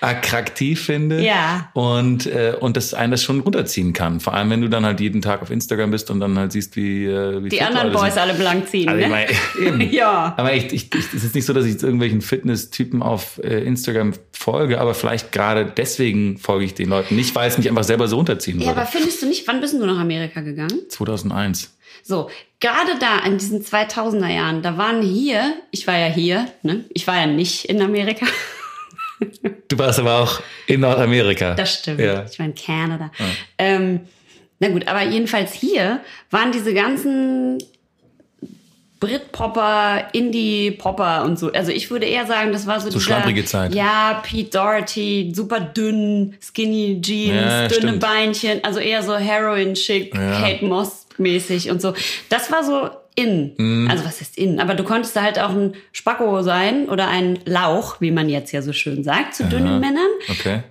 attraktiv 0.03 0.81
finde 0.85 1.23
Ja. 1.23 1.69
und 1.73 2.25
äh, 2.25 2.55
und 2.59 2.75
das 2.77 2.93
einen 2.93 3.11
das 3.11 3.23
schon 3.23 3.39
runterziehen 3.39 3.93
kann. 3.93 4.19
Vor 4.19 4.33
allem 4.33 4.49
wenn 4.49 4.61
du 4.61 4.67
dann 4.69 4.85
halt 4.85 4.99
jeden 4.99 5.21
Tag 5.21 5.41
auf 5.41 5.49
Instagram 5.49 5.91
bist 5.91 6.11
und 6.11 6.19
dann 6.19 6.37
halt 6.37 6.51
siehst, 6.51 6.75
wie 6.75 7.05
äh, 7.05 7.43
wie 7.43 7.49
Die 7.49 7.61
anderen 7.61 7.91
Boys 7.91 8.13
sind. 8.13 8.21
alle 8.21 8.33
blank 8.33 8.67
ziehen, 8.67 8.89
Also 8.89 8.99
ich 9.01 9.07
ne? 9.07 9.11
meine, 9.11 9.31
eben. 9.81 9.93
Ja. 9.93 10.33
Aber 10.37 10.53
ich, 10.53 10.65
ich, 10.73 10.93
ich, 10.93 11.13
es 11.13 11.23
ist 11.23 11.35
nicht 11.35 11.45
so, 11.45 11.53
dass 11.53 11.65
ich 11.65 11.71
jetzt 11.73 11.83
irgendwelchen 11.83 12.21
Fitness-Typen 12.21 13.01
auf 13.01 13.39
äh, 13.43 13.63
Instagram 13.63 14.13
folge, 14.31 14.79
aber 14.81 14.93
vielleicht 14.93 15.31
gerade 15.31 15.65
deswegen 15.65 16.37
folge 16.37 16.65
ich 16.65 16.73
den 16.73 16.89
Leuten 16.89 17.15
nicht, 17.15 17.33
weil 17.35 17.47
es 17.47 17.57
mich 17.57 17.69
einfach 17.69 17.83
selber 17.83 18.07
so 18.07 18.17
runterziehen 18.17 18.59
Ja, 18.59 18.67
würde. 18.67 18.81
aber 18.81 18.89
findest 18.89 19.21
du 19.21 19.25
nicht, 19.27 19.47
wann 19.47 19.61
bist 19.61 19.73
du 19.73 19.85
nach 19.85 19.99
Amerika 19.99 20.41
gegangen? 20.41 20.79
2001. 20.89 21.75
So, 22.05 22.29
gerade 22.59 22.91
da 22.99 23.19
in 23.25 23.37
diesen 23.37 23.61
2000er 23.63 24.27
Jahren, 24.27 24.61
da 24.61 24.77
waren 24.77 25.01
hier, 25.01 25.53
ich 25.71 25.87
war 25.87 25.97
ja 25.97 26.07
hier, 26.07 26.47
ne? 26.63 26.83
Ich 26.93 27.07
war 27.07 27.15
ja 27.15 27.27
nicht 27.27 27.65
in 27.65 27.81
Amerika. 27.81 28.25
Du 29.67 29.77
warst 29.77 29.99
aber 29.99 30.19
auch 30.19 30.41
in 30.67 30.81
Nordamerika. 30.81 31.53
Das 31.55 31.75
stimmt. 31.79 31.99
Ja. 31.99 32.25
Ich 32.29 32.37
war 32.39 32.45
in 32.45 32.55
Kanada. 32.55 33.11
Ähm, 33.57 34.01
na 34.59 34.69
gut, 34.69 34.87
aber 34.87 35.03
jedenfalls 35.03 35.53
hier 35.53 36.01
waren 36.29 36.51
diese 36.51 36.73
ganzen 36.73 37.57
Brit-Popper, 38.99 40.07
Indie-Popper 40.13 41.25
und 41.25 41.37
so. 41.37 41.51
Also 41.51 41.71
ich 41.71 41.91
würde 41.91 42.05
eher 42.05 42.25
sagen, 42.25 42.53
das 42.53 42.65
war 42.67 42.79
so, 42.79 42.85
So 42.85 42.91
dieser, 42.99 43.01
schlapprige 43.15 43.43
Zeit. 43.43 43.75
Ja, 43.75 44.21
Pete 44.25 44.49
Doherty, 44.51 45.33
super 45.35 45.59
dünn, 45.59 46.35
skinny 46.41 47.01
Jeans, 47.01 47.33
Ja, 47.35 47.67
dünne 47.67 47.81
stimmt. 47.81 47.99
Beinchen, 47.99 48.63
also 48.63 48.79
eher 48.79 49.03
so 49.03 49.15
Heroin-Chic, 49.17 50.15
Ja. 50.15 50.39
Kate 50.39 50.63
Moss-mäßig 50.65 51.69
und 51.69 51.81
so. 51.81 51.93
Das 52.29 52.49
war 52.49 52.63
so 52.63 52.89
in. 53.15 53.53
Mhm. 53.57 53.89
Also 53.89 54.05
was 54.05 54.21
ist 54.21 54.37
in? 54.37 54.59
Aber 54.59 54.75
du 54.75 54.83
konntest 54.83 55.15
da 55.15 55.21
halt 55.21 55.39
auch 55.39 55.51
ein 55.51 55.73
Spacko 55.91 56.41
sein 56.41 56.89
oder 56.89 57.07
ein 57.07 57.39
Lauch, 57.45 58.01
wie 58.01 58.11
man 58.11 58.29
jetzt 58.29 58.51
ja 58.51 58.61
so 58.61 58.73
schön 58.73 59.03
sagt, 59.03 59.35
zu 59.35 59.45
dünnen 59.45 59.79
Männern. 59.79 60.09
Okay. 60.29 60.63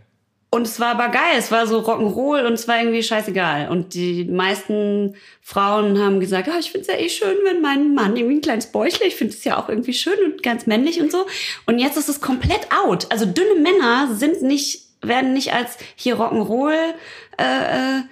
Und 0.54 0.66
es 0.66 0.78
war 0.80 0.88
aber 0.88 1.08
geil, 1.08 1.36
es 1.38 1.50
war 1.50 1.66
so 1.66 1.80
Rock'n'Roll 1.80 2.44
und 2.44 2.52
es 2.52 2.68
war 2.68 2.78
irgendwie 2.78 3.02
scheißegal. 3.02 3.70
Und 3.70 3.94
die 3.94 4.26
meisten 4.26 5.14
Frauen 5.40 5.98
haben 5.98 6.20
gesagt, 6.20 6.46
ah, 6.46 6.58
ich 6.60 6.70
find's 6.70 6.88
ja 6.88 6.98
eh 6.98 7.08
schön, 7.08 7.38
wenn 7.44 7.62
mein 7.62 7.94
Mann 7.94 8.18
irgendwie 8.18 8.36
ein 8.36 8.42
kleines 8.42 8.66
Bäuchle, 8.66 9.06
ich 9.06 9.16
finde 9.16 9.32
es 9.32 9.42
ja 9.44 9.58
auch 9.58 9.70
irgendwie 9.70 9.94
schön 9.94 10.18
und 10.26 10.42
ganz 10.42 10.66
männlich 10.66 11.00
und 11.00 11.10
so. 11.10 11.24
Und 11.64 11.78
jetzt 11.78 11.96
ist 11.96 12.10
es 12.10 12.20
komplett 12.20 12.68
out. 12.70 13.06
Also 13.10 13.24
dünne 13.24 13.60
Männer 13.62 14.14
sind 14.14 14.42
nicht, 14.42 14.82
werden 15.00 15.32
nicht 15.32 15.54
als 15.54 15.78
hier 15.96 16.16
Rock'n'Roll 16.16 16.92
äh, 17.38 18.00
äh, 18.00 18.02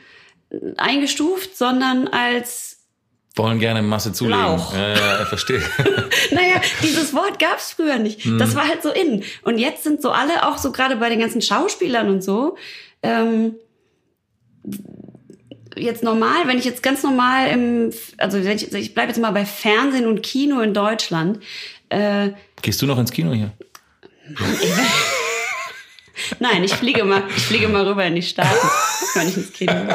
eingestuft, 0.78 1.58
sondern 1.58 2.08
als 2.08 2.69
Wollen 3.36 3.58
gerne 3.58 3.80
Masse 3.82 4.12
zulegen. 4.12 4.40
Lauch. 4.40 4.74
Ja, 4.74 4.94
ja, 4.94 5.22
ich 5.22 5.28
verstehe. 5.28 5.62
naja, 6.32 6.60
dieses 6.82 7.14
Wort 7.14 7.38
gab's 7.38 7.72
früher 7.72 7.98
nicht. 7.98 8.26
Mhm. 8.26 8.38
Das 8.38 8.56
war 8.56 8.66
halt 8.66 8.82
so 8.82 8.90
in. 8.90 9.22
Und 9.42 9.58
jetzt 9.58 9.84
sind 9.84 10.02
so 10.02 10.10
alle, 10.10 10.46
auch 10.46 10.58
so 10.58 10.72
gerade 10.72 10.96
bei 10.96 11.08
den 11.08 11.20
ganzen 11.20 11.40
Schauspielern 11.40 12.08
und 12.08 12.22
so, 12.24 12.56
ähm, 13.02 13.54
jetzt 15.76 16.02
normal, 16.02 16.46
wenn 16.46 16.58
ich 16.58 16.64
jetzt 16.64 16.82
ganz 16.82 17.02
normal 17.02 17.48
im, 17.48 17.92
also 18.18 18.42
wenn 18.42 18.56
ich, 18.56 18.72
ich 18.72 18.94
bleibe 18.94 19.08
jetzt 19.08 19.20
mal 19.20 19.30
bei 19.30 19.46
Fernsehen 19.46 20.06
und 20.06 20.22
Kino 20.22 20.60
in 20.60 20.74
Deutschland, 20.74 21.40
äh, 21.88 22.30
Gehst 22.62 22.82
du 22.82 22.86
noch 22.86 22.98
ins 22.98 23.10
Kino 23.10 23.32
hier? 23.32 23.52
Nein, 26.38 26.62
ich 26.62 26.74
fliege 26.74 27.04
mal, 27.04 27.22
ich 27.34 27.42
fliege 27.42 27.68
mal 27.68 27.86
rüber 27.86 28.04
in 28.04 28.14
die 28.14 28.22
Staaten, 28.22 28.68
wenn 29.14 29.28
ich 29.28 29.36
ins 29.36 29.52
Kino. 29.52 29.72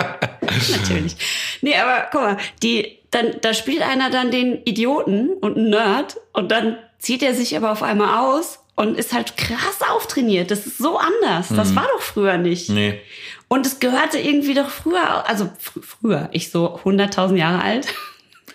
Natürlich. 0.72 1.16
Nee, 1.62 1.76
aber 1.76 2.08
guck 2.12 2.22
mal, 2.22 2.38
die, 2.64 3.00
dann 3.16 3.32
da 3.42 3.54
spielt 3.54 3.82
einer 3.82 4.10
dann 4.10 4.32
den 4.32 4.62
Idioten 4.64 5.30
und 5.42 5.58
einen 5.58 5.70
Nerd 5.70 6.18
und 6.34 6.52
dann 6.52 6.78
zieht 7.00 7.24
er 7.24 7.34
sich 7.34 7.56
aber 7.56 7.72
auf 7.72 7.84
einmal 7.84 8.20
aus 8.20 8.60
und 8.76 8.98
ist 8.98 9.14
halt 9.14 9.38
krass 9.38 9.82
auftrainiert. 9.90 10.52
Das 10.52 10.66
ist 10.66 10.78
so 10.78 10.98
anders. 10.98 11.48
Das 11.50 11.76
war 11.76 11.88
doch 11.94 12.02
früher 12.02 12.38
nicht. 12.38 12.70
Nee. 12.70 13.00
Und 13.48 13.66
es 13.66 13.80
gehörte 13.80 14.18
irgendwie 14.18 14.54
doch 14.54 14.70
früher, 14.70 15.28
also 15.30 15.50
fr 15.60 15.80
früher, 15.82 16.30
ich 16.32 16.52
so 16.52 16.78
100.000 16.84 17.36
Jahre 17.36 17.62
alt, 17.62 17.88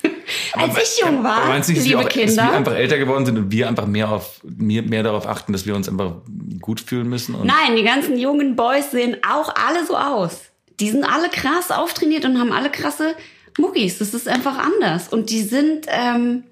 als 0.52 0.76
ich 0.76 1.00
jung 1.00 1.22
war, 1.22 1.38
Aber 1.38 1.48
meinst 1.48 1.68
du 1.68 1.72
liebe 1.74 1.98
auch, 1.98 2.04
dass 2.04 2.14
wir 2.16 2.26
Kinder. 2.26 2.52
einfach 2.52 2.74
älter 2.74 2.98
geworden 2.98 3.24
sind 3.24 3.38
und 3.38 3.52
wir 3.52 3.68
einfach 3.68 3.86
mehr 3.86 4.10
auf 4.10 4.40
mehr, 4.42 4.82
mehr 4.82 5.02
darauf 5.02 5.26
achten, 5.26 5.52
dass 5.52 5.64
wir 5.64 5.74
uns 5.74 5.88
einfach 5.88 6.16
gut 6.60 6.80
fühlen 6.80 7.08
müssen? 7.08 7.36
Nein, 7.44 7.76
die 7.76 7.82
ganzen 7.82 8.18
jungen 8.18 8.56
Boys 8.56 8.90
sehen 8.90 9.16
auch 9.26 9.54
alle 9.54 9.86
so 9.86 9.96
aus. 9.96 10.50
Die 10.80 10.90
sind 10.90 11.04
alle 11.04 11.28
krass 11.28 11.70
auftrainiert 11.70 12.24
und 12.24 12.38
haben 12.38 12.52
alle 12.52 12.70
krasse 12.70 13.14
Muckis. 13.60 13.98
Das 13.98 14.14
ist 14.14 14.28
einfach 14.28 14.58
anders. 14.58 15.08
Und 15.08 15.30
die 15.30 15.42
sind, 15.42 15.86
ähm, 15.88 16.44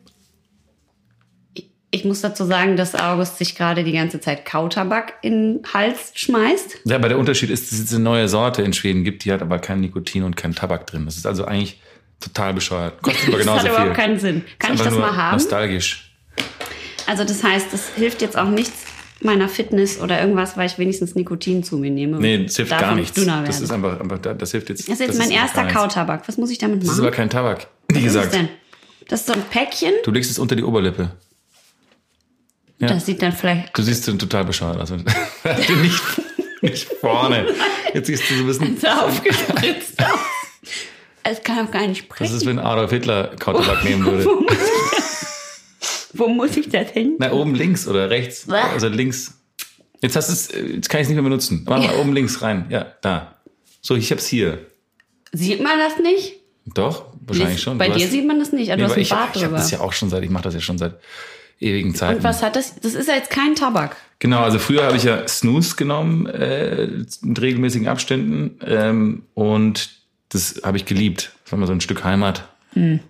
ich- 1.90 2.04
muss 2.04 2.20
dazu 2.20 2.44
sagen, 2.44 2.76
dass 2.76 2.94
August 2.94 3.38
sich 3.38 3.54
gerade 3.56 3.82
die 3.84 3.92
ganze 3.92 4.20
Zeit 4.20 4.44
Kautabak 4.44 5.14
in 5.22 5.54
den 5.58 5.72
Hals 5.72 6.12
schmeißt. 6.14 6.78
Ja, 6.84 6.96
aber 6.96 7.08
der 7.08 7.18
Unterschied 7.18 7.50
ist, 7.50 7.72
dass 7.72 7.78
es 7.78 7.92
eine 7.94 8.04
neue 8.04 8.28
Sorte 8.28 8.62
in 8.62 8.72
Schweden 8.72 9.04
gibt, 9.04 9.24
die 9.24 9.32
hat 9.32 9.42
aber 9.42 9.58
kein 9.58 9.80
Nikotin 9.80 10.22
und 10.22 10.36
kein 10.36 10.54
Tabak 10.54 10.86
drin. 10.86 11.04
Das 11.06 11.16
ist 11.16 11.26
also 11.26 11.44
eigentlich 11.46 11.80
total 12.20 12.52
bescheuert. 12.54 13.00
Kostet 13.02 13.28
aber 13.28 13.36
Das 13.38 13.46
genauso 13.46 13.58
hat 13.60 13.66
viel. 13.68 13.74
überhaupt 13.76 13.94
keinen 13.96 14.18
Sinn. 14.18 14.44
Kann 14.58 14.74
ich 14.74 14.80
das 14.82 14.94
mal 14.94 15.16
haben? 15.16 15.34
Nostalgisch. 15.36 16.14
Also 17.06 17.24
das 17.24 17.42
heißt, 17.42 17.72
das 17.72 17.88
hilft 17.96 18.20
jetzt 18.20 18.36
auch 18.36 18.48
nichts 18.50 18.84
meiner 19.20 19.48
Fitness 19.48 20.00
oder 20.00 20.20
irgendwas, 20.20 20.56
weil 20.56 20.66
ich 20.66 20.78
wenigstens 20.78 21.14
Nikotin 21.14 21.62
zu 21.64 21.76
mir 21.78 21.90
nehme. 21.90 22.18
Nee, 22.18 22.44
das 22.44 22.56
hilft 22.56 22.70
gar 22.70 22.94
nicht 22.94 23.16
nichts. 23.16 23.46
Das 23.46 23.60
ist 23.60 23.70
einfach, 23.72 23.98
einfach 24.00 24.18
das 24.18 24.50
hilft 24.52 24.68
jetzt. 24.68 24.88
Das 24.88 25.00
ist 25.00 25.06
jetzt 25.06 25.18
mein 25.18 25.30
einfach 25.32 25.64
erster. 25.64 25.80
Kautabak. 25.80 26.28
Was 26.28 26.36
muss 26.38 26.50
ich 26.50 26.58
damit 26.58 26.82
Das 26.82 26.88
ist 26.90 26.96
machen? 26.96 27.06
aber 27.06 27.10
kein 27.16 27.30
Tabak. 27.30 27.66
Wie 27.88 27.96
Was 27.96 28.02
ist 28.02 28.06
gesagt, 28.14 28.34
denn? 28.34 28.48
Das 29.08 29.20
ist 29.20 29.26
so 29.26 29.32
ein 29.32 29.42
Päckchen. 29.50 29.92
du 30.04 30.10
legst 30.10 30.30
es 30.30 30.38
unter 30.38 30.54
die 30.54 30.62
Oberlippe. 30.62 31.10
Ja. 32.78 32.88
Das 32.88 33.06
sieht 33.06 33.20
dann 33.22 33.32
vielleicht. 33.32 33.76
Du 33.76 33.82
siehst 33.82 34.06
dann 34.06 34.18
total 34.18 34.44
bescheuert 34.44 34.78
aus. 34.80 34.90
Du 34.90 34.96
nicht, 35.82 36.02
nicht 36.62 36.84
vorne. 37.00 37.46
Jetzt 37.92 38.06
siehst 38.06 38.22
du 38.30 38.34
so 38.34 38.40
ein 38.42 38.46
bisschen. 38.46 38.76
so 38.78 38.86
aufgespritzt 38.86 40.00
aus. 40.00 40.18
Es 41.24 41.42
kann 41.42 41.66
auch 41.66 41.70
gar 41.72 41.86
nicht 41.88 42.02
Das 42.08 42.16
sprechen. 42.16 42.36
ist, 42.36 42.46
wenn 42.46 42.58
Adolf 42.60 42.90
Hitler 42.90 43.32
Kautabak 43.40 43.82
nehmen 43.84 44.04
würde. 44.04 44.24
Wo 46.18 46.28
muss 46.28 46.56
ich 46.56 46.68
das 46.68 46.90
hin? 46.90 47.14
Na, 47.18 47.32
oben 47.32 47.54
links 47.54 47.86
oder 47.88 48.10
rechts. 48.10 48.46
Was? 48.48 48.70
Also 48.72 48.88
links. 48.88 49.34
Jetzt 50.02 50.16
hast 50.16 50.28
du's, 50.30 50.48
äh, 50.48 50.74
jetzt 50.76 50.88
kann 50.90 51.00
ich 51.00 51.04
es 51.04 51.08
nicht 51.08 51.16
mehr 51.16 51.22
benutzen. 51.24 51.64
Mach 51.68 51.78
mal 51.82 51.94
oben 52.00 52.12
links 52.12 52.42
rein. 52.42 52.66
Ja, 52.70 52.86
da. 53.02 53.36
So, 53.80 53.94
ich 53.96 54.10
hab's 54.10 54.26
hier. 54.26 54.58
Sieht 55.32 55.62
man 55.62 55.78
das 55.78 55.98
nicht? 56.02 56.34
Doch, 56.66 57.06
wahrscheinlich 57.26 57.62
schon. 57.62 57.78
Bei 57.78 57.88
Du 57.88 57.94
dir 57.94 58.04
hast- 58.04 58.12
sieht 58.12 58.26
man 58.26 58.38
das 58.38 58.52
nicht, 58.52 58.70
aber 58.70 58.76
Nee, 58.76 58.82
du 58.82 58.88
hast 58.88 58.92
einen 58.96 59.02
ich, 59.02 59.08
Bart 59.10 59.30
ich 59.36 59.42
drüber. 59.42 59.56
das 59.56 59.70
ja 59.70 59.80
auch 59.80 59.92
schon 59.92 60.10
seit, 60.10 60.22
ich 60.22 60.30
mache 60.30 60.44
das 60.44 60.54
ja 60.54 60.60
schon 60.60 60.76
seit 60.78 60.96
ewigen 61.60 61.94
Zeiten. 61.94 62.18
Und 62.18 62.24
was 62.24 62.42
hat 62.42 62.56
das? 62.56 62.74
Das 62.80 62.94
ist 62.94 63.08
ja 63.08 63.14
jetzt 63.14 63.30
kein 63.30 63.54
Tabak. 63.54 63.96
Genau, 64.18 64.40
also 64.40 64.58
früher 64.58 64.84
habe 64.84 64.96
ich 64.96 65.04
ja 65.04 65.26
Snooze 65.28 65.76
genommen 65.76 66.26
äh, 66.26 66.88
mit 67.22 67.40
regelmäßigen 67.40 67.88
Abständen 67.88 68.58
ähm, 68.66 69.22
und 69.34 69.90
das 70.28 70.60
habe 70.64 70.76
ich 70.76 70.84
geliebt. 70.84 71.32
Das 71.44 71.52
war 71.52 71.58
mal 71.58 71.66
so 71.66 71.72
ein 71.72 71.80
Stück 71.80 72.04
Heimat. 72.04 72.48
Hm. 72.74 73.00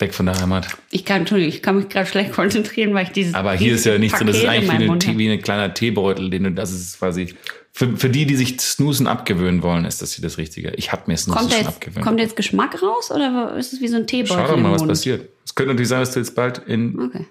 Weg 0.00 0.14
von 0.14 0.26
der 0.26 0.40
Heimat. 0.40 0.68
Ich 0.90 1.04
kann, 1.04 1.20
Entschuldigung, 1.20 1.54
ich 1.54 1.62
kann 1.62 1.76
mich 1.76 1.88
gerade 1.88 2.06
schlecht 2.06 2.32
konzentrieren, 2.32 2.94
weil 2.94 3.04
ich 3.04 3.12
dieses. 3.12 3.34
Aber 3.34 3.52
hier 3.54 3.74
ist 3.74 3.84
ja 3.84 3.98
nichts 3.98 4.16
drin. 4.18 4.26
Das 4.28 4.36
ist 4.38 4.44
eigentlich 4.46 4.70
wie, 4.70 4.84
eine, 4.84 5.18
wie 5.18 5.30
ein 5.30 5.42
kleiner 5.42 5.74
Teebeutel, 5.74 6.30
den 6.30 6.44
du, 6.44 6.52
das 6.52 6.72
ist 6.72 6.98
quasi 6.98 7.34
für, 7.72 7.96
für 7.96 8.10
die, 8.10 8.26
die 8.26 8.36
sich 8.36 8.60
Snoozen 8.60 9.06
abgewöhnen 9.06 9.62
wollen, 9.62 9.84
ist 9.84 10.02
das 10.02 10.12
hier 10.14 10.22
das 10.22 10.38
Richtige. 10.38 10.70
Ich 10.76 10.92
habe 10.92 11.02
mir 11.06 11.16
Snoozen 11.16 11.38
Kommt 11.40 11.52
schon 11.52 11.60
jetzt, 11.60 11.68
abgewöhnt. 11.68 12.04
kommt 12.04 12.20
jetzt 12.20 12.36
Geschmack 12.36 12.82
raus 12.82 13.10
oder 13.10 13.54
ist 13.56 13.72
es 13.72 13.80
wie 13.80 13.88
so 13.88 13.96
ein 13.96 14.06
Teebeutel 14.06 14.44
Schau 14.46 14.54
doch 14.54 14.60
mal, 14.60 14.72
was 14.72 14.86
passiert. 14.86 15.28
Es 15.44 15.54
könnte 15.54 15.70
natürlich 15.72 15.88
sein, 15.88 16.00
dass 16.00 16.12
du 16.12 16.18
jetzt 16.20 16.34
bald 16.34 16.58
in 16.66 16.98
Okay. 17.00 17.26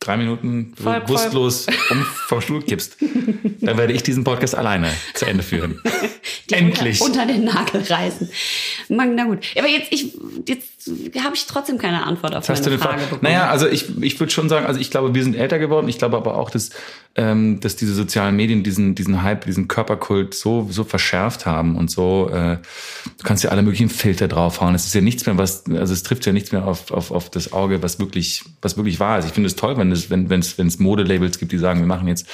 drei 0.00 0.16
Minuten 0.16 0.72
Voll- 0.82 1.00
bewusstlos 1.00 1.66
um 1.90 2.02
vom 2.28 2.40
Stuhl 2.40 2.62
kippst. 2.62 2.96
Dann 3.60 3.76
werde 3.78 3.92
ich 3.92 4.02
diesen 4.02 4.24
Podcast 4.24 4.54
alleine 4.54 4.90
zu 5.14 5.26
Ende 5.26 5.42
führen. 5.42 5.80
Endlich. 6.50 7.00
Unter, 7.00 7.22
unter 7.22 7.32
den 7.32 7.44
Nagel 7.44 7.82
reißen. 7.82 8.28
Man, 8.88 9.14
na 9.14 9.24
gut. 9.24 9.44
Aber 9.58 9.68
jetzt, 9.68 9.92
ich, 9.92 10.16
jetzt 10.46 10.75
habe 10.86 11.34
ich 11.34 11.46
trotzdem 11.46 11.78
keine 11.78 12.04
Antwort 12.04 12.34
auf 12.34 12.48
meine 12.48 12.60
eine 12.60 12.78
Frage 12.78 12.82
Frage? 12.82 13.02
bekommen. 13.02 13.20
Naja, 13.22 13.48
also 13.48 13.66
ich, 13.66 14.02
ich 14.02 14.18
würde 14.20 14.32
schon 14.32 14.48
sagen, 14.48 14.66
also 14.66 14.80
ich 14.80 14.90
glaube, 14.90 15.14
wir 15.14 15.22
sind 15.22 15.36
älter 15.36 15.58
geworden. 15.58 15.88
Ich 15.88 15.98
glaube 15.98 16.16
aber 16.16 16.36
auch, 16.36 16.50
dass, 16.50 16.70
ähm, 17.14 17.60
dass 17.60 17.76
diese 17.76 17.94
sozialen 17.94 18.36
Medien 18.36 18.62
diesen, 18.62 18.94
diesen 18.94 19.22
Hype, 19.22 19.44
diesen 19.44 19.68
Körperkult 19.68 20.34
so, 20.34 20.68
so 20.70 20.84
verschärft 20.84 21.46
haben 21.46 21.76
und 21.76 21.90
so, 21.90 22.30
äh, 22.30 22.58
du 23.04 23.24
kannst 23.24 23.44
ja 23.44 23.50
alle 23.50 23.62
möglichen 23.62 23.88
Filter 23.88 24.28
draufhauen. 24.28 24.74
Es 24.74 24.86
ist 24.86 24.94
ja 24.94 25.00
nichts 25.00 25.26
mehr, 25.26 25.38
was, 25.38 25.64
also 25.66 25.92
es 25.92 26.02
trifft 26.02 26.26
ja 26.26 26.32
nichts 26.32 26.52
mehr 26.52 26.66
auf, 26.66 26.90
auf, 26.90 27.10
auf 27.10 27.30
das 27.30 27.52
Auge, 27.52 27.82
was 27.82 27.98
wirklich, 27.98 28.44
was 28.62 28.76
wirklich 28.76 29.00
wahr 29.00 29.18
ist. 29.18 29.26
Ich 29.26 29.32
finde 29.32 29.48
es 29.48 29.56
toll, 29.56 29.76
wenn 29.76 29.92
es, 29.92 30.10
wenn, 30.10 30.30
wenn 30.30 30.40
es, 30.40 30.58
wenn 30.58 30.66
es 30.66 30.78
Modelabels 30.78 31.38
gibt, 31.38 31.52
die 31.52 31.58
sagen, 31.58 31.80
wir 31.80 31.86
machen 31.86 32.08
jetzt 32.08 32.26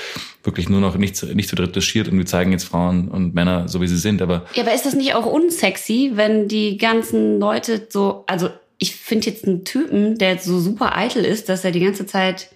wirklich 0.45 0.69
nur 0.69 0.81
noch 0.81 0.97
nicht, 0.97 1.23
nicht 1.35 1.49
zu 1.49 1.57
dritt 1.57 1.75
duschiert 1.77 2.09
und 2.09 2.19
wir 2.19 2.27
zeigen 2.27 2.53
jetzt 2.53 2.65
Frauen 2.65 3.09
und 3.09 3.35
Männer 3.35 3.69
so, 3.69 3.81
wie 3.81 3.87
sie 3.87 3.97
sind. 3.97 4.21
Aber 4.23 4.45
Ja, 4.55 4.62
aber 4.62 4.75
ist 4.75 4.87
das 4.87 4.95
nicht 4.95 5.15
auch 5.15 5.27
unsexy, 5.27 6.12
wenn 6.15 6.49
die 6.49 6.79
ganzen 6.79 7.38
Leute 7.38 7.87
so, 7.88 8.25
also 8.27 8.41
ich 8.83 8.97
finde 8.97 9.31
jetzt 9.31 9.47
einen 9.47 9.64
Typen, 9.64 10.18
der 10.18 10.38
so 10.38 10.59
super 10.59 10.97
eitel 10.97 11.25
ist, 11.25 11.49
dass 11.49 11.64
er 11.64 11.71
die 11.71 11.79
ganze 11.81 12.05
Zeit 12.05 12.49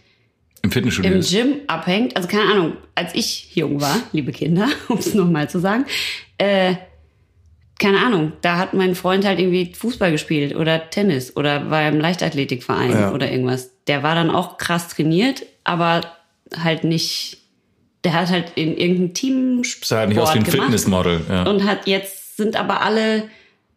im 0.62 0.72
Fitnessstudio 0.72 1.12
im 1.12 1.18
ist. 1.20 1.30
Gym 1.30 1.54
abhängt. 1.68 2.16
Also 2.16 2.28
keine 2.28 2.50
Ahnung, 2.50 2.72
als 2.96 3.14
ich 3.14 3.54
jung 3.54 3.80
war, 3.80 3.96
liebe 4.10 4.32
Kinder, 4.32 4.68
um 4.88 4.98
es 4.98 5.14
nochmal 5.14 5.48
zu 5.48 5.60
sagen, 5.60 5.86
äh, 6.38 6.74
keine 7.78 7.98
Ahnung, 8.00 8.32
da 8.40 8.56
hat 8.56 8.74
mein 8.74 8.94
Freund 8.96 9.24
halt 9.24 9.38
irgendwie 9.38 9.72
Fußball 9.72 10.10
gespielt 10.10 10.56
oder 10.56 10.90
Tennis 10.90 11.36
oder 11.36 11.70
war 11.70 11.86
im 11.88 12.00
Leichtathletikverein 12.00 12.90
Ja. 12.90 13.12
oder 13.12 13.30
irgendwas. 13.30 13.70
Der 13.86 14.02
war 14.02 14.16
dann 14.16 14.30
auch 14.30 14.56
krass 14.58 14.88
trainiert, 14.88 15.44
aber 15.62 16.00
halt 16.58 16.82
nicht, 16.82 17.38
der 18.02 18.14
hat 18.14 18.30
halt 18.30 18.52
in 18.56 18.76
irgendeinem 18.76 19.14
Team 19.14 19.62
sah 19.84 19.98
halt 19.98 20.08
nicht 20.08 20.18
aus 20.18 20.34
wie 20.34 20.38
ein 20.38 20.46
Fitnessmodel. 20.46 21.20
Ja. 21.28 21.42
und 21.48 21.62
hat 21.64 21.86
jetzt 21.86 22.36
sind 22.36 22.56
aber 22.56 22.80
alle 22.82 23.24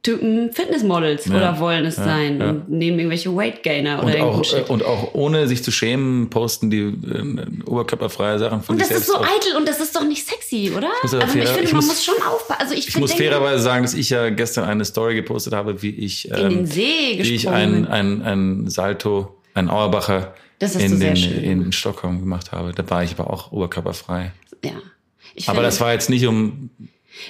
Typen 0.02 0.54
Fitnessmodels 0.54 1.26
Ja, 1.26 1.36
oder 1.36 1.60
wollen 1.60 1.86
es 1.86 1.98
ja, 1.98 2.06
sein 2.06 2.40
ja. 2.40 2.50
und 2.52 2.70
nehmen 2.70 3.00
irgendwelche 3.00 3.36
Weight 3.36 3.64
Gainer 3.64 4.02
oder 4.02 4.16
Und 4.16 4.22
auch, 4.22 4.42
äh, 4.42 4.44
Shit. 4.46 4.70
und 4.70 4.84
auch 4.86 5.14
ohne 5.14 5.46
sich 5.48 5.62
zu 5.62 5.72
schämen, 5.72 6.30
posten 6.30 6.70
die 6.70 6.80
äh, 6.84 7.46
oberkörperfreie 7.66 8.40
Sachen 8.40 8.64
von 8.64 8.76
Und 8.76 8.82
das 8.82 8.92
ist 8.92 9.08
so 9.08 9.18
eitel 9.20 9.58
und 9.58 9.68
das 9.68 9.80
ist 9.82 9.94
doch 9.96 10.06
nicht 10.06 10.26
sexy, 10.26 10.72
oder? 10.76 10.88
muss 11.04 11.14
aber 11.14 11.24
also 11.24 11.38
ich 11.38 11.44
fair- 11.44 11.54
finde, 11.54 11.64
ich 11.66 11.74
man 11.74 11.78
muss- 11.86 11.88
muss 11.88 12.06
schon 12.06 12.16
aufpassen. 12.24 12.62
Also 12.62 12.76
ich, 12.76 12.88
Ich 12.88 12.98
muss 12.98 13.12
fairerweise 13.14 13.62
sagen, 13.62 13.84
dass 13.84 13.94
ich 13.94 14.10
ja 14.10 14.30
gestern 14.30 14.64
eine 14.70 14.86
Story 14.86 15.16
gepostet 15.16 15.54
habe, 15.54 15.82
wie 15.82 15.90
ich, 15.90 16.30
in 16.30 16.36
den 16.36 16.52
ähm, 16.60 16.66
See 16.66 16.82
wie 17.18 17.20
ich 17.22 17.34
gesprungen 17.44 17.86
ein, 17.88 18.22
ein, 18.22 18.62
ein 18.62 18.70
Salto, 18.70 19.36
ein 19.54 19.70
Auerbacher 19.70 20.34
Das 20.60 20.76
in, 20.78 21.00
den, 21.02 21.16
in 21.18 21.72
Stockholm 21.74 22.22
gemacht 22.22 22.54
habe. 22.54 22.72
Da 22.74 22.90
war 22.90 23.04
ich 23.04 23.12
aber 23.20 23.30
auch 23.34 23.52
oberkörperfrei. 23.52 24.32
Ja. 24.64 24.72
Ich 25.36 25.50
Aber 25.50 25.62
das 25.62 25.82
war 25.82 25.92
jetzt 25.92 26.10
nicht, 26.10 26.26
um 26.26 26.70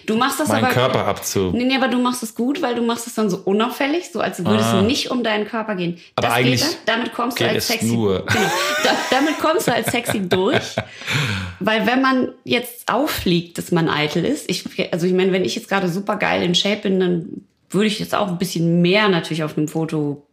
du 0.05 0.15
machst 0.15 0.39
das 0.39 0.47
meinen 0.49 0.65
aber, 0.65 0.73
Körper 0.73 1.05
abzu... 1.05 1.51
Nee, 1.53 1.65
nee, 1.65 1.75
aber 1.75 1.87
du 1.87 1.99
machst 1.99 2.21
es 2.23 2.35
gut, 2.35 2.61
weil 2.61 2.75
du 2.75 2.81
machst 2.81 3.07
es 3.07 3.15
dann 3.15 3.29
so 3.29 3.37
unauffällig, 3.45 4.11
so 4.11 4.19
als 4.19 4.39
würde 4.45 4.63
Ah. 4.63 4.79
es 4.79 4.85
nicht 4.85 5.11
um 5.11 5.23
deinen 5.23 5.47
Körper 5.47 5.75
gehen. 5.75 5.97
Aber 6.15 6.27
das 6.27 6.35
eigentlich 6.37 6.61
geht 6.61 6.77
dann, 6.85 6.99
damit 6.99 7.13
kommst 7.13 7.39
du 7.39 7.47
als 7.47 7.67
sexy. 7.67 7.85
nur. 7.87 8.25
Genau, 8.27 8.49
da, 8.83 8.89
damit 9.11 9.39
kommst 9.39 9.67
du 9.67 9.73
als 9.73 9.91
sexy 9.91 10.19
durch. 10.29 10.75
Weil 11.59 11.85
wenn 11.87 12.01
man 12.01 12.29
jetzt 12.43 12.91
auffliegt, 12.91 13.57
dass 13.57 13.71
man 13.71 13.89
eitel 13.89 14.25
ist, 14.25 14.49
ich, 14.49 14.63
also 14.93 15.05
ich 15.07 15.13
meine, 15.13 15.31
wenn 15.31 15.45
ich 15.45 15.55
jetzt 15.55 15.69
gerade 15.69 15.89
super 15.89 16.15
geil 16.17 16.41
in 16.43 16.55
Shape 16.55 16.81
bin, 16.83 16.99
dann 16.99 17.25
würde 17.69 17.87
ich 17.87 17.99
jetzt 17.99 18.15
auch 18.15 18.27
ein 18.27 18.37
bisschen 18.37 18.81
mehr 18.81 19.09
natürlich 19.09 19.43
auf 19.43 19.57
einem 19.57 19.67
Foto 19.67 20.25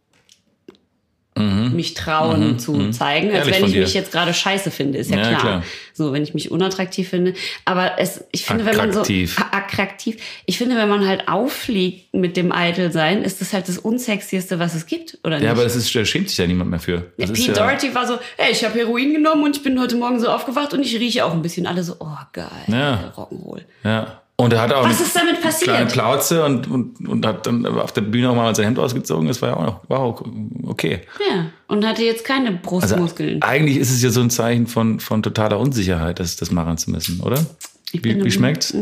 mich 1.37 1.93
trauen 1.93 2.59
zu 2.59 2.91
zeigen, 2.91 3.31
als 3.31 3.45
Mhm. 3.47 3.53
Ehrlich 3.53 3.61
wenn 3.61 3.69
ich 3.69 3.75
mich 3.85 3.93
jetzt 3.93 4.11
gerade 4.11 4.33
scheiße 4.33 4.71
finde, 4.71 4.97
ist 4.97 5.09
ja, 5.11 5.17
Ja, 5.17 5.27
klar. 5.29 5.39
klar. 5.41 5.63
So, 5.93 6.13
wenn 6.13 6.23
ich 6.23 6.33
mich 6.33 6.51
unattraktiv 6.51 7.09
finde. 7.09 7.33
Aber 7.65 7.99
es, 7.99 8.23
ich 8.31 8.45
finde, 8.45 8.65
wenn 8.65 8.77
man 8.77 8.91
so 8.91 8.99
Attraktiv. 8.99 9.37
Attraktiv. 9.51 10.17
Ich 10.45 10.57
finde, 10.57 10.75
wenn 10.75 10.89
man 10.89 11.07
halt 11.07 11.27
auffliegt 11.27 12.13
mit 12.13 12.37
dem 12.37 12.51
Eitelsein, 12.51 13.23
ist 13.23 13.41
das 13.41 13.53
halt 13.53 13.67
das 13.67 13.77
unsexieste, 13.77 14.59
was 14.59 14.75
es 14.75 14.85
gibt, 14.85 15.17
oder 15.23 15.35
Ja, 15.37 15.39
nicht? 15.41 15.49
aber 15.51 15.63
das 15.63 15.75
ist, 15.75 15.93
da 15.95 16.05
schämt 16.05 16.29
sich 16.29 16.37
ja 16.37 16.45
niemand 16.47 16.69
mehr 16.69 16.79
für. 16.79 16.93
Ja, 16.93 17.01
Das 17.17 17.31
ist 17.31 17.35
Pete 17.45 17.57
ja, 17.59 17.65
Doherty 17.65 17.95
war 17.95 18.05
so, 18.07 18.17
hey, 18.37 18.51
ich 18.51 18.63
habe 18.63 18.77
Heroin 18.77 19.13
genommen 19.13 19.43
und 19.43 19.57
ich 19.57 19.63
bin 19.63 19.79
heute 19.79 19.95
Morgen 19.95 20.19
so 20.19 20.27
aufgewacht 20.29 20.73
und 20.73 20.81
ich 20.83 20.95
rieche 20.99 21.25
auch 21.25 21.33
ein 21.33 21.41
bisschen. 21.41 21.65
Alle 21.67 21.83
so, 21.83 21.95
oh 21.99 22.07
geil, 22.33 22.47
Ja. 22.67 23.13
Rock'n'Roll. 23.17 23.61
Ja. 23.83 24.21
Und 24.39 24.53
er 24.53 24.61
hat 24.61 24.71
auch 24.71 24.87
Was 24.87 25.01
ist 25.01 25.15
damit 25.15 25.41
passiert? 25.41 25.71
kleine 25.71 25.87
Plauze 25.89 26.45
und, 26.45 26.69
und, 26.69 27.07
und 27.09 27.25
hat 27.25 27.47
dann 27.47 27.65
auf 27.65 27.91
der 27.91 28.01
Bühne 28.01 28.29
auch 28.29 28.35
mal 28.35 28.53
sein 28.53 28.65
Hemd 28.65 28.77
ausgezogen. 28.77 29.27
Das 29.27 29.41
war 29.41 29.49
ja 29.49 29.55
auch 29.57 29.63
noch, 29.65 29.89
war 29.89 29.99
auch 29.99 30.23
okay. 30.63 31.01
Ja, 31.27 31.47
und 31.67 31.83
hatte 31.83 32.03
jetzt 32.03 32.23
keine 32.23 32.49
Also 32.49 32.59
Brustmuskeln. 32.61 33.41
eigentlich 33.41 33.77
ist 33.77 33.89
es 33.89 34.03
ja 34.03 34.11
so 34.11 34.21
ein 34.21 34.29
Zeichen 34.29 34.67
von, 34.67 34.99
von 34.99 35.23
totaler 35.23 35.59
Unsicherheit, 35.59 36.19
das, 36.19 36.35
das 36.35 36.51
machen 36.51 36.77
zu 36.77 36.91
müssen, 36.91 37.19
oder? 37.21 37.43
Ich 37.91 38.03
Wie, 38.03 38.23
wie 38.23 38.29
schmeckt's? 38.31 38.75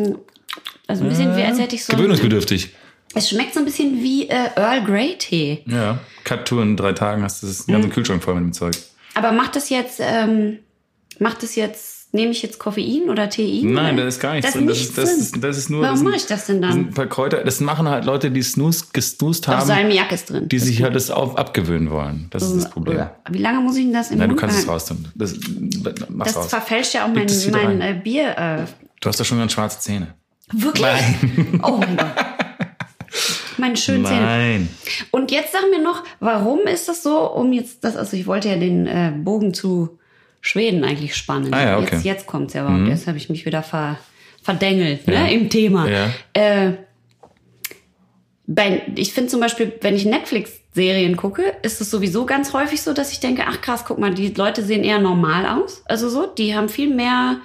also 0.87 1.03
ein 1.03 1.09
bisschen 1.09 1.35
wie, 1.37 1.43
als 1.43 1.57
hätte 1.57 1.75
ich 1.75 1.85
so... 1.85 1.93
Gewöhnungsbedürftig. 1.95 2.71
Es 3.13 3.29
schmeckt 3.29 3.53
so 3.53 3.59
ein 3.61 3.65
bisschen 3.65 4.03
wie 4.03 4.27
äh, 4.27 4.49
Earl 4.57 4.83
Grey 4.83 5.15
Tee. 5.17 5.63
Ja. 5.67 5.99
Cut-Tour 6.25 6.63
in 6.63 6.75
drei 6.75 6.91
Tagen 6.91 7.23
hast 7.23 7.41
du 7.43 7.47
das 7.47 7.65
Mhm. 7.65 7.71
ganze 7.71 7.89
Kühlschrank 7.89 8.21
voll 8.21 8.33
mit 8.35 8.43
dem 8.43 8.51
Zeug. 8.53 8.75
Aber 9.13 9.31
macht 9.31 9.55
das 9.55 9.69
jetzt, 9.69 10.01
ähm, 10.01 10.59
macht 11.19 11.43
das 11.43 11.55
jetzt 11.55 11.94
nehme 12.15 12.31
ich 12.31 12.41
jetzt 12.41 12.57
Koffein 12.57 13.09
oder 13.09 13.29
Tein? 13.29 13.61
Nein, 13.73 13.93
oder? 13.93 14.03
da 14.03 14.07
ist 14.07 14.19
gar 14.19 14.33
nichts 14.33 14.51
da 14.53 14.57
drin. 14.59 14.69
Ist 14.69 14.97
Das 14.97 15.05
nichts 15.09 15.21
ist, 15.21 15.35
das, 15.35 15.41
das 15.41 15.57
ist 15.57 15.69
nur. 15.69 15.81
Warum 15.81 15.95
das 15.95 16.03
mache 16.03 16.15
ich 16.15 16.25
das 16.25 16.45
denn 16.47 16.61
Das 16.61 16.71
dann? 16.71 16.79
ein 16.79 16.89
paar 16.91 17.05
Kräuter. 17.07 17.43
Das 17.43 17.59
machen 17.59 17.87
halt 17.87 18.05
Leute, 18.05 18.31
die 18.31 18.41
Snooze 18.41 18.85
gesnoost 18.91 19.47
Doch, 19.47 19.53
haben, 19.53 19.67
Salmiak 19.67 20.11
ist 20.11 20.29
drin. 20.31 20.49
die 20.49 20.57
sich 20.59 20.81
halt 20.81 20.95
das 20.95 21.11
auf, 21.11 21.37
abgewöhnen 21.37 21.91
wollen. 21.91 22.27
Das 22.31 22.41
ist 22.43 22.55
das 22.55 22.69
Problem. 22.71 23.05
Wie 23.29 23.37
lange 23.39 23.59
muss 23.59 23.75
ich 23.77 23.83
denn 23.83 23.93
das 23.93 24.09
im 24.11 24.17
Nein, 24.17 24.29
du 24.29 24.35
kannst 24.35 24.57
es 24.59 24.67
raus 24.67 24.85
tun. 24.85 25.07
Das, 25.13 25.35
Das 26.09 26.35
raus. 26.35 26.47
verfälscht 26.47 26.93
ja 26.95 27.05
auch 27.05 27.09
mein, 27.13 27.27
das 27.27 27.47
mein 27.51 27.81
äh, 27.81 27.99
Bier. 28.03 28.35
Äh, 28.37 28.65
Du 29.01 29.09
hast 29.09 29.19
doch 29.19 29.25
schon 29.25 29.37
ganz 29.37 29.51
schwarze 29.51 29.79
Zähne. 29.79 30.15
wirklich? 30.51 30.87
Oh 31.61 31.77
mein 31.77 31.97
Gott. 31.97 32.07
Meine 33.57 33.77
schönen 33.77 34.05
Zähne. 34.05 34.21
Nein. 34.21 34.69
Und 35.11 35.31
jetzt 35.31 35.53
sag 35.53 35.61
mir 35.71 35.81
noch, 35.81 36.03
warum 36.19 36.59
ist 36.61 36.89
das 36.89 37.03
so, 37.03 37.31
um 37.31 37.53
jetzt 37.53 37.83
das, 37.85 37.95
also 37.95 38.17
ich 38.17 38.27
wollte 38.27 38.49
ja 38.49 38.57
den 38.57 38.85
äh, 38.85 39.13
Bogen 39.15 39.53
zu 39.53 39.97
Schweden 40.45 40.83
eigentlich 40.83 41.15
spannen. 41.15 41.51
Ah 41.55 41.63
ja, 41.63 41.77
okay. 41.79 41.87
Mhm. 41.87 41.91
Jetzt, 41.95 42.05
jetzt 42.05 42.25
kommt's 42.27 42.53
ja 42.53 42.63
überhaupt. 42.65 42.87
Jetzt 42.87 43.07
habe 43.07 43.17
ich 43.17 43.29
mich 43.29 43.47
wieder 43.47 43.63
ver, 43.63 43.97
verdengelt 44.43 45.07
Ja. 45.07 45.23
ne, 45.23 45.33
im 45.33 45.49
Thema. 45.49 45.89
Ja. 45.89 46.11
Äh, 46.33 46.73
bei, 48.45 48.83
ich 48.95 49.11
finde 49.11 49.31
zum 49.31 49.39
Beispiel, 49.39 49.73
wenn 49.81 49.95
ich 49.95 50.05
Netflix-Serien 50.05 51.17
gucke, 51.17 51.41
ist 51.63 51.81
es 51.81 51.89
sowieso 51.89 52.27
ganz 52.27 52.53
häufig 52.53 52.83
so, 52.83 52.93
dass 52.93 53.11
ich 53.11 53.19
denke, 53.19 53.43
ach 53.47 53.59
krass, 53.61 53.85
guck 53.87 53.97
mal, 53.97 54.13
die 54.13 54.27
Leute 54.35 54.61
sehen 54.63 54.83
eher 54.83 54.99
normal 54.99 55.47
aus. 55.47 55.81
Also 55.85 56.09
so, 56.09 56.27
die 56.27 56.55
haben 56.55 56.69
viel 56.69 56.93
mehr 56.93 57.37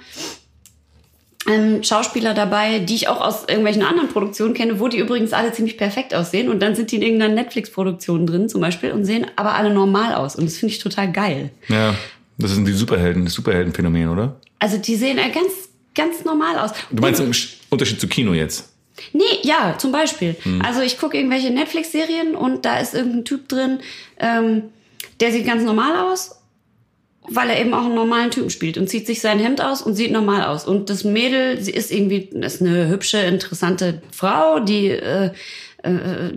ähm, 1.49 1.81
Schauspieler 1.81 2.35
dabei, 2.35 2.77
die 2.77 2.93
ich 2.93 3.07
auch 3.07 3.19
aus 3.19 3.45
irgendwelchen 3.47 3.81
anderen 3.81 4.09
Produktionen 4.09 4.53
kenne, 4.53 4.79
wo 4.79 4.89
die 4.89 4.99
übrigens 4.99 5.33
alle 5.33 5.51
ziemlich 5.53 5.75
perfekt 5.79 6.13
aussehen. 6.13 6.49
Und 6.49 6.59
dann 6.59 6.75
sind 6.75 6.91
die 6.91 6.97
in 6.97 7.01
irgendeiner 7.01 7.33
Netflix-Produktion 7.33 8.27
drin 8.27 8.47
zum 8.47 8.61
Beispiel 8.61 8.91
und 8.91 9.05
sehen 9.05 9.25
aber 9.37 9.55
alle 9.55 9.73
normal 9.73 10.13
aus. 10.13 10.35
Und 10.35 10.45
das 10.45 10.57
finde 10.57 10.75
ich 10.75 10.79
total 10.79 11.11
geil. 11.11 11.49
Ja, 11.67 11.95
das 12.41 12.51
sind 12.51 12.65
die 12.67 12.73
Superhelden, 12.73 13.25
das 13.25 13.33
Superheldenphänomen, 13.33 14.09
oder? 14.09 14.39
Also 14.59 14.77
die 14.77 14.95
sehen 14.95 15.17
äh, 15.17 15.29
ganz, 15.29 15.51
ganz 15.95 16.23
normal 16.23 16.57
aus. 16.59 16.71
Du 16.91 17.01
meinst 17.01 17.19
im 17.21 17.31
Sch- 17.31 17.55
Unterschied 17.69 17.99
zu 17.99 18.07
Kino 18.07 18.33
jetzt? 18.33 18.69
Nee, 19.13 19.23
ja, 19.43 19.75
zum 19.77 19.91
Beispiel. 19.91 20.35
Hm. 20.43 20.61
Also 20.61 20.81
ich 20.81 20.97
gucke 20.99 21.17
irgendwelche 21.17 21.49
Netflix-Serien 21.49 22.35
und 22.35 22.65
da 22.65 22.79
ist 22.79 22.93
irgendein 22.93 23.25
Typ 23.25 23.47
drin, 23.49 23.79
ähm, 24.19 24.63
der 25.19 25.31
sieht 25.31 25.45
ganz 25.45 25.63
normal 25.63 25.95
aus, 26.11 26.35
weil 27.29 27.49
er 27.49 27.59
eben 27.61 27.73
auch 27.73 27.85
einen 27.85 27.95
normalen 27.95 28.31
Typen 28.31 28.49
spielt 28.49 28.77
und 28.77 28.89
zieht 28.89 29.07
sich 29.07 29.21
sein 29.21 29.39
Hemd 29.39 29.61
aus 29.61 29.81
und 29.81 29.95
sieht 29.95 30.11
normal 30.11 30.43
aus. 30.43 30.65
Und 30.67 30.89
das 30.89 31.03
Mädel, 31.03 31.61
sie 31.61 31.71
ist 31.71 31.91
irgendwie, 31.91 32.29
ist 32.41 32.61
eine 32.61 32.89
hübsche, 32.89 33.19
interessante 33.19 34.01
Frau, 34.11 34.59
die 34.59 34.87
äh, 34.89 35.31
äh, 35.83 36.31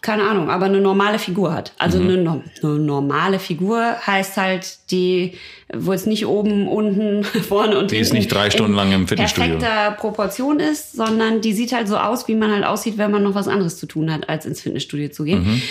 keine 0.00 0.22
Ahnung, 0.24 0.48
aber 0.48 0.66
eine 0.66 0.80
normale 0.80 1.18
Figur 1.18 1.52
hat. 1.52 1.72
Also 1.78 1.98
Mhm. 1.98 2.08
eine, 2.08 2.16
no- 2.18 2.42
eine 2.62 2.72
normale 2.78 3.38
Figur 3.38 3.96
heißt 4.06 4.36
halt 4.36 4.78
die, 4.90 5.32
wo 5.74 5.92
es 5.92 6.06
nicht 6.06 6.24
oben, 6.26 6.68
unten, 6.68 7.24
vorne 7.48 7.78
und 7.78 7.90
Die 7.90 7.96
ist 7.96 8.08
hinten 8.08 8.18
nicht 8.18 8.32
drei 8.32 8.50
Stunden 8.50 8.72
in 8.72 8.76
lang 8.76 8.92
im 8.92 9.08
Fitnessstudio. 9.08 9.58
perfekter 9.58 9.90
Proportion 9.92 10.60
ist, 10.60 10.92
sondern 10.92 11.40
die 11.40 11.52
sieht 11.52 11.72
halt 11.72 11.88
so 11.88 11.96
aus, 11.96 12.28
wie 12.28 12.36
man 12.36 12.50
halt 12.52 12.64
aussieht, 12.64 12.96
wenn 12.96 13.10
man 13.10 13.22
noch 13.24 13.34
was 13.34 13.48
anderes 13.48 13.76
zu 13.78 13.86
tun 13.86 14.12
hat, 14.12 14.28
als 14.28 14.46
ins 14.46 14.60
Fitnessstudio 14.60 15.08
zu 15.10 15.24
gehen. 15.24 15.44
Mhm. 15.44 15.62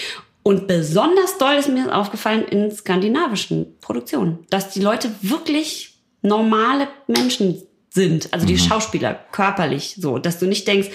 Und 0.44 0.68
besonders 0.68 1.38
doll 1.38 1.56
ist 1.56 1.70
mir 1.70 1.94
aufgefallen 1.96 2.44
in 2.50 2.72
skandinavischen 2.72 3.78
Produktionen, 3.82 4.40
dass 4.50 4.70
die 4.72 4.80
Leute 4.82 5.10
wirklich 5.22 5.96
normale 6.22 6.88
Menschen 7.08 7.62
sind, 7.90 8.34
also 8.34 8.46
die 8.46 8.54
Mhm. 8.54 8.58
Schauspieler 8.60 9.20
körperlich 9.32 9.96
so, 10.00 10.20
dass 10.20 10.40
du 10.40 10.46
nicht 10.46 10.68
denkst, 10.68 10.90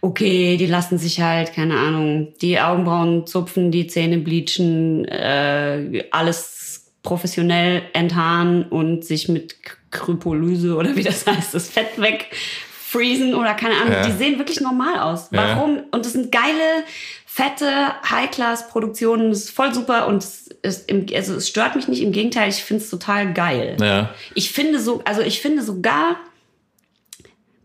okay, 0.00 0.56
die 0.56 0.66
lassen 0.66 0.98
sich 0.98 1.20
halt, 1.20 1.52
keine 1.52 1.76
Ahnung, 1.76 2.32
die 2.40 2.58
Augenbrauen 2.58 3.26
zupfen, 3.26 3.70
die 3.70 3.86
Zähne 3.86 4.18
bleachen, 4.18 5.04
äh, 5.06 6.04
alles 6.10 6.90
professionell 7.02 7.82
enthaaren 7.92 8.64
und 8.64 9.04
sich 9.04 9.28
mit 9.28 9.56
Krypolyse 9.90 10.74
oder 10.74 10.96
wie 10.96 11.02
das 11.02 11.26
heißt, 11.26 11.54
das 11.54 11.68
Fett 11.68 11.98
wegfreezen 12.00 13.34
oder 13.34 13.54
keine 13.54 13.76
Ahnung. 13.76 13.92
Ja. 13.92 14.06
Die 14.06 14.12
sehen 14.12 14.38
wirklich 14.38 14.60
normal 14.60 14.98
aus. 15.00 15.28
Ja. 15.32 15.56
Warum? 15.56 15.80
Und 15.90 16.04
das 16.04 16.12
sind 16.12 16.32
geile, 16.32 16.84
fette, 17.26 17.66
High-Class-Produktionen. 18.08 19.30
Das 19.30 19.40
ist 19.40 19.50
voll 19.50 19.74
super 19.74 20.08
und 20.08 20.22
es, 20.22 20.48
ist 20.62 20.90
im, 20.90 21.06
also 21.14 21.34
es 21.34 21.48
stört 21.48 21.76
mich 21.76 21.88
nicht. 21.88 22.02
Im 22.02 22.12
Gegenteil, 22.12 22.48
ich 22.48 22.62
finde 22.62 22.82
es 22.82 22.90
total 22.90 23.32
geil. 23.32 23.76
Ja. 23.80 24.14
Ich 24.34 24.50
finde 24.50 24.80
so, 24.80 25.02
also 25.04 25.22
ich 25.22 25.40
finde 25.40 25.62
sogar, 25.62 26.16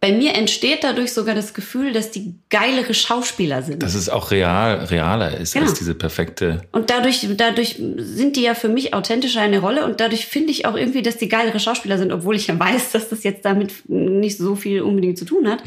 bei 0.01 0.11
mir 0.11 0.35
entsteht 0.35 0.83
dadurch 0.83 1.13
sogar 1.13 1.33
das 1.33 1.53
Gefühl, 1.53 1.91
dass 1.91 2.11
die 2.11 2.35
geilere 2.49 2.93
Schauspieler 2.93 3.63
sind. 3.63 3.81
Dass 3.81 3.95
es 3.95 4.07
auch 4.09 4.29
real, 4.29 4.85
realer 4.85 5.35
ist 5.37 5.53
Genau. 5.53 5.65
als 5.65 5.73
diese 5.79 5.95
perfekte. 5.95 6.61
Und 6.71 6.89
dadurch, 6.91 7.25
dadurch 7.37 7.81
sind 7.97 8.35
die 8.35 8.41
ja 8.43 8.53
für 8.53 8.69
mich 8.69 8.93
authentischer 8.93 9.41
eine 9.41 9.59
Rolle 9.59 9.83
und 9.85 9.99
dadurch 9.99 10.27
finde 10.27 10.51
ich 10.51 10.65
auch 10.67 10.75
irgendwie, 10.75 11.01
dass 11.01 11.17
die 11.17 11.27
geilere 11.29 11.59
Schauspieler 11.59 11.97
sind, 11.97 12.11
obwohl 12.11 12.35
ich 12.35 12.47
ja 12.47 12.59
weiß, 12.59 12.91
dass 12.91 13.09
das 13.09 13.23
jetzt 13.23 13.45
damit 13.45 13.73
nicht 13.87 14.37
so 14.37 14.55
viel 14.55 14.81
unbedingt 14.81 15.17
zu 15.17 15.25
tun 15.25 15.47
hat. 15.49 15.63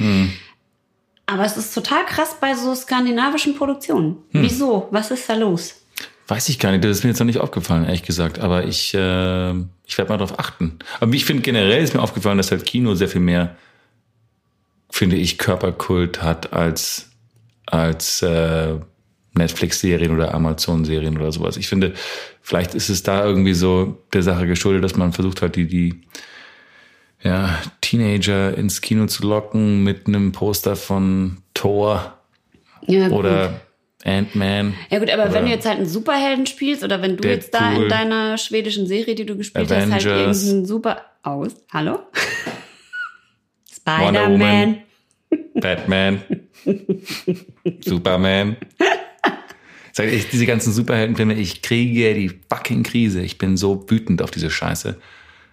Aber 1.27 1.45
es 1.45 1.57
ist 1.57 1.75
total 1.75 2.05
krass 2.07 2.37
bei 2.41 2.55
so 2.55 2.75
skandinavischen 2.75 3.55
Produktionen. 3.57 4.19
Wieso? 4.33 4.89
Was 4.91 5.11
ist 5.11 5.29
da 5.29 5.35
los? 5.35 5.75
Weiß 6.27 6.49
ich 6.49 6.59
gar 6.59 6.73
nicht, 6.73 6.85
das 6.85 6.99
ist 6.99 7.05
mir 7.05 7.11
jetzt 7.11 7.19
noch 7.21 7.27
nicht 7.27 7.39
aufgefallen, 7.41 7.85
ehrlich 7.87 8.03
gesagt. 8.03 8.39
Aber 8.39 8.65
ich, 8.65 8.93
äh, 8.95 9.51
ich 9.87 9.97
werde 9.99 10.11
mal 10.11 10.19
darauf 10.19 10.39
achten. 10.39 10.79
Aber 11.01 11.13
ich 11.15 11.25
finde 11.25 11.43
generell 11.43 11.83
ist 11.83 11.95
mir 11.95 12.03
aufgefallen, 12.03 12.37
dass 12.37 12.51
halt 12.51 12.65
Kino 12.67 12.95
sehr 12.95 13.09
viel 13.09 13.21
mehr, 13.23 13.57
finde 14.91 15.17
ich, 15.17 15.39
Körperkult 15.39 16.23
hat 16.23 16.53
als, 16.53 17.11
als 17.67 18.23
äh, 18.23 18.75
Netflix-Serien 19.35 20.13
oder 20.15 20.35
Amazon-Serien 20.35 21.17
oder 21.17 21.33
sowas. 21.33 21.57
Ich 21.57 21.69
finde, 21.69 21.95
vielleicht 22.41 22.75
ist 22.75 22.89
es 22.89 23.03
da 23.03 23.25
irgendwie 23.25 23.55
so 23.55 23.99
der 24.13 24.23
Sache 24.23 24.47
geschuldet, 24.47 24.85
dass 24.85 24.97
man 24.97 25.13
versucht 25.13 25.43
hat, 25.43 25.57
die, 25.57 25.67
die 25.67 26.01
ja, 27.23 27.59
Teenager 27.81 28.57
ins 28.57 28.81
Kino 28.81 29.07
zu 29.07 29.27
locken 29.27 29.83
mit 29.83 30.07
einem 30.07 30.33
Poster 30.33 30.77
von 30.77 31.39
Thor 31.55 32.19
Ja, 32.87 33.09
gut. 33.09 33.19
oder 33.19 33.61
Ant-Man. 34.05 34.75
Ja 34.91 35.01
gut, 35.01 35.11
aber 35.11 35.33
wenn 35.33 35.45
du 35.45 35.51
jetzt 35.51 35.67
halt 35.67 35.79
einen 35.79 35.89
Superhelden 35.89 36.47
spielst 36.47 36.85
oder 36.85 37.03
wenn 37.03 37.17
du 37.17 37.29
jetzt 37.29 37.53
da 37.53 37.71
in 37.71 37.81
Deadpool. 37.81 37.89
deiner 37.89 38.39
schwedischen 38.39 38.87
Serie, 38.87 39.15
die 39.15 39.27
du 39.27 39.37
gespielt 39.37 39.71
hast, 39.71 39.77
Avengers. 39.77 40.05
halt 40.05 40.07
irgendeinen 40.07 40.67
Super 40.67 41.05
aus. 41.23 41.57
Hallo? 41.73 41.99
Wonder 43.89 44.25
Spider-Man. 44.25 44.83
Batman, 45.61 46.23
Superman. 47.81 48.57
Sag 49.93 50.09
ich, 50.13 50.29
diese 50.29 50.47
ganzen 50.47 50.73
Superheldenfilme, 50.73 51.35
ich 51.35 51.61
kriege 51.61 52.15
die 52.15 52.31
fucking 52.49 52.85
Krise. 52.85 53.21
Ich 53.21 53.37
bin 53.37 53.57
so 53.57 53.85
wütend 53.91 54.23
auf 54.23 54.31
diese 54.31 54.51
Scheiße. 54.51 54.99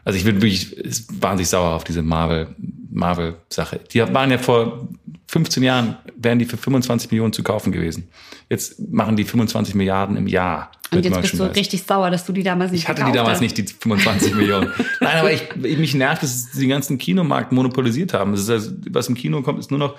Also 0.06 0.20
ich 0.20 0.24
bin 0.24 0.36
wirklich 0.36 0.78
wahnsinnig 1.20 1.50
sauer 1.50 1.74
auf 1.74 1.84
diese 1.84 2.04
Marvel, 2.04 2.56
Marvel-Sache. 2.92 3.82
Die 3.92 4.00
waren 4.00 4.30
ja 4.32 4.38
vor 4.38 4.88
15 5.28 5.64
Jahren, 5.64 5.98
wären 6.16 6.38
die 6.38 6.46
für 6.46 6.58
25 6.58 7.12
Millionen 7.12 7.34
zu 7.34 7.42
kaufen 7.42 7.72
gewesen. 7.72 8.08
Jetzt 8.48 8.80
machen 8.92 9.18
die 9.18 9.24
25 9.24 9.74
Milliarden 9.74 10.16
im 10.16 10.28
Jahr. 10.28 10.72
Und 10.92 11.04
jetzt 11.04 11.20
bist 11.20 11.40
du 11.40 11.44
richtig 11.44 11.84
sauer, 11.84 12.12
dass 12.12 12.24
du 12.26 12.32
die 12.32 12.44
damals 12.44 12.72
nicht 12.72 12.84
Ich 12.84 12.88
hatte 12.88 13.04
die 13.04 13.12
damals 13.12 13.36
hast. 13.36 13.42
nicht, 13.42 13.58
die 13.58 13.66
25 13.66 14.36
Millionen. 14.36 14.72
Nein, 15.02 15.18
aber 15.18 15.34
ich, 15.34 15.42
mich 15.58 15.96
nervt, 15.96 16.22
dass 16.22 16.52
sie 16.52 16.60
den 16.60 16.70
ganzen 16.70 17.00
Kinomarkt 17.00 17.52
monopolisiert 17.52 18.14
haben. 18.14 18.32
Das 18.32 18.42
ist 18.42 18.50
also, 18.50 18.72
was 18.92 19.10
im 19.10 19.16
Kino 19.16 19.42
kommt, 19.42 19.60
ist 19.60 19.72
nur 19.72 19.80
noch 19.80 19.96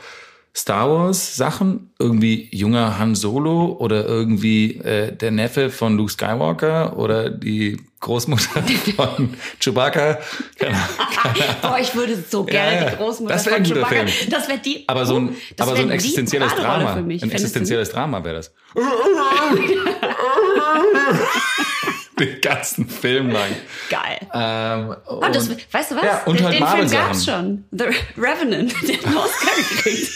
Star 0.56 0.88
Wars 0.90 1.36
Sachen, 1.36 1.90
irgendwie 1.98 2.48
junger 2.50 2.98
Han 2.98 3.14
Solo 3.14 3.76
oder 3.78 4.06
irgendwie 4.06 4.76
äh, 4.78 5.12
der 5.14 5.30
Neffe 5.30 5.68
von 5.68 5.98
Luke 5.98 6.10
Skywalker 6.10 6.98
oder 6.98 7.28
die 7.28 7.76
Großmutter 8.00 8.62
von 8.96 9.34
Chewbacca. 9.60 10.18
Keine, 10.58 10.78
keine 11.22 11.44
Boah, 11.60 11.78
ich 11.78 11.94
würde 11.94 12.16
so 12.28 12.44
gerne 12.44 12.74
Ja, 12.76 12.82
ja. 12.84 12.90
die 12.90 12.96
Großmutter 12.96 13.34
Das 13.34 13.46
von 13.46 13.62
Chewbacca. 13.64 13.88
Film. 14.06 14.30
Das 14.30 14.48
wäre 14.48 14.58
die. 14.58 14.84
aber 14.88 15.04
so 15.04 15.16
ein, 15.16 15.36
das 15.56 15.68
aber 15.68 15.76
so 15.76 15.82
ein 15.82 15.90
existenzielles 15.90 16.54
Drama. 16.54 16.94
Für 16.94 17.02
mich. 17.02 17.16
Ein 17.22 17.28
Findest 17.28 17.44
existenzielles 17.44 17.90
Drama 17.90 18.24
wäre 18.24 18.36
das. 18.36 18.54
Den 22.18 22.40
ganzen 22.40 22.88
Film 22.88 23.28
lang. 23.30 23.50
Geil. 23.90 24.18
Ähm, 24.32 24.96
Oh, 25.06 25.20
das, 25.30 25.48
und- 25.50 25.66
weißt 25.72 25.90
du 25.90 25.96
was? 25.96 26.02
Ja, 26.04 26.22
und 26.24 26.38
den 26.38 26.46
halt 26.46 26.60
den 26.60 26.66
Film 26.66 26.90
gab's 26.90 27.26
schon. 27.26 27.64
The 27.72 27.84
Revenant. 28.16 28.72
Der 28.88 28.96
hat 28.96 29.04
einen 29.06 29.16
Oscar 29.18 29.54
gekriegt. 29.54 30.12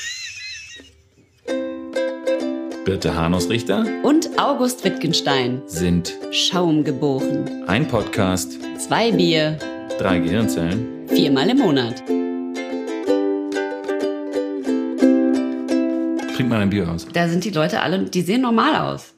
Birte 2.84 3.14
Hanus-Richter 3.14 3.84
Und 4.02 4.38
August 4.38 4.84
Wittgenstein. 4.84 5.62
sind 5.66 6.12
Schaum 6.30 6.84
geboren. 6.84 7.64
ein 7.66 7.86
Podcast, 7.86 8.58
Zwei 8.78 9.12
Bier. 9.12 9.58
drei 9.98 10.18
Gehirnzellen. 10.18 11.06
Viermal 11.08 11.50
im 11.50 11.58
Monat. 11.58 12.02
Trink 16.34 16.48
mal 16.48 16.60
ein 16.60 16.70
Bier 16.70 16.88
aus. 16.90 17.06
Da 17.12 17.28
sind 17.28 17.44
die 17.44 17.50
Leute 17.50 17.80
alle, 17.82 17.98
die 18.04 18.22
sehen 18.22 18.42
normal 18.42 18.74
aus. 18.94 19.12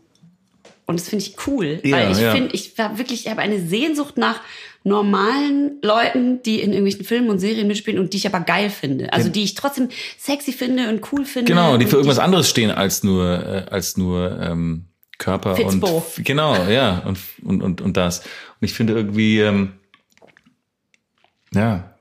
Und 0.87 0.99
das 0.99 1.09
finde 1.09 1.25
ich 1.25 1.37
cool. 1.47 1.81
Ja, 1.85 1.97
weil 1.97 2.13
ich 2.13 2.21
ja. 2.21 2.33
finde, 2.33 2.55
ich 2.55 2.75
habe 2.79 2.99
wirklich, 2.99 3.25
ich 3.27 3.31
habe 3.31 3.41
eine 3.43 3.61
Sehnsucht 3.61 4.19
nach 4.19 4.41
normalen 4.85 5.79
Leuten, 5.83 6.43
die 6.43 6.61
in 6.61 6.73
irgendwelchen 6.73 7.05
Filmen 7.05 7.31
und 7.31 7.39
Serien 7.39 7.69
mitspielen 7.69 8.01
und 8.01 8.13
die 8.13 8.17
ich 8.19 8.27
aber 8.27 8.41
geil 8.41 8.71
finde. 8.71 9.13
Also 9.13 9.29
die 9.29 9.45
ich 9.45 9.55
trotzdem 9.55 9.89
sexy 10.19 10.53
finde 10.53 10.89
und 10.89 11.13
cool 11.13 11.25
finde. 11.25 11.53
Genau, 11.53 11.77
die 11.77 11.87
für 11.87 11.97
irgendwas 11.97 12.19
anderes 12.19 12.49
stehen 12.49 12.71
als 12.71 13.03
nur, 13.03 13.47
äh, 13.47 13.71
als 13.71 13.97
nur 13.97 14.41
ähm, 14.41 14.87
Körper 15.19 15.55
Fitzbo. 15.57 16.05
und 16.17 16.25
genau, 16.25 16.57
ja, 16.65 16.99
und, 17.07 17.19
und, 17.45 17.63
und, 17.63 17.81
und 17.81 17.97
das. 17.97 18.21
Und 18.21 18.27
ich 18.63 18.75
finde 18.75 18.95
irgendwie, 18.95 19.41
ähm, 19.41 19.75
ja, 21.55 21.92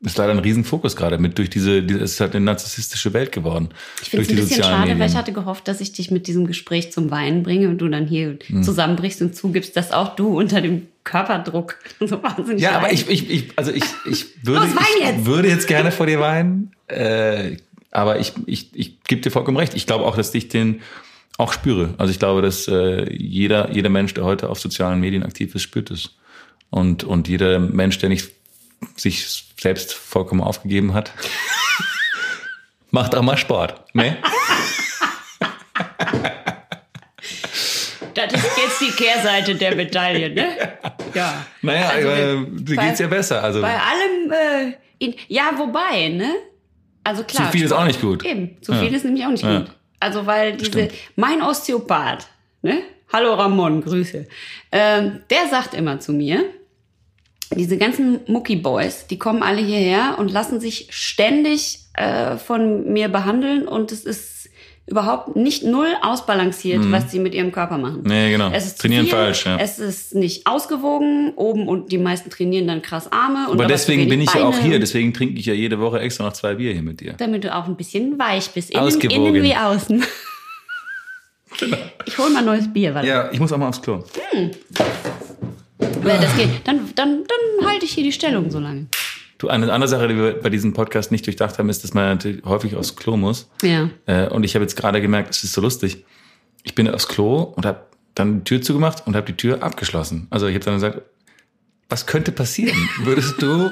ist 0.00 0.16
leider 0.16 0.32
ein 0.32 0.38
Riesenfokus 0.38 0.94
gerade 0.94 1.18
mit 1.18 1.38
durch 1.38 1.50
diese, 1.50 1.78
es 1.78 2.12
ist 2.12 2.20
halt 2.20 2.34
eine 2.34 2.44
narzisstische 2.44 3.12
Welt 3.12 3.32
geworden. 3.32 3.70
Ich 4.00 4.10
finde 4.10 4.26
es 4.26 4.30
ein 4.30 4.36
bisschen 4.36 4.62
schade, 4.62 4.98
weil 4.98 5.08
ich 5.08 5.16
hatte 5.16 5.32
gehofft, 5.32 5.66
dass 5.66 5.80
ich 5.80 5.92
dich 5.92 6.12
mit 6.12 6.28
diesem 6.28 6.46
Gespräch 6.46 6.92
zum 6.92 7.10
Weinen 7.10 7.42
bringe 7.42 7.68
und 7.68 7.78
du 7.78 7.88
dann 7.88 8.06
hier 8.06 8.38
hm. 8.46 8.62
zusammenbrichst 8.62 9.20
und 9.22 9.34
zugibst, 9.34 9.76
dass 9.76 9.90
auch 9.90 10.14
du 10.14 10.38
unter 10.38 10.60
dem 10.60 10.86
Körperdruck 11.02 11.78
so 12.00 12.22
wahnsinnig 12.22 12.62
Ja, 12.62 12.76
aber 12.76 12.92
ich, 12.92 13.08
ich, 13.08 13.28
ich, 13.28 13.50
also 13.56 13.72
ich, 13.72 13.84
ich 14.08 14.26
würde, 14.44 14.66
Los, 14.66 14.74
ich 14.98 15.04
jetzt. 15.04 15.26
würde 15.26 15.48
jetzt 15.48 15.66
gerne 15.66 15.90
vor 15.90 16.06
dir 16.06 16.20
weinen, 16.20 16.72
äh, 16.86 17.56
aber 17.90 18.20
ich, 18.20 18.34
ich, 18.46 18.70
ich 18.74 19.02
gebe 19.02 19.20
dir 19.20 19.30
vollkommen 19.30 19.56
recht. 19.56 19.74
Ich 19.74 19.86
glaube 19.86 20.04
auch, 20.04 20.16
dass 20.16 20.32
ich 20.32 20.48
den 20.48 20.80
auch 21.38 21.52
spüre. 21.52 21.94
Also 21.98 22.12
ich 22.12 22.18
glaube, 22.18 22.42
dass 22.42 22.68
äh, 22.68 23.12
jeder, 23.12 23.72
jeder 23.72 23.88
Mensch, 23.88 24.14
der 24.14 24.24
heute 24.24 24.48
auf 24.48 24.60
sozialen 24.60 25.00
Medien 25.00 25.22
aktiv 25.22 25.54
ist, 25.54 25.62
spürt 25.62 25.90
es. 25.90 26.16
Und, 26.70 27.02
und 27.04 27.28
jeder 27.28 27.58
Mensch, 27.58 27.98
der 27.98 28.10
nicht 28.10 28.37
sich 28.96 29.44
selbst 29.58 29.92
vollkommen 29.92 30.40
aufgegeben 30.40 30.94
hat, 30.94 31.12
macht 32.90 33.14
auch 33.14 33.22
mal 33.22 33.36
Sport. 33.36 33.82
Ne? 33.94 34.16
Das 38.14 38.32
ist 38.32 38.56
jetzt 38.56 38.80
die 38.80 38.90
Kehrseite 38.90 39.54
der 39.54 39.76
Medaille, 39.76 40.30
ne? 40.30 40.48
Ja. 41.14 41.46
Naja, 41.62 41.88
also, 41.88 42.08
äh, 42.08 42.46
dir 42.48 42.76
geht's 42.76 42.98
ja 42.98 43.06
besser. 43.06 43.44
Also. 43.44 43.60
Bei 43.60 43.76
allem, 43.76 44.32
äh, 44.32 44.72
in, 44.98 45.14
ja, 45.28 45.52
wobei, 45.56 46.08
ne? 46.08 46.34
Also 47.04 47.22
klar. 47.22 47.46
Zu 47.46 47.52
viel 47.52 47.64
ist 47.64 47.72
auch 47.72 47.84
nicht 47.84 48.00
gut. 48.00 48.24
Eben, 48.24 48.60
zu 48.60 48.74
viel 48.74 48.92
ist 48.92 49.04
nämlich 49.04 49.24
auch 49.24 49.30
nicht 49.30 49.44
ja. 49.44 49.60
gut. 49.60 49.70
Also 50.00 50.26
weil 50.26 50.56
diese, 50.56 50.70
Stimmt. 50.70 50.92
mein 51.16 51.42
Osteopath, 51.42 52.26
ne? 52.62 52.82
Hallo 53.12 53.34
Ramon, 53.34 53.82
Grüße. 53.82 54.26
Ähm, 54.70 55.20
der 55.30 55.46
sagt 55.48 55.74
immer 55.74 55.98
zu 56.00 56.12
mir, 56.12 56.44
diese 57.54 57.78
ganzen 57.78 58.20
Mucki 58.26 58.56
Boys, 58.56 59.06
die 59.06 59.18
kommen 59.18 59.42
alle 59.42 59.62
hierher 59.62 60.16
und 60.18 60.30
lassen 60.30 60.60
sich 60.60 60.88
ständig 60.90 61.80
äh, 61.94 62.36
von 62.36 62.92
mir 62.92 63.08
behandeln 63.08 63.66
und 63.66 63.92
es 63.92 64.04
ist 64.04 64.38
überhaupt 64.88 65.36
nicht 65.36 65.64
null 65.64 65.88
ausbalanciert, 66.02 66.82
mhm. 66.82 66.92
was 66.92 67.10
sie 67.10 67.18
mit 67.18 67.34
ihrem 67.34 67.52
Körper 67.52 67.76
machen. 67.78 68.02
Nee, 68.04 68.30
genau. 68.30 68.50
Es 68.52 68.66
ist 68.66 68.80
trainieren 68.80 69.04
viel, 69.04 69.14
falsch, 69.14 69.44
ja. 69.44 69.58
Es 69.58 69.78
ist 69.78 70.14
nicht 70.14 70.46
ausgewogen, 70.46 71.32
oben 71.36 71.68
und 71.68 71.92
die 71.92 71.98
meisten 71.98 72.30
trainieren 72.30 72.66
dann 72.66 72.80
krass 72.80 73.10
Arme. 73.12 73.48
Und 73.50 73.60
aber 73.60 73.66
deswegen 73.66 74.08
bin 74.08 74.20
ich 74.20 74.32
ja 74.32 74.44
auch 74.44 74.58
hier, 74.58 74.78
deswegen 74.78 75.12
trinke 75.12 75.38
ich 75.38 75.46
ja 75.46 75.54
jede 75.54 75.78
Woche 75.78 76.00
extra 76.00 76.24
noch 76.24 76.32
zwei 76.32 76.54
Bier 76.54 76.72
hier 76.72 76.82
mit 76.82 77.00
dir. 77.00 77.14
Damit 77.18 77.44
du 77.44 77.54
auch 77.54 77.66
ein 77.66 77.76
bisschen 77.76 78.18
weich 78.18 78.50
bist, 78.50 78.70
innen, 78.70 79.00
innen 79.00 79.42
wie 79.42 79.54
außen. 79.54 80.04
Genau. 81.58 81.78
Ich 82.06 82.16
hole 82.18 82.30
mal 82.30 82.44
neues 82.44 82.72
Bier, 82.72 82.94
warte. 82.94 83.08
Ja, 83.08 83.30
ich 83.32 83.40
muss 83.40 83.52
auch 83.52 83.58
mal 83.58 83.68
aufs 83.68 83.82
Klo. 83.82 84.04
Hm. 84.30 84.50
Wenn 86.08 86.20
das 86.22 86.36
geht, 86.36 86.48
dann, 86.64 86.90
dann, 86.94 87.24
dann 87.24 87.68
halte 87.68 87.84
ich 87.84 87.92
hier 87.92 88.04
die 88.04 88.12
Stellung 88.12 88.50
so 88.50 88.58
lange. 88.58 88.86
Du, 89.38 89.48
eine 89.48 89.72
andere 89.72 89.88
Sache, 89.88 90.08
die 90.08 90.16
wir 90.16 90.40
bei 90.40 90.50
diesem 90.50 90.72
Podcast 90.72 91.12
nicht 91.12 91.26
durchdacht 91.26 91.58
haben, 91.58 91.68
ist, 91.68 91.84
dass 91.84 91.94
man 91.94 92.06
natürlich 92.06 92.44
häufig 92.44 92.74
aufs 92.74 92.96
Klo 92.96 93.16
muss. 93.16 93.48
Ja. 93.62 93.88
Äh, 94.06 94.28
und 94.28 94.42
ich 94.44 94.54
habe 94.54 94.64
jetzt 94.64 94.76
gerade 94.76 95.00
gemerkt, 95.00 95.30
es 95.30 95.44
ist 95.44 95.52
so 95.52 95.60
lustig. 95.60 96.04
Ich 96.64 96.74
bin 96.74 96.88
aufs 96.88 97.06
Klo 97.06 97.42
und 97.42 97.64
habe 97.64 97.86
dann 98.14 98.38
die 98.38 98.44
Tür 98.44 98.62
zugemacht 98.62 99.06
und 99.06 99.14
habe 99.14 99.26
die 99.26 99.36
Tür 99.36 99.62
abgeschlossen. 99.62 100.26
Also 100.30 100.46
ich 100.48 100.54
habe 100.54 100.64
dann 100.64 100.74
gesagt, 100.74 101.02
was 101.88 102.06
könnte 102.06 102.32
passieren? 102.32 102.76
Würdest 103.02 103.40
du 103.40 103.70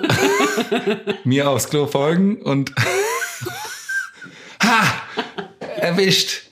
mir 1.25 1.51
aufs 1.51 1.69
Klo 1.69 1.87
folgen 1.87 2.37
und 2.43 2.73
ha, 4.63 4.85
erwischt. 5.81 6.46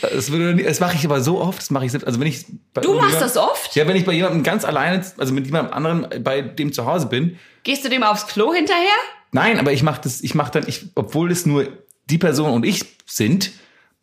Das, 0.00 0.30
das 0.30 0.80
mache 0.80 0.96
ich 0.96 1.04
aber 1.04 1.20
so 1.20 1.40
oft, 1.40 1.58
das 1.58 1.70
mache 1.70 1.84
ich 1.84 1.92
selbst. 1.92 2.06
Also 2.06 2.18
wenn 2.20 2.26
ich 2.26 2.44
du 2.74 2.94
machst 2.94 3.20
das 3.20 3.36
oft? 3.36 3.74
Ja, 3.76 3.86
wenn 3.86 3.96
ich 3.96 4.04
bei 4.04 4.12
jemandem 4.12 4.42
ganz 4.42 4.64
alleine, 4.64 5.04
also 5.18 5.32
mit 5.32 5.46
jemandem 5.46 5.72
anderen 5.72 6.24
bei 6.24 6.42
dem 6.42 6.72
zu 6.72 6.86
Hause 6.86 7.06
bin. 7.06 7.38
Gehst 7.62 7.84
du 7.84 7.88
dem 7.88 8.02
aufs 8.02 8.26
Klo 8.26 8.52
hinterher? 8.52 8.86
Nein, 9.32 9.58
aber 9.58 9.72
ich 9.72 9.82
mache 9.82 10.00
das, 10.02 10.20
ich 10.22 10.34
mache 10.34 10.52
dann, 10.52 10.64
ich, 10.66 10.86
obwohl 10.94 11.30
es 11.30 11.46
nur 11.46 11.68
die 12.10 12.18
Person 12.18 12.52
und 12.52 12.64
ich 12.64 12.84
sind, 13.06 13.52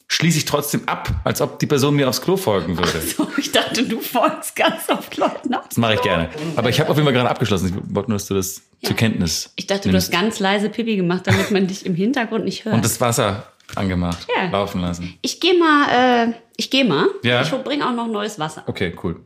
schließe 0.07 0.39
ich 0.39 0.45
trotzdem 0.45 0.81
ab, 0.87 1.09
als 1.23 1.39
ob 1.39 1.59
die 1.59 1.67
Person 1.67 1.95
mir 1.95 2.09
aufs 2.09 2.21
Klo 2.21 2.35
folgen 2.35 2.77
würde. 2.77 2.91
Ach 2.95 3.17
so, 3.17 3.27
ich 3.37 3.51
dachte, 3.51 3.83
du 3.83 4.01
folgst 4.01 4.55
ganz 4.55 4.89
oft 4.89 5.15
Leuten 5.17 5.53
aufs 5.53 5.69
Das 5.69 5.77
mache 5.77 5.95
ich 5.95 6.01
gerne. 6.01 6.29
Aber 6.55 6.69
ich 6.69 6.79
habe 6.79 6.89
auf 6.89 6.97
jeden 6.97 7.05
Fall 7.05 7.13
gerade 7.13 7.29
abgeschlossen. 7.29 7.67
Ich 7.67 7.95
wollte 7.95 8.09
nur, 8.09 8.17
dass 8.17 8.27
du 8.27 8.33
das 8.33 8.63
ja. 8.81 8.87
zur 8.87 8.95
Kenntnis 8.97 9.53
Ich 9.55 9.67
dachte, 9.67 9.87
nimmst. 9.87 10.11
du 10.11 10.13
hast 10.15 10.21
ganz 10.21 10.39
leise 10.39 10.69
Pipi 10.69 10.95
gemacht, 10.95 11.27
damit 11.27 11.51
man 11.51 11.67
dich 11.67 11.85
im 11.85 11.93
Hintergrund 11.93 12.43
nicht 12.45 12.65
hört. 12.65 12.75
Und 12.75 12.83
das 12.83 12.99
Wasser 12.99 13.51
angemacht, 13.76 14.28
ja. 14.36 14.49
laufen 14.49 14.82
lassen. 14.82 15.17
Ich 15.22 15.39
gehe 15.39 15.57
mal, 15.57 16.28
äh, 16.30 16.34
ich 16.57 16.70
gehe 16.70 16.86
mal. 16.86 17.07
Ja. 17.24 17.41
Ich 17.41 17.49
bringe 17.49 17.88
auch 17.88 17.93
noch 17.93 18.07
neues 18.07 18.39
Wasser. 18.39 18.63
Okay, 18.67 18.95
cool. 19.03 19.22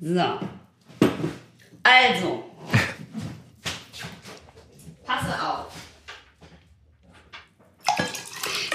So. 0.00 0.20
Also. 1.82 2.44
Passe 5.04 5.42
auf. 5.42 5.66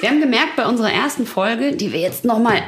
Wir 0.02 0.10
haben 0.10 0.22
gemerkt 0.22 0.56
bei 0.56 0.68
unserer 0.68 0.92
ersten 0.92 1.26
Folge, 1.26 1.76
die 1.76 1.92
wir 1.92 2.00
jetzt 2.00 2.26
nochmal 2.26 2.62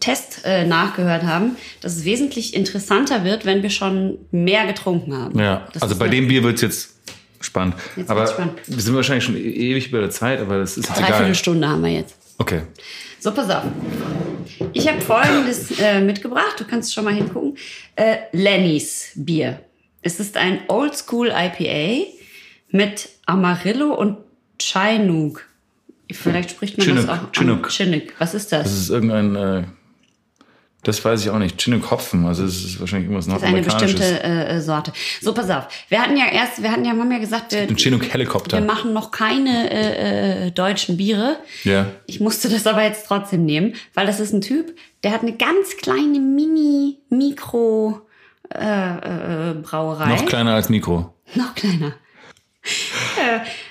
Test 0.00 0.42
äh, 0.44 0.66
nachgehört 0.66 1.22
haben, 1.22 1.56
dass 1.80 1.96
es 1.96 2.04
wesentlich 2.04 2.54
interessanter 2.54 3.24
wird, 3.24 3.46
wenn 3.46 3.62
wir 3.62 3.70
schon 3.70 4.18
mehr 4.30 4.66
getrunken 4.66 5.16
haben. 5.16 5.38
Ja, 5.38 5.66
das 5.72 5.82
also 5.82 5.96
bei 5.96 6.08
dem 6.08 6.28
Bier 6.28 6.42
wird 6.42 6.56
es 6.56 6.60
jetzt 6.60 6.95
Spannend. 7.40 7.74
Jetzt 7.96 8.10
aber 8.10 8.26
spannend. 8.26 8.54
wir 8.66 8.80
sind 8.80 8.94
wahrscheinlich 8.94 9.24
schon 9.24 9.36
e- 9.36 9.40
ewig 9.40 9.88
über 9.88 10.00
der 10.00 10.10
Zeit, 10.10 10.40
aber 10.40 10.58
das 10.58 10.76
ist 10.76 10.88
jetzt 10.88 10.98
egal. 10.98 11.10
Dreiviertel 11.10 11.34
Stunde 11.34 11.68
haben 11.68 11.82
wir 11.82 11.90
jetzt. 11.90 12.16
Okay. 12.38 12.62
So, 13.20 13.32
pass 13.32 13.48
auf. 13.50 13.64
Ich 14.72 14.86
habe 14.88 15.00
folgendes 15.00 15.78
äh, 15.80 16.00
mitgebracht. 16.00 16.54
Du 16.58 16.64
kannst 16.64 16.94
schon 16.94 17.04
mal 17.04 17.14
hingucken. 17.14 17.56
Äh, 17.96 18.16
Lennys 18.32 19.12
Bier. 19.14 19.60
Es 20.02 20.20
ist 20.20 20.36
ein 20.36 20.60
Oldschool 20.68 21.32
IPA 21.34 22.06
mit 22.70 23.08
Amarillo 23.26 23.94
und 23.94 24.18
Chinook. 24.60 25.44
Vielleicht 26.12 26.50
spricht 26.50 26.78
man 26.78 26.86
Chinook. 26.86 27.06
das 27.06 27.18
auch. 27.18 27.32
Chinook. 27.32 27.70
Chinook. 27.70 28.12
Was 28.18 28.34
ist 28.34 28.52
das? 28.52 28.64
Das 28.64 28.72
ist 28.72 28.90
irgendein 28.90 29.34
äh, 29.34 29.62
das 30.86 31.04
weiß 31.04 31.24
ich 31.24 31.30
auch 31.30 31.38
nicht. 31.38 31.60
Chinook 31.60 31.90
Hopfen, 31.90 32.26
also 32.26 32.44
es 32.44 32.64
ist 32.64 32.78
wahrscheinlich 32.80 33.08
irgendwas 33.08 33.26
Nordamerikanisches. 33.26 33.98
Das 33.98 34.08
ist 34.08 34.20
eine 34.20 34.20
bestimmte 34.20 34.54
äh, 34.54 34.60
Sorte. 34.60 34.92
So, 35.20 35.34
pass 35.34 35.50
auf. 35.50 35.66
Wir 35.88 36.00
hatten 36.00 36.16
ja 36.16 36.26
erst, 36.26 36.62
wir 36.62 36.70
hatten 36.70 36.84
ja, 36.84 36.92
haben 36.92 37.10
ja 37.10 37.18
gesagt, 37.18 37.52
wir, 37.52 37.62
Ein 37.62 37.76
Chinook 37.76 38.12
Helikopter. 38.12 38.58
Wir 38.58 38.64
machen 38.64 38.92
noch 38.92 39.10
keine 39.10 39.68
äh, 39.68 40.46
äh, 40.46 40.50
deutschen 40.52 40.96
Biere. 40.96 41.38
Ja. 41.64 41.86
Ich 42.06 42.20
musste 42.20 42.48
das 42.48 42.68
aber 42.68 42.84
jetzt 42.84 43.06
trotzdem 43.08 43.44
nehmen, 43.44 43.74
weil 43.94 44.06
das 44.06 44.20
ist 44.20 44.32
ein 44.32 44.42
Typ, 44.42 44.76
der 45.02 45.10
hat 45.10 45.22
eine 45.22 45.32
ganz 45.32 45.76
kleine 45.76 46.20
Mini 46.20 46.98
Mikro 47.10 48.02
äh, 48.54 48.60
äh, 48.60 49.54
Brauerei. 49.54 50.08
Noch 50.10 50.26
kleiner 50.26 50.54
als 50.54 50.68
Mikro. 50.68 51.14
Noch 51.34 51.52
kleiner. 51.56 51.94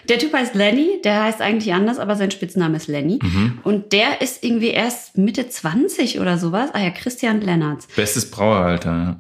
Der 0.10 0.20
Typ 0.20 0.34
heißt 0.34 0.56
Lenny, 0.56 1.02
der 1.04 1.24
heißt 1.24 1.42
eigentlich 1.42 1.74
anders, 1.74 2.00
aber 2.00 2.16
sein 2.16 2.32
Spitzname 2.32 2.78
ist 2.78 2.88
Lenny. 2.88 3.20
Mhm. 3.22 3.60
Und 3.64 3.94
der 3.94 4.22
ist 4.22 4.44
irgendwie 4.44 4.70
erst 4.70 5.18
Mitte 5.18 5.50
20 5.50 6.20
oder 6.20 6.38
sowas. 6.38 6.70
Ah 6.74 6.82
ja, 6.82 6.92
Christian 6.92 7.42
Lennartz. 7.42 7.88
Bestes 7.96 8.30
Braueralter, 8.30 8.92
ja. 8.92 9.20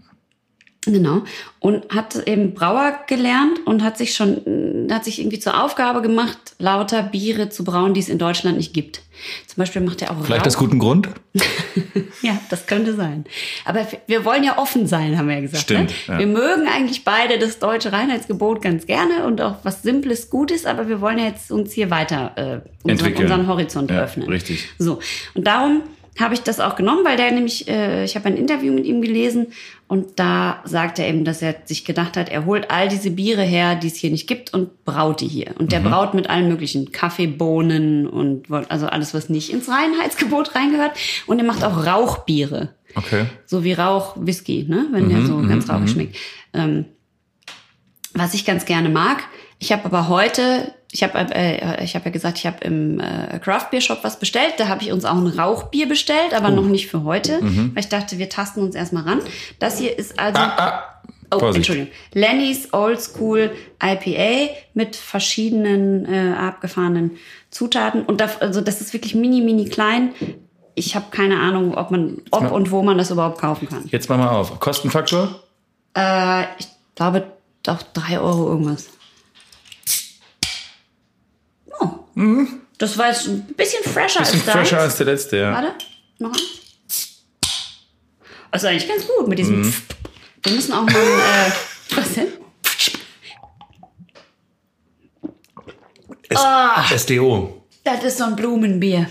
Genau. 0.85 1.23
Und 1.59 1.89
hat 1.89 2.27
eben 2.27 2.53
Brauer 2.53 2.99
gelernt 3.07 3.65
und 3.65 3.83
hat 3.83 3.97
sich 3.97 4.13
schon, 4.13 4.87
hat 4.91 5.03
sich 5.03 5.19
irgendwie 5.19 5.39
zur 5.39 5.63
Aufgabe 5.63 6.01
gemacht, 6.01 6.37
lauter 6.59 7.01
Biere 7.03 7.49
zu 7.49 7.63
brauen, 7.63 7.93
die 7.93 7.99
es 8.01 8.09
in 8.09 8.19
Deutschland 8.19 8.57
nicht 8.57 8.73
gibt. 8.73 9.01
Zum 9.47 9.57
Beispiel 9.57 9.81
macht 9.81 10.01
er 10.01 10.11
auch 10.11 10.23
Vielleicht 10.23 10.41
Rauch. 10.41 10.47
aus 10.47 10.57
gutem 10.57 10.79
Grund? 10.79 11.09
ja, 12.21 12.37
das 12.49 12.67
könnte 12.67 12.93
sein. 12.93 13.25
Aber 13.63 13.87
wir 14.07 14.25
wollen 14.25 14.43
ja 14.43 14.57
offen 14.57 14.87
sein, 14.87 15.17
haben 15.17 15.27
wir 15.27 15.35
ja 15.35 15.41
gesagt. 15.41 15.63
Stimmt. 15.63 15.89
Ne? 15.89 15.95
Ja. 16.13 16.19
Wir 16.19 16.27
mögen 16.27 16.67
eigentlich 16.67 17.03
beide 17.03 17.39
das 17.39 17.59
deutsche 17.59 17.91
Reinheitsgebot 17.91 18.61
ganz 18.61 18.85
gerne 18.85 19.25
und 19.25 19.41
auch 19.41 19.55
was 19.63 19.81
Simples, 19.81 20.29
Gutes, 20.29 20.65
aber 20.65 20.87
wir 20.87 21.01
wollen 21.01 21.17
ja 21.17 21.25
jetzt 21.25 21.51
uns 21.51 21.73
hier 21.73 21.89
weiter 21.89 22.63
äh, 22.63 22.89
unseren, 22.89 23.13
unseren 23.13 23.47
Horizont 23.47 23.89
ja, 23.89 24.03
öffnen. 24.03 24.27
Richtig. 24.27 24.67
So. 24.77 24.99
Und 25.33 25.47
darum 25.47 25.83
habe 26.19 26.33
ich 26.33 26.41
das 26.41 26.59
auch 26.59 26.75
genommen, 26.75 27.03
weil 27.03 27.17
der 27.17 27.31
nämlich, 27.31 27.67
äh, 27.67 28.05
ich 28.05 28.15
habe 28.15 28.27
ein 28.27 28.37
Interview 28.37 28.71
mit 28.71 28.85
ihm 28.85 29.01
gelesen 29.01 29.47
und 29.87 30.17
da 30.19 30.61
sagt 30.63 30.97
er 30.97 31.07
eben, 31.07 31.25
dass 31.25 31.41
er 31.41 31.55
sich 31.65 31.83
gedacht 31.83 32.15
hat, 32.15 32.29
er 32.29 32.45
holt 32.45 32.71
all 32.71 32.87
diese 32.87 33.11
Biere 33.11 33.43
her, 33.43 33.75
die 33.75 33.87
es 33.87 33.95
hier 33.95 34.11
nicht 34.11 34.27
gibt 34.27 34.53
und 34.53 34.85
braut 34.85 35.21
die 35.21 35.27
hier. 35.27 35.53
Und 35.59 35.71
der 35.71 35.81
mhm. 35.81 35.89
braut 35.89 36.13
mit 36.13 36.29
allen 36.29 36.47
möglichen 36.47 36.91
Kaffeebohnen 36.91 38.07
und 38.07 38.49
also 38.69 38.87
alles, 38.87 39.13
was 39.13 39.29
nicht 39.29 39.51
ins 39.51 39.69
Reinheitsgebot 39.69 40.55
reingehört. 40.55 40.91
Und 41.27 41.39
er 41.39 41.45
macht 41.45 41.63
auch 41.63 41.85
Rauchbiere. 41.85 42.69
Okay. 42.95 43.25
So 43.45 43.63
wie 43.63 43.73
Rauchwhisky, 43.73 44.65
ne? 44.67 44.87
wenn 44.91 45.05
mhm, 45.05 45.09
der 45.09 45.25
so 45.25 45.37
ganz 45.47 45.67
mhm, 45.67 45.71
rauchig 45.71 45.87
mhm. 45.87 45.93
schmeckt. 45.93 46.17
Ähm, 46.53 46.85
was 48.13 48.33
ich 48.33 48.45
ganz 48.45 48.65
gerne 48.65 48.89
mag. 48.89 49.23
Ich 49.59 49.71
habe 49.71 49.85
aber 49.85 50.07
heute 50.07 50.73
ich 50.95 51.03
habe 51.03 51.17
äh, 51.35 51.83
ich 51.83 51.93
hab 51.93 52.05
ja 52.05 52.11
gesagt, 52.11 52.37
ich 52.37 52.45
habe 52.45 52.57
im 52.61 53.01
äh, 53.01 53.37
Craft 53.39 53.67
Beer 53.69 53.81
Shop 53.81 53.99
was 54.03 54.17
bestellt. 54.17 54.53
Da 54.57 54.69
habe 54.69 54.81
ich 54.81 54.93
uns 54.93 55.03
auch 55.03 55.17
ein 55.17 55.27
Rauchbier 55.27 55.89
bestellt, 55.89 56.33
aber 56.33 56.47
oh. 56.47 56.51
noch 56.51 56.67
nicht 56.67 56.87
für 56.87 57.03
heute, 57.03 57.41
mhm. 57.41 57.71
weil 57.73 57.83
ich 57.83 57.89
dachte, 57.89 58.17
wir 58.17 58.29
tasten 58.29 58.61
uns 58.61 58.75
erstmal 58.75 59.03
ran. 59.03 59.19
Das 59.59 59.77
hier 59.77 59.97
ist 59.99 60.17
also 60.17 60.39
ah, 60.39 60.53
ah. 60.57 60.83
Oh, 61.31 61.39
Vorsicht. 61.39 61.57
Entschuldigung. 61.57 61.91
Lenny's 62.13 62.71
Old 62.71 63.01
School 63.01 63.51
IPA 63.83 64.53
mit 64.73 64.95
verschiedenen 64.95 66.05
äh, 66.05 66.33
abgefahrenen 66.33 67.17
Zutaten 67.49 68.03
und 68.03 68.21
da, 68.21 68.29
also 68.39 68.61
das 68.61 68.79
ist 68.79 68.93
wirklich 68.93 69.15
mini 69.15 69.41
mini 69.41 69.65
klein. 69.65 70.13
Ich 70.75 70.95
habe 70.95 71.07
keine 71.11 71.39
Ahnung, 71.41 71.75
ob 71.75 71.91
man 71.91 72.21
ob 72.31 72.51
und 72.51 72.71
wo 72.71 72.83
man 72.83 72.97
das 72.97 73.11
überhaupt 73.11 73.39
kaufen 73.41 73.67
kann. 73.67 73.83
Jetzt 73.87 74.07
mal 74.07 74.17
mal 74.17 74.29
auf. 74.29 74.61
Kostenfaktor? 74.61 75.41
Äh, 75.97 76.43
ich 76.57 76.67
glaube 76.95 77.23
doch 77.63 77.81
drei 77.81 78.19
Euro 78.19 78.47
irgendwas. 78.47 78.94
Das 82.77 82.97
war 82.97 83.07
jetzt 83.09 83.27
ein 83.27 83.45
bisschen 83.55 83.83
fresher 83.83 84.19
Bisschen 84.19 84.35
als 84.37 84.45
deins. 84.45 84.51
fresher 84.57 84.79
als 84.79 84.97
der 84.97 85.05
letzte, 85.05 85.37
ja. 85.37 85.51
Warte, 85.53 85.73
noch 86.19 86.29
eins. 86.31 87.23
Also 88.51 88.67
eigentlich 88.67 88.87
ganz 88.87 89.05
gut 89.05 89.27
mit 89.27 89.37
diesem. 89.39 89.61
Mhm. 89.61 89.73
Wir 90.43 90.53
müssen 90.53 90.73
auch 90.73 90.83
mal. 90.83 90.95
Äh, 90.95 91.51
was 91.95 92.13
denn? 92.13 92.27
S 96.29 96.37
Ah. 96.39 96.83
SDO. 96.97 97.63
Das 97.83 98.03
ist 98.03 98.17
so 98.17 98.23
ein 98.25 98.35
Blumenbier. 98.35 99.09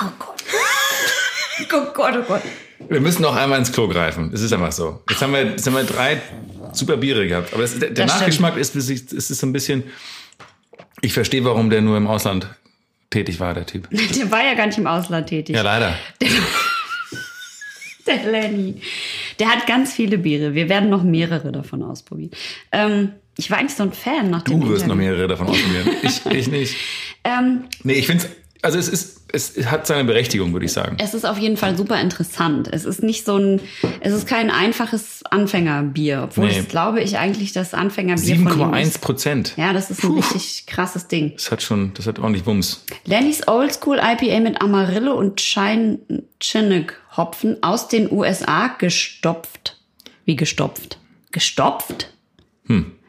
Oh 0.00 0.10
Gott. 0.18 0.42
oh 1.72 1.92
Gott, 1.94 2.14
oh 2.18 2.22
Gott. 2.26 2.42
Wir 2.88 3.00
müssen 3.00 3.22
noch 3.22 3.36
einmal 3.36 3.58
ins 3.58 3.70
Klo 3.72 3.88
greifen. 3.88 4.30
Es 4.32 4.40
ist 4.40 4.52
einfach 4.52 4.72
so. 4.72 5.02
Jetzt 5.10 5.20
haben 5.20 5.32
wir, 5.32 5.44
jetzt 5.44 5.66
haben 5.66 5.74
wir 5.74 5.84
drei 5.84 6.22
super 6.72 6.96
Biere 6.96 7.26
gehabt. 7.28 7.52
Aber 7.52 7.62
das, 7.62 7.78
der, 7.78 7.90
der 7.90 8.06
stimmt. 8.08 8.20
Nachgeschmack 8.20 8.56
ist, 8.56 8.74
es 8.76 8.88
ist 8.90 9.28
so 9.28 9.46
ein 9.46 9.52
bisschen. 9.52 9.84
Ich 11.00 11.12
verstehe, 11.12 11.44
warum 11.44 11.70
der 11.70 11.80
nur 11.80 11.96
im 11.96 12.06
Ausland 12.06 12.48
tätig 13.10 13.40
war, 13.40 13.54
der 13.54 13.66
Typ. 13.66 13.88
Der 13.90 14.30
war 14.30 14.44
ja 14.44 14.54
gar 14.54 14.66
nicht 14.66 14.78
im 14.78 14.86
Ausland 14.86 15.28
tätig. 15.28 15.54
Ja, 15.56 15.62
leider. 15.62 15.96
Der 18.06 18.24
Lenny. 18.30 18.80
Der 19.38 19.48
hat 19.48 19.66
ganz 19.66 19.92
viele 19.92 20.18
Biere. 20.18 20.54
Wir 20.54 20.68
werden 20.68 20.88
noch 20.88 21.02
mehrere 21.02 21.52
davon 21.52 21.82
ausprobieren. 21.82 22.30
Ähm, 22.72 23.12
ich 23.36 23.50
war 23.50 23.58
eigentlich 23.58 23.74
so 23.76 23.82
ein 23.84 23.92
Fan 23.92 24.30
nach 24.30 24.42
dem 24.42 24.60
Du 24.60 24.68
wirst 24.70 24.86
noch 24.86 24.94
Interview. 24.94 25.10
mehrere 25.12 25.28
davon 25.28 25.48
ausprobieren. 25.48 25.88
Ich, 26.02 26.24
ich 26.26 26.48
nicht. 26.48 26.76
Ähm, 27.24 27.64
Nee, 27.82 27.94
ich 27.94 28.06
finde 28.06 28.24
es. 28.24 28.30
Also 28.60 28.76
es 28.78 28.88
ist, 28.88 29.20
es 29.32 29.56
hat 29.66 29.86
seine 29.86 30.02
Berechtigung, 30.04 30.52
würde 30.52 30.66
ich 30.66 30.72
sagen. 30.72 30.96
es 31.00 31.14
ist 31.14 31.24
auf 31.24 31.38
jeden 31.38 31.56
Fall 31.56 31.76
super 31.76 32.00
interessant. 32.00 32.68
Es 32.72 32.84
ist 32.84 33.02
nicht 33.04 33.24
so 33.24 33.36
ein, 33.36 33.60
es 34.00 34.12
ist 34.12 34.26
kein 34.26 34.50
einfaches 34.50 35.22
Anfängerbier, 35.30 36.22
obwohl 36.24 36.48
Nee. 36.48 36.58
es, 36.58 36.68
glaube 36.68 37.00
ich, 37.00 37.18
eigentlich 37.18 37.52
das 37.52 37.72
Anfängerbier 37.72 38.34
von 38.36 38.46
ihm 38.46 38.62
7,1 38.74 38.82
ist. 38.82 39.00
Prozent. 39.00 39.52
Ja, 39.56 39.72
das 39.72 39.90
ist 39.92 40.02
ein 40.02 40.12
richtig 40.12 40.66
krasses 40.66 41.06
Ding. 41.06 41.34
Das 41.36 41.52
hat 41.52 41.62
schon, 41.62 41.92
das 41.94 42.06
hat 42.08 42.18
ordentlich 42.18 42.46
Wumms. 42.46 42.82
Lenny's 43.04 43.46
Oldschool 43.46 43.98
IPA 44.02 44.40
mit 44.40 44.60
Amarillo 44.60 45.12
und 45.14 45.40
Chinook 45.40 46.94
Hopfen 47.16 47.62
aus 47.62 47.86
den 47.88 48.10
USA 48.10 48.68
gestopft. 48.78 49.76
Wie 50.24 50.34
gestopft? 50.36 50.98
Gestopft? 51.30 52.12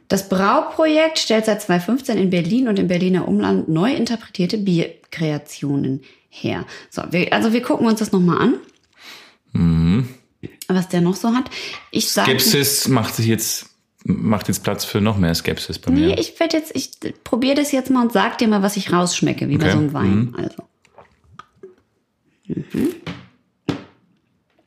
Das 0.09 0.27
Brauprojekt 0.27 1.19
stellt 1.19 1.45
seit 1.45 1.61
2015 1.61 2.17
in 2.17 2.29
Berlin 2.31 2.67
und 2.67 2.77
im 2.79 2.87
Berliner 2.87 3.27
Umland 3.27 3.69
neu 3.69 3.93
interpretierte 3.93 4.57
Bierkreationen 4.57 6.01
her. 6.29 6.65
So, 6.89 7.03
wir, 7.11 7.31
also 7.31 7.53
wir 7.53 7.61
gucken 7.61 7.87
uns 7.87 7.99
das 7.99 8.11
nochmal 8.11 8.39
an. 8.39 8.55
Was 10.67 10.87
der 10.89 11.01
noch 11.01 11.15
so 11.15 11.33
hat. 11.33 11.49
Ich 11.91 12.09
sage. 12.11 12.31
Skepsis 12.31 12.87
macht 12.87 13.15
sich 13.15 13.27
jetzt, 13.27 13.67
macht 14.03 14.47
jetzt 14.47 14.63
Platz 14.63 14.83
für 14.85 14.99
noch 15.01 15.17
mehr 15.17 15.33
Skepsis 15.35 15.79
bei 15.79 15.91
Nee, 15.91 16.07
mir. 16.07 16.17
ich 16.19 16.39
werde 16.39 16.57
jetzt, 16.57 16.75
ich 16.75 16.91
probiere 17.23 17.55
das 17.55 17.71
jetzt 17.71 17.89
mal 17.89 18.01
und 18.03 18.11
sag 18.11 18.37
dir 18.39 18.47
mal, 18.47 18.61
was 18.63 18.77
ich 18.77 18.91
rausschmecke, 18.91 19.47
wie 19.49 19.57
bei 19.57 19.65
Okay. 19.65 19.71
so 19.73 19.77
einem 19.79 19.93
Wein. 19.93 20.35
Also. 20.37 20.63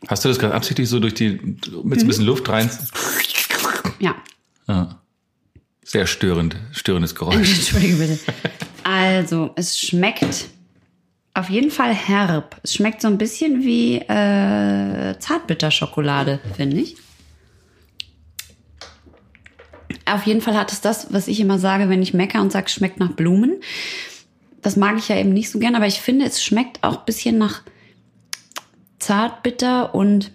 Hast 0.09 0.25
du 0.25 0.29
das 0.29 0.39
gerade 0.39 0.55
absichtlich 0.55 0.89
so 0.89 0.99
durch 1.01 1.15
die, 1.15 1.31
mit 1.31 1.65
so 1.65 1.83
ein 1.83 1.89
bisschen 2.07 2.25
Luft 2.27 2.49
rein? 2.49 2.69
Ja. 3.99 4.15
Sehr 5.93 6.07
störend, 6.07 6.57
störendes 6.71 7.15
Geräusch. 7.15 7.37
Entschuldige 7.55 7.97
bitte. 7.97 8.19
Also, 8.83 9.51
es 9.57 9.79
schmeckt 9.79 10.47
auf 11.35 11.51
jeden 11.51 11.71
Fall 11.71 11.93
herb. 11.93 12.59
Es 12.63 12.73
schmeckt 12.73 13.03
so 13.03 13.09
ein 13.09 13.19
bisschen 13.19 13.63
wie 13.63 13.97
äh, 13.97 15.19
Zartbitterschokolade, 15.19 16.41
finde 16.57 16.79
ich. 16.79 16.97
Auf 20.07 20.25
jeden 20.25 20.41
Fall 20.41 20.57
hat 20.57 20.73
es 20.73 20.81
das, 20.81 21.13
was 21.13 21.29
ich 21.29 21.41
immer 21.41 21.59
sage, 21.59 21.91
wenn 21.91 22.01
ich 22.01 22.15
mecker 22.15 22.41
und 22.41 22.53
sage, 22.53 22.69
es 22.69 22.73
schmeckt 22.73 22.99
nach 22.99 23.13
Blumen. 23.13 23.61
Das 24.63 24.77
mag 24.77 24.97
ich 24.97 25.09
ja 25.09 25.19
eben 25.19 25.35
nicht 25.35 25.51
so 25.51 25.59
gern, 25.59 25.75
aber 25.75 25.87
ich 25.87 26.01
finde, 26.01 26.25
es 26.25 26.43
schmeckt 26.43 26.83
auch 26.83 27.01
ein 27.01 27.05
bisschen 27.05 27.37
nach 27.37 27.61
Zartbitter 28.99 29.95
und 29.95 30.33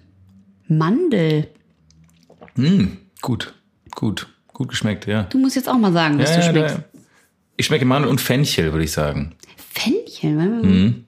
Mandel. 0.68 1.48
Gut, 3.22 3.56
gut, 3.96 4.28
gut 4.58 4.70
geschmeckt, 4.70 5.06
ja. 5.06 5.24
Du 5.24 5.38
musst 5.38 5.56
jetzt 5.56 5.70
auch 5.70 5.78
mal 5.78 5.94
sagen, 5.94 6.18
was 6.18 6.32
ja, 6.32 6.36
du 6.38 6.42
ja, 6.42 6.52
schmeckst. 6.52 6.78
da- 6.78 7.00
ich 7.58 7.66
schmecke 7.68 7.86
Mandel 7.86 8.10
und 8.10 8.20
Fenchel, 8.20 8.72
würde 8.72 8.84
ich 8.86 8.92
sagen. 8.92 9.36
Fenchel. 9.74 10.36
Mhm. 10.64 11.06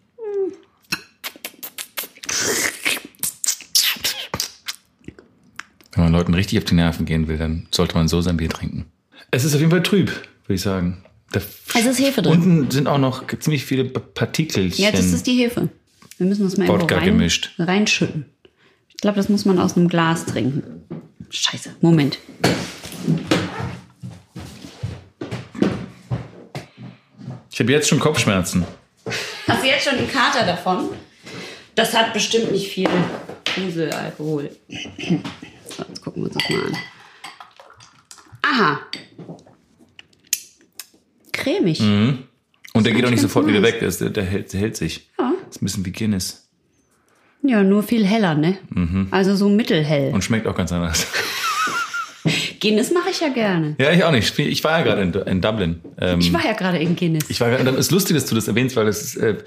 Wenn 5.94 6.04
man 6.04 6.14
Leuten 6.14 6.34
richtig 6.34 6.58
auf 6.60 6.66
die 6.66 6.76
Nerven 6.76 7.06
gehen 7.06 7.28
will, 7.28 7.38
dann 7.38 7.68
sollte 7.72 7.96
man 7.96 8.08
so 8.08 8.22
sein 8.22 8.38
Bier 8.38 8.50
trinken. 8.50 8.86
Es 9.32 9.44
ist 9.44 9.54
auf 9.54 9.60
jeden 9.60 9.72
Fall 9.72 9.84
trüb, 9.84 10.10
würde 10.10 10.54
ich 10.56 10.62
sagen. 10.62 11.04
Da 11.32 11.42
Es 11.76 11.86
ist 11.86 12.00
Hefe 12.00 12.22
drin. 12.22 12.34
Unten 12.34 12.72
sind 12.72 12.88
auch 12.88 12.98
noch 12.98 13.24
ziemlich 13.40 13.66
viele 13.66 13.86
Partikelchen. 13.86 14.84
Ja, 14.84 14.92
das 14.92 15.06
ist 15.12 15.28
die 15.28 15.38
Hefe. 15.38 15.70
Wir 16.18 16.28
müssen 16.28 16.44
das 16.44 16.58
mal 16.58 16.68
Wodka 16.68 16.96
rein, 16.98 17.06
gemischt. 17.06 17.52
reinschütten. 17.60 18.26
Ich 18.90 18.98
glaube, 18.98 19.18
das 19.18 19.30
muss 19.30 19.46
man 19.46 19.60
aus 19.60 19.76
einem 19.78 19.88
Glas 19.88 20.26
trinken. 20.26 20.64
Scheiße, 21.30 21.76
Moment. 21.82 22.20
Ich 27.60 27.64
habe 27.66 27.74
jetzt 27.74 27.90
schon 27.90 28.00
Kopfschmerzen. 28.00 28.66
Hast 29.48 29.62
du 29.64 29.68
jetzt 29.68 29.84
schon 29.84 29.98
einen 29.98 30.10
Kater 30.10 30.46
davon? 30.46 30.92
Das 31.76 31.94
hat 31.94 32.14
bestimmt 32.14 32.54
nicht 32.54 32.72
viel 32.72 32.88
Fuselalkohol. 33.54 34.50
So, 34.70 34.76
jetzt 35.90 36.02
gucken 36.02 36.24
wir 36.24 36.32
uns 36.32 36.38
das 36.38 36.50
mal 36.50 36.66
an. 36.68 36.78
Aha. 38.42 38.80
Cremig. 41.34 41.82
Und 41.82 42.86
der 42.86 42.94
geht 42.94 43.06
auch 43.06 43.10
nicht 43.10 43.20
sofort 43.22 43.46
wieder 43.48 43.60
nice. 43.60 43.74
weg. 43.74 43.80
Der, 43.80 43.88
ist- 43.90 44.00
der, 44.02 44.24
hält, 44.24 44.54
der 44.54 44.60
hält 44.62 44.78
sich. 44.78 45.10
Ja. 45.20 45.34
Das 45.46 45.56
ist 45.58 45.62
ein 45.62 45.66
bisschen 45.66 45.86
wie 45.86 45.92
Guinness. 45.92 46.48
Ja, 47.42 47.62
nur 47.64 47.84
viel 47.84 48.06
heller, 48.06 48.36
ne? 48.36 48.58
Also 49.12 49.36
so 49.36 49.50
mittelhell. 49.50 50.14
Und 50.14 50.24
schmeckt 50.24 50.48
auch 50.48 50.56
ganz 50.56 50.72
anders. 50.72 51.08
Guinness 52.60 52.92
mache 52.92 53.10
ich 53.10 53.20
ja 53.22 53.30
gerne. 53.30 53.76
ja, 53.80 53.92
ich 53.92 54.04
auch 54.04 54.12
nicht. 54.12 54.38
Ich 54.40 54.64
war 54.64 54.78
ja 54.80 54.84
gerade 54.84 55.02
in, 55.02 55.14
in 55.14 55.42
Dublin. 55.42 55.82
Ähm, 56.00 56.20
Ich 56.20 56.32
war 56.34 56.44
ja 56.46 56.54
gerade 56.54 56.78
in 56.80 56.96
Guinness. 56.96 57.30
Ich 57.30 57.40
war, 57.42 57.50
das 57.52 57.76
ist 57.76 57.92
lustig, 57.92 58.16
dass 58.16 58.26
du 58.26 58.36
das 58.36 58.48
erwähnst, 58.48 58.76
weil 58.76 58.86
das 58.86 59.02
ist, 59.02 59.16
äh, 59.18 59.38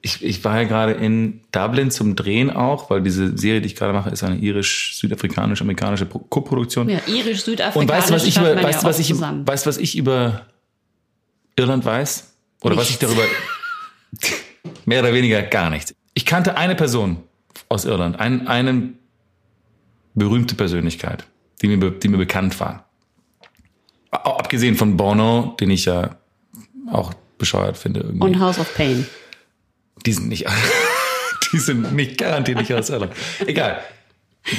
ich, 0.00 0.22
ich 0.24 0.44
war 0.44 0.60
ja 0.60 0.68
gerade 0.68 0.92
in 0.92 1.40
Dublin 1.50 1.90
zum 1.90 2.14
Drehen 2.14 2.50
auch, 2.50 2.88
weil 2.90 3.02
diese 3.02 3.36
Serie, 3.36 3.60
die 3.60 3.66
ich 3.66 3.74
gerade 3.76 3.92
mache, 3.92 4.10
ist 4.10 4.22
eine 4.22 4.36
irisch-südafrikanisch-amerikanische 4.38 6.06
Pro- 6.06 6.20
Co-Produktion. 6.20 6.88
ja, 6.88 7.00
irisch, 7.06 7.42
südafrikanisch. 7.42 7.76
Und 7.76 7.88
weißt 7.88 8.10
du, 8.10 8.14
was 8.14 8.24
ich 8.24 8.36
über, 8.36 8.62
weißt 8.62 8.82
ja 8.82 8.88
was 8.88 8.98
ich, 8.98 9.08
zusammen. 9.08 9.46
weißt 9.46 9.66
was 9.66 9.76
ich 9.78 9.96
über 9.96 10.46
Irland 11.56 11.84
weiß? 11.84 12.32
Oder 12.62 12.76
was 12.76 12.90
ich 12.90 13.00
Nichts. 13.00 13.14
darüber, 13.16 13.22
mehr 14.86 15.00
oder 15.00 15.12
weniger 15.12 15.42
gar 15.42 15.70
nichts. 15.70 15.94
Ich 16.14 16.24
kannte 16.24 16.56
eine 16.56 16.74
Person 16.74 17.18
aus 17.68 17.84
Irland, 17.84 18.18
ein, 18.20 18.46
eine 18.48 18.90
berühmte 20.14 20.54
Persönlichkeit, 20.54 21.24
die 21.62 21.68
mir, 21.68 21.90
die 21.90 22.08
mir 22.08 22.18
bekannt 22.18 22.58
war. 22.60 22.88
Auch 24.10 24.38
Abgesehen 24.38 24.76
von 24.76 24.96
Bono, 24.96 25.56
den 25.60 25.70
ich 25.70 25.84
ja 25.84 26.16
auch 26.90 27.12
bescheuert 27.36 27.76
finde 27.76 28.00
irgendwie. 28.00 28.24
Und 28.24 28.40
House 28.40 28.58
of 28.58 28.74
Pain. 28.74 29.06
Die 30.06 30.12
sind 30.12 30.28
nicht, 30.28 30.46
die 31.52 31.58
sind 31.58 31.92
nicht 31.94 32.18
garantiert 32.18 32.58
nicht 32.58 32.72
aus 32.72 32.88
Irland. 32.90 33.12
Egal. 33.46 33.80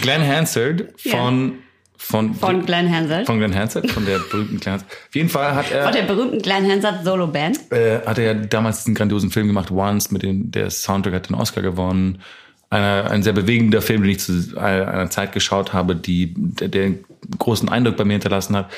Glenn 0.02 0.26
Hansard 0.26 0.84
Ja. 1.04 1.18
von, 1.18 1.60
von, 1.98 2.36
Von 2.36 2.66
Glenn 2.66 2.94
Hansard. 2.94 3.26
von 3.26 3.40
Glenn 3.40 3.56
Hansard, 3.56 3.90
von 3.90 4.06
der 4.06 4.20
berühmten 4.20 4.60
Glenn 4.60 4.74
Hansard. 4.74 4.92
Auf 4.92 5.16
jeden 5.16 5.30
Fall 5.30 5.56
hat 5.56 5.66
Von 5.66 5.78
er, 5.78 5.92
der 5.92 6.04
berühmten 6.04 6.42
Glenn 6.42 6.70
Hansard 6.70 7.04
Solo 7.04 7.26
Band. 7.28 7.72
äh, 7.72 8.02
hat 8.06 8.20
er 8.20 8.24
ja 8.26 8.34
damals 8.36 8.78
diesen 8.80 8.94
grandiosen 8.96 9.32
Film 9.32 9.48
gemacht, 9.48 9.72
Once, 9.72 10.12
mit 10.12 10.22
dem, 10.24 10.52
der 10.52 10.70
Soundtrack 10.70 11.14
hat 11.16 11.30
den 11.30 11.36
Oscar 11.36 11.62
gewonnen. 11.64 12.22
Einer, 12.70 13.10
ein 13.10 13.24
sehr 13.24 13.34
bewegender 13.34 13.82
Film, 13.82 14.04
den 14.04 14.12
ich 14.12 14.20
zu 14.20 14.58
einer 14.58 15.10
Zeit 15.10 15.32
geschaut 15.32 15.74
habe, 15.74 15.96
die, 15.96 16.34
der, 16.36 16.68
der 16.68 16.92
großen 17.38 17.68
Eindruck 17.70 17.98
bei 17.98 18.06
mir 18.06 18.14
hinterlassen 18.14 18.56
hat. 18.56 18.72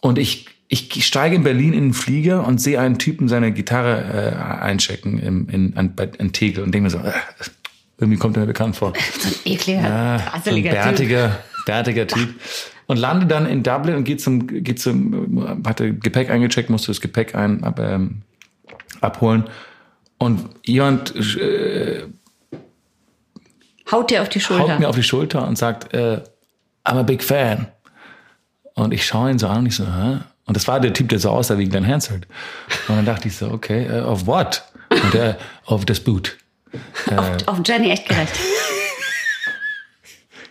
Und 0.00 0.18
ich, 0.18 0.46
ich 0.68 1.06
steige 1.06 1.36
in 1.36 1.44
Berlin 1.44 1.72
in 1.72 1.84
den 1.84 1.94
Flieger 1.94 2.46
und 2.46 2.60
sehe 2.60 2.80
einen 2.80 2.98
Typen 2.98 3.28
seine 3.28 3.52
Gitarre 3.52 4.32
äh, 4.32 4.62
einchecken 4.62 5.18
im, 5.18 5.48
in, 5.48 5.76
an, 5.76 5.94
bei, 5.94 6.10
in 6.18 6.32
Tegel 6.32 6.64
und 6.64 6.72
denke 6.72 6.84
mir 6.84 6.90
so, 6.90 6.98
äh, 6.98 7.12
irgendwie 7.98 8.18
kommt 8.18 8.36
er 8.36 8.40
mir 8.40 8.46
bekannt 8.46 8.76
vor. 8.76 8.92
So 9.18 9.28
ein 9.28 9.34
ekliger, 9.44 9.82
Ja, 9.82 10.18
so 10.44 10.50
ein 10.50 10.56
Typ. 10.56 10.70
bärtiger, 10.70 11.38
bärtiger 11.64 12.06
Typ. 12.06 12.34
Und 12.88 12.98
lande 12.98 13.26
dann 13.26 13.46
in 13.46 13.62
Dublin 13.62 13.96
und 13.96 14.04
geht 14.04 14.20
zum, 14.20 14.46
geht 14.46 14.80
zum, 14.80 15.62
hatte 15.66 15.94
Gepäck 15.94 16.30
eingecheckt, 16.30 16.70
musste 16.70 16.88
das 16.88 17.00
Gepäck 17.00 17.34
ein, 17.34 17.64
ab, 17.64 17.80
ähm, 17.80 18.22
abholen. 19.00 19.44
Und 20.18 20.40
jemand 20.64 21.14
äh, 21.36 22.04
Haut 23.90 24.10
dir 24.10 24.22
auf 24.22 24.28
die 24.28 24.40
haut 24.40 24.50
mir 24.50 24.66
Schulter. 24.66 24.88
auf 24.88 24.96
die 24.96 25.02
Schulter 25.02 25.46
und 25.46 25.56
sagt, 25.56 25.94
äh, 25.94 26.20
I'm 26.84 26.98
a 26.98 27.02
big 27.02 27.22
fan. 27.22 27.68
Und 28.74 28.92
ich 28.92 29.06
schaue 29.06 29.30
ihn 29.30 29.38
so 29.38 29.48
an 29.48 29.60
und 29.60 29.66
ich 29.66 29.76
so, 29.76 29.86
hä? 29.86 30.18
Und 30.46 30.56
das 30.56 30.68
war 30.68 30.80
der 30.80 30.92
Typ, 30.92 31.08
der 31.08 31.18
so 31.18 31.30
aussah 31.30 31.58
wie 31.58 31.68
Glenn 31.68 31.86
Hansard. 31.86 32.26
Und 32.88 32.96
dann 32.96 33.04
dachte 33.04 33.28
ich 33.28 33.36
so, 33.36 33.50
okay, 33.50 33.86
äh, 33.86 34.00
of 34.02 34.26
what? 34.26 34.62
Und 34.90 35.14
er, 35.14 35.38
of 35.66 35.84
das 35.84 36.00
Boot. 36.00 36.36
Auf 37.46 37.60
Jenny 37.64 37.90
echt 37.90 38.08
gerecht. 38.08 38.34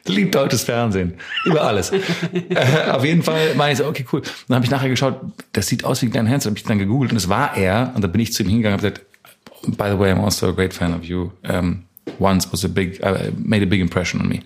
Liebt 0.07 0.35
deutsches 0.35 0.63
Fernsehen. 0.63 1.15
Über 1.45 1.63
alles. 1.63 1.91
äh, 1.91 2.91
auf 2.91 3.03
jeden 3.03 3.23
Fall 3.23 3.55
meine 3.55 3.71
ich 3.71 3.79
so, 3.79 3.85
okay, 3.85 4.05
cool. 4.11 4.21
dann 4.47 4.55
habe 4.55 4.65
ich 4.65 4.71
nachher 4.71 4.89
geschaut, 4.89 5.19
das 5.53 5.67
sieht 5.67 5.83
aus 5.83 6.01
wie 6.01 6.09
Glenn 6.09 6.29
Hansard. 6.29 6.51
habe 6.51 6.57
ich 6.57 6.63
dann 6.63 6.77
gegoogelt 6.77 7.11
und 7.11 7.17
es 7.17 7.29
war 7.29 7.57
er. 7.57 7.91
Und 7.95 8.03
dann 8.03 8.11
bin 8.11 8.21
ich 8.21 8.33
zu 8.33 8.43
ihm 8.43 8.49
hingegangen 8.49 8.79
und 8.79 8.85
habe 8.85 8.93
gesagt, 8.93 9.77
by 9.77 9.89
the 9.91 9.97
way, 9.97 10.11
I'm 10.11 10.23
also 10.23 10.49
a 10.49 10.51
great 10.51 10.73
fan 10.73 10.93
of 10.93 11.03
you. 11.03 11.31
Um, 11.47 11.85
once 12.19 12.51
was 12.51 12.63
a 12.65 12.69
big, 12.69 13.03
uh, 13.03 13.31
made 13.37 13.63
a 13.63 13.65
big 13.65 13.81
impression 13.81 14.21
on 14.21 14.27
me. 14.27 14.41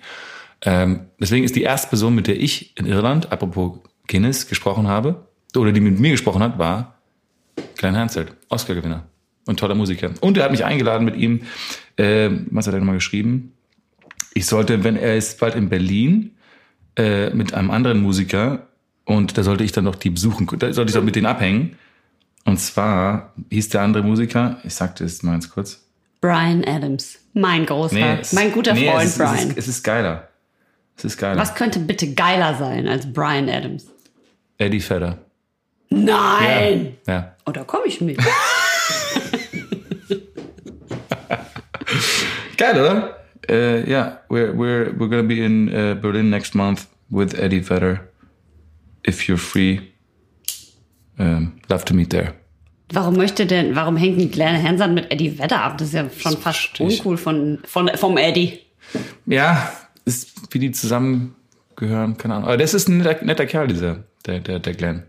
Ähm, 0.62 1.02
deswegen 1.20 1.46
ist 1.46 1.56
die 1.56 1.64
erste 1.64 1.90
Person, 1.90 2.16
mit 2.16 2.28
der 2.28 2.40
ich 2.40 2.78
in 2.78 2.86
Irland, 2.86 3.32
apropos 3.32 3.80
Guinness, 4.08 4.48
gesprochen 4.48 4.88
habe, 4.88 5.28
oder 5.56 5.72
die 5.72 5.80
mit 5.80 6.00
mir 6.00 6.12
gesprochen 6.12 6.44
hat, 6.44 6.60
war 6.60 6.96
Glenn 7.78 7.98
Hansard, 7.98 8.34
Oscar-Gewinner 8.50 9.04
und 9.46 9.60
toller 9.60 9.76
Musiker. 9.76 10.12
Und 10.22 10.38
er 10.38 10.44
hat 10.44 10.52
mich 10.52 10.66
eingeladen 10.66 11.06
mit 11.06 11.16
ihm, 11.16 11.42
äh, 11.98 12.30
was 12.52 12.68
hat 12.68 12.74
er 12.74 12.80
nochmal 12.80 12.96
geschrieben? 12.96 13.54
Ich 14.34 14.46
sollte, 14.46 14.84
wenn 14.84 14.96
er 14.96 15.18
ist 15.18 15.40
bald 15.40 15.56
in 15.56 15.70
Berlin 15.70 16.32
äh, 16.96 17.30
mit 17.32 17.54
einem 17.54 17.72
anderen 17.72 18.02
Musiker 18.02 18.68
und 19.06 19.38
da 19.38 19.44
sollte 19.44 19.64
ich 19.64 19.72
dann 19.72 19.86
noch 19.86 19.96
die 19.96 20.12
besuchen, 20.12 20.48
da 20.60 20.72
sollte 20.72 20.92
ich 20.92 20.96
doch 20.96 21.04
mit 21.04 21.16
denen 21.16 21.26
abhängen. 21.26 21.78
Und 22.46 22.60
zwar 22.60 23.34
hieß 23.50 23.70
der 23.70 23.82
andere 23.82 24.04
Musiker, 24.04 24.60
ich 24.64 24.76
sagte 24.76 25.04
es 25.04 25.24
mal 25.24 25.32
ganz 25.32 25.50
kurz. 25.50 25.89
Brian 26.22 26.64
Adams, 26.66 27.20
mein 27.34 27.66
großer, 27.66 27.96
nee, 27.96 28.18
es, 28.22 28.34
mein 28.34 28.52
guter 28.52 28.74
nee, 28.74 28.90
Freund 28.90 29.06
es, 29.06 29.18
Brian. 29.18 29.34
Es 29.36 29.44
ist, 29.44 29.58
es 29.58 29.68
ist 29.68 29.84
geiler. 29.84 30.28
Es 30.98 31.06
ist 31.06 31.18
geiler. 31.18 31.40
Was 31.40 31.56
könnte 31.56 31.80
bitte 31.80 32.14
geiler 32.14 32.56
sein 32.56 32.88
als 32.88 33.12
Brian 33.12 33.48
Adams? 33.50 33.86
Eddie 34.58 34.82
Vedder. 34.82 35.18
Nein! 35.90 36.98
Ja. 37.08 37.14
ja. 37.14 37.36
Oh, 37.46 37.52
da 37.52 37.64
komme 37.64 37.86
ich 37.88 38.02
mit. 38.02 38.20
Geil, 42.58 42.80
oder? 42.80 43.16
Uh, 43.50 43.84
yeah, 43.88 44.18
we're 44.30 44.54
we're 44.54 44.92
we're 44.98 45.08
gonna 45.08 45.24
be 45.24 45.42
in 45.42 45.74
uh, 45.74 45.96
Berlin 45.96 46.30
next 46.30 46.54
month 46.54 46.88
with 47.10 47.34
Eddie 47.34 47.62
Vedder. 47.62 48.10
If 49.04 49.28
you're 49.28 49.40
free, 49.40 49.94
um, 51.18 51.60
love 51.70 51.86
to 51.86 51.94
meet 51.94 52.10
there. 52.10 52.36
Warum 52.92 53.18
möchte 53.18 53.46
denn, 53.46 53.76
warum 53.76 53.98
hängt 53.98 54.32
kleine 54.32 54.62
Hansard 54.64 54.92
mit 54.92 55.12
Eddie 55.12 55.38
Vedder 55.38 55.62
ab? 55.62 55.78
Das 55.78 55.90
ist 55.90 55.94
ja 55.94 56.10
schon 56.18 56.34
das 56.34 56.42
fast 56.42 56.80
uncool 56.80 57.18
von, 57.18 57.60
von, 57.66 57.90
vom 57.96 58.18
Eddie. 58.18 58.60
Ja, 59.26 59.72
ist, 60.06 60.32
wie 60.52 60.60
die 60.60 60.72
zusammengehören, 60.72 62.18
keine 62.18 62.36
Ahnung. 62.36 62.48
Aber 62.48 62.58
das 62.58 62.74
ist 62.74 62.88
ein 62.88 62.98
netter, 62.98 63.24
netter 63.24 63.46
Kerl, 63.46 63.68
dieser, 63.68 64.04
der, 64.26 64.40
der, 64.40 64.60
der 64.60 64.74
Glenn. 64.74 65.04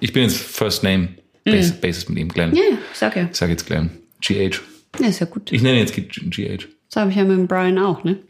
Ich 0.00 0.12
bin 0.12 0.24
jetzt 0.24 0.36
First 0.36 0.82
Name 0.82 1.10
Basis, 1.44 1.74
mm. 1.74 1.80
Basis 1.80 2.08
mit 2.08 2.18
ihm, 2.18 2.28
Glenn. 2.28 2.54
Ja, 2.54 2.62
ich 2.92 2.98
sag 2.98 3.16
ja. 3.16 3.28
Ich 3.30 3.36
sag 3.36 3.48
jetzt 3.48 3.66
Glenn. 3.66 3.90
GH. 4.20 4.60
Ja, 5.00 5.06
ist 5.08 5.20
ja 5.20 5.26
gut. 5.26 5.50
Ich 5.52 5.62
nenne 5.62 5.78
jetzt 5.78 5.94
GH. 5.94 6.68
Das 6.90 7.00
habe 7.00 7.10
ich 7.10 7.16
ja 7.16 7.24
mit 7.24 7.38
dem 7.38 7.46
Brian 7.46 7.78
auch, 7.78 8.04
ne? 8.04 8.18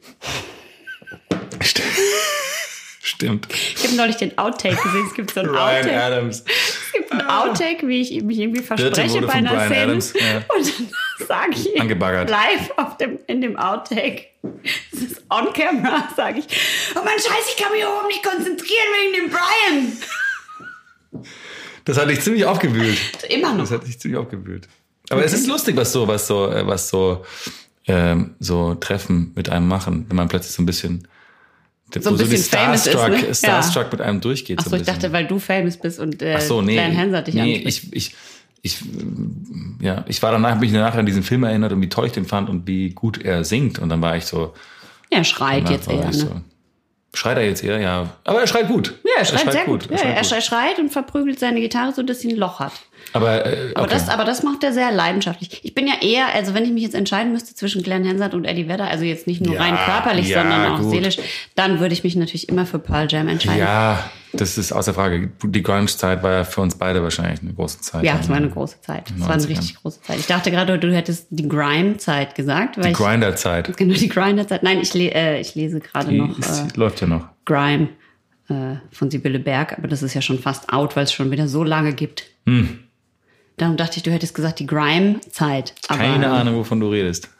Stimmt. 3.02 3.48
Ich 3.52 3.84
habe 3.84 3.96
neulich 3.96 4.16
den 4.16 4.36
Outtake 4.38 4.76
gesehen. 4.76 5.04
Es 5.06 5.14
gibt 5.14 5.30
so 5.32 5.40
einen 5.40 5.50
Brian 5.50 5.84
Outtake. 5.84 6.02
Adams. 6.02 6.44
Es 6.94 7.00
gibt 7.00 7.12
einen 7.12 7.28
Outtake, 7.28 7.88
wie 7.88 8.00
ich 8.00 8.22
mich 8.22 8.38
irgendwie 8.38 8.62
verspreche 8.62 9.20
bei 9.22 9.32
einer 9.32 9.50
Brian 9.50 9.68
Szene. 9.68 9.82
Adams, 9.82 10.12
ja. 10.14 10.36
Und 10.56 10.78
dann 10.78 10.88
sage 11.26 11.52
ich 11.52 11.80
Angebaggert. 11.80 12.30
live 12.30 12.70
auf 12.76 12.96
dem, 12.98 13.18
in 13.26 13.40
dem 13.40 13.56
Outtake, 13.56 14.26
das 14.92 15.02
ist 15.02 15.22
on 15.28 15.52
camera, 15.52 16.08
sage 16.16 16.40
ich, 16.40 16.46
oh 16.94 17.00
mein 17.04 17.18
Scheiß, 17.18 17.54
ich 17.54 17.62
kann 17.62 17.72
mich 17.72 17.82
überhaupt 17.82 18.06
nicht 18.06 18.22
konzentrieren 18.22 18.86
wegen 19.02 19.24
dem 19.24 19.30
Brian. 19.30 21.24
Das 21.84 21.98
hat 21.98 22.08
dich 22.08 22.20
ziemlich 22.20 22.44
aufgewühlt. 22.44 22.98
Immer 23.28 23.52
noch. 23.52 23.64
Das 23.64 23.72
hat 23.72 23.86
dich 23.86 23.98
ziemlich 23.98 24.18
aufgewühlt. 24.18 24.68
Aber 25.10 25.20
okay. 25.20 25.26
es 25.26 25.34
ist 25.34 25.46
lustig, 25.46 25.76
was 25.76 25.92
so, 25.92 26.08
was 26.08 26.26
so, 26.26 26.50
äh, 26.50 26.66
was 26.66 26.88
so, 26.88 27.24
ähm, 27.86 28.36
so 28.40 28.74
Treffen 28.74 29.32
mit 29.34 29.50
einem 29.50 29.68
machen, 29.68 30.06
wenn 30.08 30.16
man 30.16 30.28
plötzlich 30.28 30.54
so 30.54 30.62
ein 30.62 30.66
bisschen 30.66 31.06
so 32.02 32.10
ein 32.10 32.16
bisschen 32.16 32.36
so 32.38 32.44
Starstruck, 32.44 33.00
famous 33.00 33.22
ist, 33.22 33.42
ne? 33.42 33.48
Starstruck 33.48 33.84
ja. 33.84 33.90
mit 33.92 34.00
einem 34.00 34.20
durchgeht. 34.20 34.58
Achso, 34.58 34.70
so 34.70 34.76
ich 34.76 34.82
dachte, 34.82 35.12
weil 35.12 35.26
du 35.26 35.38
famous 35.38 35.76
bist 35.76 36.00
und 36.00 36.20
äh, 36.22 36.40
so, 36.40 36.62
nee, 36.62 36.74
Glenn 36.74 36.96
Hansard 36.96 37.26
dich 37.26 37.34
nee, 37.34 37.56
ich, 37.56 37.92
ich, 37.92 38.14
ich, 38.62 38.78
ja, 39.80 40.04
ich 40.08 40.22
war 40.22 40.32
danach, 40.32 40.58
bin 40.58 40.68
ich 40.68 40.74
danach 40.74 40.94
an 40.94 41.06
diesen 41.06 41.22
Film 41.22 41.44
erinnert 41.44 41.72
und 41.72 41.80
wie 41.82 41.88
toll 41.88 42.06
ich 42.06 42.12
den 42.12 42.24
fand 42.24 42.48
und 42.48 42.66
wie 42.66 42.90
gut 42.90 43.22
er 43.22 43.44
singt 43.44 43.78
und 43.78 43.88
dann 43.88 44.00
war 44.00 44.16
ich 44.16 44.24
so. 44.24 44.54
Er 45.10 45.24
schreit 45.24 45.70
jetzt 45.70 45.88
eher, 45.88 46.06
ne? 46.06 46.12
So, 46.12 46.40
Schreit 47.14 47.36
er 47.36 47.46
jetzt 47.46 47.62
eher, 47.62 47.78
ja. 47.78 48.10
Aber 48.24 48.40
er 48.40 48.46
schreit 48.46 48.68
gut. 48.68 48.94
Ja, 49.14 49.20
er 49.20 49.24
schreit, 49.24 49.34
er 49.34 49.42
schreit 49.42 49.52
sehr 49.52 49.64
gut. 49.64 49.88
gut. 49.88 49.98
Er, 50.00 50.16
ja, 50.16 50.24
schreit 50.24 50.38
er 50.38 50.40
schreit 50.42 50.78
und 50.78 50.90
verprügelt 50.90 51.38
seine 51.38 51.60
Gitarre, 51.60 51.92
so 51.92 52.02
dass 52.02 52.20
sie 52.20 52.32
ein 52.32 52.36
Loch 52.36 52.60
hat. 52.60 52.72
Aber, 53.12 53.46
äh, 53.46 53.70
okay. 53.70 53.72
aber, 53.74 53.86
das, 53.86 54.08
aber 54.08 54.24
das 54.24 54.42
macht 54.42 54.64
er 54.64 54.72
sehr 54.72 54.90
leidenschaftlich. 54.90 55.60
Ich 55.62 55.74
bin 55.74 55.86
ja 55.86 55.94
eher, 56.00 56.34
also 56.34 56.54
wenn 56.54 56.64
ich 56.64 56.72
mich 56.72 56.82
jetzt 56.82 56.94
entscheiden 56.94 57.32
müsste 57.32 57.54
zwischen 57.54 57.82
Glenn 57.82 58.08
Hansard 58.08 58.34
und 58.34 58.44
Eddie 58.44 58.68
Vedder, 58.68 58.88
also 58.88 59.04
jetzt 59.04 59.26
nicht 59.26 59.40
nur 59.40 59.54
Ja, 59.54 59.62
rein 59.62 59.76
körperlich, 59.76 60.28
ja, 60.28 60.40
sondern 60.40 60.72
auch 60.72 60.80
gut. 60.80 60.90
seelisch, 60.90 61.18
dann 61.54 61.80
würde 61.80 61.94
ich 61.94 62.02
mich 62.02 62.16
natürlich 62.16 62.48
immer 62.48 62.66
für 62.66 62.78
Pearl 62.78 63.06
Jam 63.08 63.28
entscheiden. 63.28 63.60
Ja, 63.60 64.10
das 64.32 64.58
ist 64.58 64.72
außer 64.72 64.94
Frage. 64.94 65.30
Die 65.44 65.62
Grunge-Zeit 65.62 66.22
war 66.24 66.32
ja 66.32 66.44
für 66.44 66.60
uns 66.60 66.76
beide 66.76 67.02
wahrscheinlich 67.02 67.40
eine 67.40 67.52
große 67.52 67.80
Zeit. 67.82 68.02
Ja, 68.04 68.18
es 68.20 68.28
war 68.28 68.36
eine 68.36 68.50
große 68.50 68.80
Zeit. 68.80 69.12
Es 69.16 69.20
war 69.20 69.30
eine 69.30 69.42
90ern. 69.42 69.48
richtig 69.48 69.76
große 69.76 70.02
Zeit. 70.02 70.18
Ich 70.18 70.26
dachte 70.26 70.50
gerade, 70.50 70.78
du 70.78 70.92
hättest 70.92 71.28
die 71.30 71.48
Grime-Zeit 71.48 72.34
gesagt. 72.34 72.78
Weil 72.78 72.86
Die 72.86 72.92
Grinder-Zeit. 72.92 73.76
Genau, 73.76 73.94
die 73.94 74.08
Grinder-Zeit. 74.08 74.64
Nein, 74.64 74.80
ich, 74.80 74.92
le 74.92 75.14
äh, 75.14 75.40
ich 75.40 75.54
lese 75.54 75.78
gerade 75.78 76.10
noch 76.12 76.36
ist, 76.36 76.74
äh, 76.74 76.76
läuft 76.76 77.00
ja 77.00 77.06
noch. 77.06 77.28
Grime 77.44 77.90
äh, 78.48 78.76
von 78.92 79.10
Sibylle 79.10 79.38
Berg, 79.38 79.76
aber 79.78 79.88
das 79.88 80.02
ist 80.02 80.14
ja 80.14 80.22
schon 80.22 80.38
fast 80.38 80.72
out, 80.72 80.96
weil 80.96 81.04
es 81.04 81.12
schon 81.12 81.30
wieder 81.30 81.48
so 81.48 81.64
lange 81.64 81.92
gibt. 81.92 82.24
Hm. 82.46 82.80
Darum 83.56 83.76
dachte 83.76 83.96
ich, 83.98 84.02
du 84.02 84.10
hättest 84.10 84.34
gesagt, 84.34 84.58
die 84.58 84.66
Grime-Zeit. 84.66 85.74
Keine 85.88 86.28
Ahnung, 86.30 86.56
wovon 86.56 86.80
du 86.80 86.88
redest. 86.88 87.28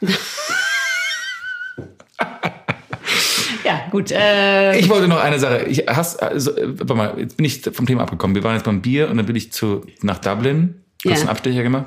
Ja, 3.65 3.87
gut. 3.91 4.11
Äh, 4.13 4.79
Ich 4.79 4.89
wollte 4.91 5.09
noch 5.09 5.19
eine 5.21 5.39
Sache. 5.39 5.65
Ich 5.65 5.85
hast, 5.87 6.23
also, 6.23 6.55
äh, 6.57 6.79
warte 6.79 6.95
mal, 6.95 7.19
jetzt 7.19 7.37
bin 7.39 7.47
ich 7.47 7.63
vom 7.73 7.87
Thema 7.87 8.03
abgekommen. 8.03 8.35
Wir 8.37 8.45
waren 8.45 8.55
jetzt 8.57 8.65
beim 8.65 8.83
Bier 8.83 9.09
und 9.11 9.17
dann 9.17 9.25
bin 9.27 9.37
ich 9.37 9.53
zu, 9.53 9.87
nach 10.03 10.19
Dublin, 10.19 10.83
kurz 11.03 11.15
Ja. 11.15 11.21
einen 11.21 11.29
Abstecher 11.31 11.63
gemacht. 11.63 11.87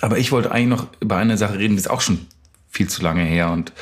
Aber 0.00 0.16
ich 0.18 0.32
wollte 0.32 0.50
eigentlich 0.50 0.68
noch 0.80 0.86
über 1.00 1.16
eine 1.16 1.36
Sache 1.36 1.58
reden, 1.58 1.74
die 1.74 1.80
ist 1.80 1.90
auch 1.90 2.00
schon 2.00 2.26
viel 2.70 2.88
zu 2.88 3.02
lange 3.02 3.22
her 3.24 3.50
und 3.50 3.72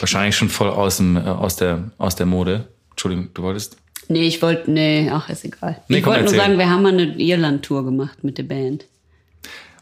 wahrscheinlich 0.00 0.36
schon 0.36 0.48
voll 0.48 0.70
aus, 0.70 0.96
dem, 0.96 1.16
äh, 1.16 1.20
aus, 1.20 1.54
der, 1.56 1.90
aus 1.98 2.16
der 2.16 2.26
Mode. 2.26 2.68
Entschuldigung, 3.00 3.30
du 3.32 3.42
wolltest? 3.44 3.78
nee, 4.08 4.26
ich 4.26 4.42
wollte, 4.42 4.70
nee, 4.70 5.08
ach, 5.10 5.30
ist 5.30 5.42
egal. 5.46 5.82
Nee, 5.88 6.00
ich 6.00 6.06
wollte 6.06 6.24
nur 6.24 6.34
sagen, 6.34 6.58
wir 6.58 6.68
haben 6.68 6.82
mal 6.82 6.92
eine 6.92 7.04
Irland-Tour 7.16 7.82
gemacht 7.86 8.22
mit 8.22 8.36
der 8.36 8.42
Band. 8.42 8.84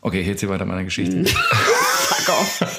Okay, 0.03 0.23
jetzt 0.23 0.39
hier 0.39 0.49
weiter 0.49 0.65
meine 0.65 0.85
Geschichte. 0.85 1.25
Fuck 1.27 2.29
off. 2.29 2.79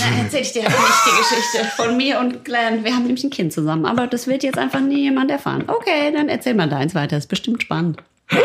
Dann 0.00 0.18
erzähl 0.22 0.42
ich 0.42 0.52
dir 0.52 0.66
aber 0.66 0.76
nicht 0.76 1.02
die 1.06 1.16
Geschichte 1.16 1.64
von 1.76 1.96
mir 1.96 2.20
und 2.20 2.44
Glenn. 2.44 2.84
Wir 2.84 2.92
haben 2.94 3.04
nämlich 3.04 3.24
ein 3.24 3.30
Kind 3.30 3.54
zusammen, 3.54 3.86
aber 3.86 4.06
das 4.06 4.26
wird 4.26 4.42
jetzt 4.42 4.58
einfach 4.58 4.80
nie 4.80 5.04
jemand 5.04 5.30
erfahren. 5.30 5.64
Okay, 5.66 6.12
dann 6.12 6.28
erzähl 6.28 6.52
mal 6.52 6.68
deins 6.68 6.94
weiter, 6.94 7.16
ist 7.16 7.28
bestimmt 7.30 7.62
spannend. 7.62 8.02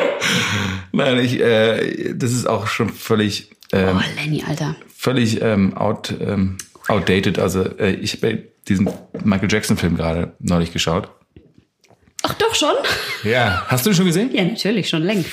Nein, 0.94 1.20
ich, 1.20 1.42
äh, 1.42 2.14
das 2.14 2.32
ist 2.32 2.48
auch 2.48 2.68
schon 2.68 2.88
völlig, 2.90 3.50
ähm, 3.74 3.98
Oh, 4.00 4.22
Lenny, 4.22 4.42
Alter. 4.48 4.78
völlig 4.96 5.42
ähm, 5.42 5.76
out, 5.76 6.14
ähm, 6.22 6.58
outdated. 6.88 7.40
Also 7.40 7.64
äh, 7.78 7.92
ich 7.96 8.14
habe 8.14 8.53
diesen 8.68 8.90
Michael 9.24 9.52
Jackson 9.52 9.78
Film 9.78 9.96
gerade 9.96 10.34
neulich 10.40 10.72
geschaut. 10.72 11.10
Ach 12.24 12.34
doch 12.36 12.56
schon? 12.56 12.76
Ja, 13.24 13.66
hast 13.68 13.86
du 13.86 13.90
ihn 13.90 13.96
schon 13.96 14.06
gesehen? 14.06 14.30
Ja, 14.34 14.46
natürlich, 14.46 14.90
schon 14.90 15.04
längst. 15.04 15.30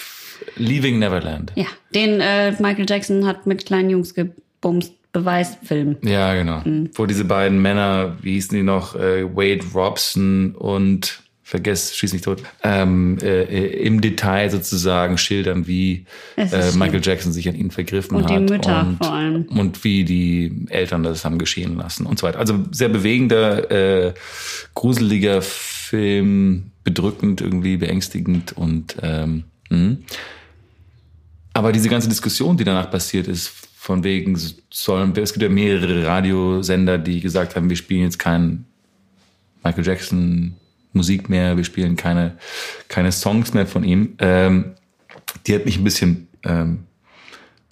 Leaving 0.56 0.98
Neverland. 0.98 1.52
Ja, 1.54 1.66
den 1.94 2.20
äh, 2.20 2.52
Michael 2.60 2.86
Jackson 2.88 3.26
hat 3.26 3.46
mit 3.46 3.66
kleinen 3.66 3.90
Jungs 3.90 4.14
gebumst, 4.14 4.94
Beweisfilm. 5.12 5.96
Ja, 6.02 6.34
genau. 6.34 6.62
Wo 6.94 7.06
diese 7.06 7.24
beiden 7.24 7.60
Männer, 7.60 8.16
wie 8.22 8.34
hießen 8.34 8.56
die 8.56 8.62
noch, 8.62 8.94
äh, 8.94 9.24
Wade 9.24 9.64
Robson 9.74 10.54
und 10.54 11.22
vergess, 11.50 11.96
schieß 11.96 12.12
mich 12.12 12.22
tot, 12.22 12.44
ähm, 12.62 13.18
äh, 13.22 13.42
äh, 13.42 13.84
im 13.84 14.00
Detail 14.00 14.50
sozusagen 14.50 15.18
schildern, 15.18 15.66
wie 15.66 16.06
äh. 16.36 16.46
Michael 16.76 17.00
Jackson 17.02 17.32
sich 17.32 17.48
an 17.48 17.56
ihn 17.56 17.72
vergriffen 17.72 18.16
Und 18.16 18.24
hat. 18.24 18.30
die 18.30 18.52
Mütter 18.52 18.86
und, 18.86 18.96
vor 18.98 19.12
allem. 19.12 19.44
Und 19.46 19.82
wie 19.82 20.04
die 20.04 20.66
Eltern 20.68 21.02
das 21.02 21.24
haben 21.24 21.38
geschehen 21.38 21.76
lassen 21.76 22.06
und 22.06 22.20
so 22.20 22.26
weiter. 22.28 22.38
Also 22.38 22.60
sehr 22.70 22.88
bewegender, 22.88 23.68
äh, 23.68 24.14
gruseliger 24.76 25.42
Film, 25.42 26.70
bedrückend, 26.84 27.40
irgendwie 27.40 27.76
beängstigend 27.76 28.56
und 28.56 28.96
ähm, 29.02 29.44
mh. 29.70 29.96
Aber 31.52 31.72
diese 31.72 31.88
ganze 31.88 32.08
Diskussion, 32.08 32.56
die 32.56 32.64
danach 32.64 32.92
passiert 32.92 33.26
ist, 33.26 33.48
von 33.74 34.04
wegen 34.04 34.38
sollen, 34.70 35.16
es 35.16 35.32
gibt 35.32 35.42
ja 35.42 35.48
mehrere 35.48 36.06
Radiosender, 36.06 36.96
die 36.96 37.20
gesagt 37.20 37.56
haben, 37.56 37.68
wir 37.68 37.76
spielen 37.76 38.02
jetzt 38.02 38.20
keinen 38.20 38.66
Michael 39.64 39.84
Jackson 39.84 40.54
Musik 40.92 41.28
mehr, 41.28 41.56
wir 41.56 41.64
spielen 41.64 41.96
keine, 41.96 42.36
keine 42.88 43.12
Songs 43.12 43.54
mehr 43.54 43.66
von 43.66 43.84
ihm. 43.84 44.16
Ähm, 44.18 44.74
die 45.46 45.54
hat 45.54 45.64
mich 45.64 45.76
ein 45.78 45.84
bisschen 45.84 46.28
ähm, 46.44 46.86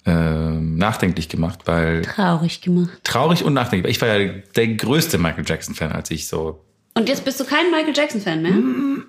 ähm, 0.05 0.77
nachdenklich 0.77 1.29
gemacht, 1.29 1.59
weil 1.65 2.03
Traurig 2.03 2.61
gemacht. 2.61 2.99
traurig 3.03 3.43
und 3.43 3.53
nachdenklich. 3.53 3.97
Ich 3.97 4.01
war 4.01 4.15
ja 4.15 4.33
der 4.55 4.67
größte 4.69 5.17
Michael 5.17 5.43
Jackson 5.45 5.75
Fan, 5.75 5.91
als 5.91 6.09
ich 6.11 6.27
so 6.27 6.63
Und 6.95 7.09
jetzt 7.09 7.25
bist 7.25 7.39
du 7.39 7.45
kein 7.45 7.69
Michael 7.71 7.95
Jackson-Fan 7.95 8.41
mehr? 8.41 9.03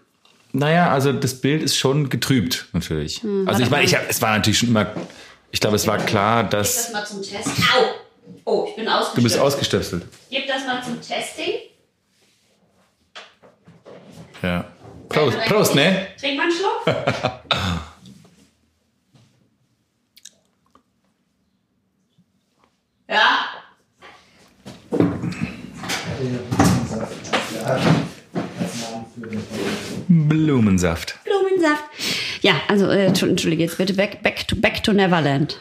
Naja, 0.52 0.90
also 0.90 1.12
das 1.12 1.40
Bild 1.40 1.62
ist 1.62 1.76
schon 1.76 2.08
getrübt, 2.08 2.66
natürlich. 2.72 3.22
also 3.46 3.62
ich 3.62 3.70
meine, 3.70 3.84
ich 3.84 3.94
hab, 3.94 4.10
es 4.10 4.20
war 4.20 4.36
natürlich 4.36 4.58
schon 4.58 4.70
immer, 4.70 4.92
ich 5.52 5.60
glaube, 5.60 5.76
es 5.76 5.86
war 5.86 5.98
klar, 5.98 6.42
dass, 6.42 6.92
mal 6.92 7.06
zum 7.06 7.22
Test. 7.22 7.48
Au! 7.48 7.84
Oh, 8.44 8.66
ich 8.68 8.74
bin 8.74 8.88
ausgestöpselt. 8.88 9.16
Du 9.18 9.22
bist 9.22 9.38
ausgestöpselt. 9.38 10.02
Gib 10.28 10.46
das 10.48 10.66
mal 10.66 10.82
zum 10.82 10.96
Testing. 11.00 11.54
Ja. 14.42 14.64
Prost, 15.08 15.38
Prost, 15.46 15.74
ne? 15.74 16.06
Trink 16.18 16.36
mal 16.36 16.44
einen 16.44 16.52
Schluck. 16.52 16.86
ja. 23.08 23.48
Blumensaft. 30.08 31.18
Blumensaft. 31.24 31.84
Ja, 32.42 32.54
also, 32.68 32.88
äh, 32.88 33.06
entschuldige, 33.06 33.64
jetzt 33.64 33.78
bitte 33.78 33.94
back, 33.94 34.22
back, 34.22 34.46
to, 34.48 34.56
back 34.56 34.82
to 34.82 34.92
Neverland. 34.92 35.60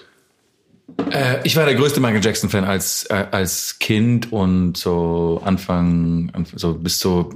Äh, 1.11 1.39
ich 1.43 1.55
war 1.55 1.65
der 1.65 1.75
größte 1.75 1.99
Michael 1.99 2.23
Jackson 2.23 2.49
Fan 2.49 2.63
als 2.63 3.05
äh, 3.05 3.25
als 3.31 3.79
Kind 3.79 4.31
und 4.31 4.77
so 4.77 5.41
Anfang 5.43 6.31
so 6.55 6.73
bis 6.75 6.99
so 6.99 7.33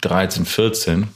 13, 0.00 0.44
14. 0.44 1.08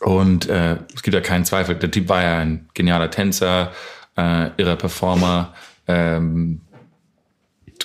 Und 0.00 0.48
äh, 0.48 0.78
es 0.94 1.02
gibt 1.02 1.14
ja 1.14 1.20
keinen 1.20 1.44
Zweifel, 1.44 1.74
der 1.74 1.90
Typ 1.90 2.08
war 2.08 2.22
ja 2.22 2.38
ein 2.38 2.68
genialer 2.74 3.10
Tänzer, 3.10 3.72
äh, 4.16 4.50
irrer 4.56 4.76
Performer. 4.76 5.54
Ähm, 5.86 6.62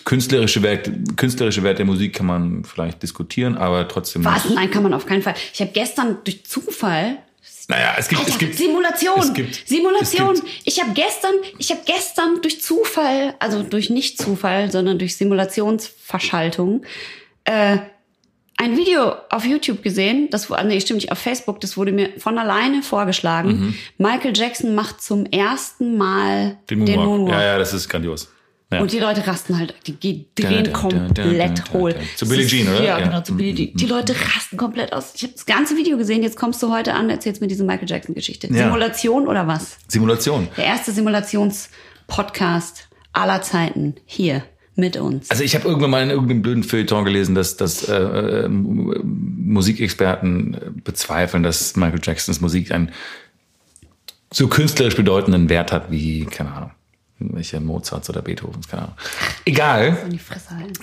künstlerische 0.05 0.61
Wert, 0.61 0.89
künstlerische 1.17 1.63
Wert 1.63 1.79
der 1.79 1.85
Musik 1.85 2.13
kann 2.13 2.27
man 2.27 2.63
vielleicht 2.63 3.03
diskutieren, 3.03 3.57
aber 3.57 3.87
trotzdem. 3.87 4.23
Was? 4.23 4.49
Nein, 4.49 4.71
kann 4.71 4.83
man 4.83 4.93
auf 4.93 5.05
keinen 5.05 5.21
Fall. 5.21 5.35
Ich 5.53 5.59
habe 5.59 5.71
gestern 5.73 6.17
durch 6.23 6.45
Zufall 6.45 7.17
naja, 7.67 7.95
es 7.97 8.07
gibt, 8.07 8.21
Alter, 8.21 8.31
es 8.31 8.37
gibt 8.37 8.55
Simulation. 8.55 9.19
Es 9.19 9.33
gibt, 9.33 9.67
Simulation. 9.67 10.33
Es 10.33 10.43
gibt, 10.43 10.61
ich 10.65 10.81
habe 10.81 10.93
gestern, 10.93 11.33
ich 11.57 11.71
habe 11.71 11.81
gestern 11.85 12.41
durch 12.41 12.61
Zufall, 12.61 13.35
also 13.39 13.63
durch 13.63 13.89
nicht 13.89 14.21
Zufall, 14.21 14.71
sondern 14.71 14.99
durch 14.99 15.15
Simulationsverschaltung, 15.17 16.83
äh, 17.45 17.77
ein 18.57 18.77
Video 18.77 19.13
auf 19.29 19.45
YouTube 19.45 19.83
gesehen, 19.83 20.29
das 20.31 20.49
war, 20.49 20.63
nee, 20.63 20.79
stimmt 20.79 21.01
nicht, 21.01 21.11
auf 21.11 21.17
Facebook, 21.17 21.59
das 21.59 21.75
wurde 21.75 21.91
mir 21.91 22.11
von 22.19 22.37
alleine 22.37 22.83
vorgeschlagen. 22.83 23.49
Mhm. 23.49 23.75
Michael 23.97 24.31
Jackson 24.35 24.75
macht 24.75 25.01
zum 25.01 25.25
ersten 25.25 25.97
Mal 25.97 26.57
den 26.69 26.85
den 26.85 26.95
Moonwalk. 26.95 27.19
Moonwalk. 27.19 27.41
Ja, 27.41 27.43
ja, 27.43 27.57
das 27.57 27.73
ist 27.73 27.89
grandios. 27.89 28.29
Ja. 28.75 28.81
Und 28.81 28.91
die 28.91 28.99
Leute 28.99 29.25
rasten 29.25 29.57
halt, 29.57 29.73
die 29.87 30.25
drehen 30.35 30.73
komplett 30.73 31.73
hohl. 31.73 31.95
Zu 32.15 32.27
Billie 32.27 32.45
Jean, 32.45 32.67
oder? 32.67 32.83
Ja, 32.83 32.99
genau, 32.99 33.21
zu 33.21 33.35
Billie 33.35 33.55
Jean. 33.55 33.73
Die 33.75 33.85
Leute 33.85 34.13
rasten 34.13 34.57
komplett 34.57 34.93
aus. 34.93 35.13
Ich 35.15 35.23
habe 35.23 35.33
das 35.33 35.45
ganze 35.45 35.77
Video 35.77 35.97
gesehen, 35.97 36.23
jetzt 36.23 36.37
kommst 36.37 36.61
du 36.61 36.71
heute 36.71 36.93
an, 36.93 37.09
erzählst 37.09 37.41
mir 37.41 37.47
diese 37.47 37.63
Michael 37.63 37.89
Jackson-Geschichte. 37.89 38.47
Ja. 38.47 38.65
Simulation 38.65 39.27
oder 39.27 39.47
was? 39.47 39.77
Simulation. 39.87 40.47
Der 40.57 40.65
erste 40.65 40.91
Simulations-Podcast 40.91 42.89
aller 43.13 43.41
Zeiten 43.41 43.95
hier 44.05 44.43
mit 44.75 44.97
uns. 44.97 45.31
Also 45.31 45.43
ich 45.43 45.55
habe 45.55 45.67
irgendwann 45.67 45.89
mal 45.89 46.03
in 46.03 46.09
irgendeinem 46.09 46.41
blöden 46.41 46.63
Feuilleton 46.63 47.05
gelesen, 47.05 47.33
dass, 47.33 47.55
dass 47.55 47.87
äh, 47.87 47.95
äh, 47.95 48.49
Musikexperten 48.49 50.81
bezweifeln, 50.83 51.43
dass 51.43 51.77
Michael 51.77 52.01
Jacksons 52.03 52.41
Musik 52.41 52.71
einen 52.71 52.91
so 54.33 54.49
künstlerisch 54.49 54.97
bedeutenden 54.97 55.49
Wert 55.49 55.71
hat 55.71 55.91
wie, 55.91 56.25
keine 56.25 56.51
Ahnung, 56.51 56.71
welche 57.19 57.59
Mozarts 57.59 58.09
oder 58.09 58.21
Beethovens, 58.21 58.67
keine 58.67 58.83
Ahnung. 58.83 58.95
Egal. 59.45 59.97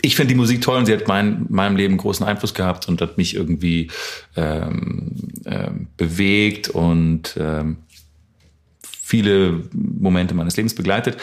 Ich 0.01 0.17
finde 0.17 0.29
die 0.29 0.35
Musik 0.35 0.63
toll 0.63 0.79
und 0.79 0.87
sie 0.87 0.95
hat 0.95 1.07
mein, 1.07 1.47
meinem 1.51 1.77
Leben 1.77 1.97
großen 1.99 2.25
Einfluss 2.27 2.55
gehabt 2.55 2.89
und 2.89 3.03
hat 3.03 3.19
mich 3.19 3.37
irgendwie 3.37 3.91
ähm, 4.37 5.13
ähm, 5.45 5.89
bewegt 5.97 6.71
und 6.71 7.37
ähm, 7.39 7.77
viele 8.83 9.63
Momente 9.73 10.35
meines 10.35 10.57
Lebens 10.57 10.75
begleitet. 10.75 11.19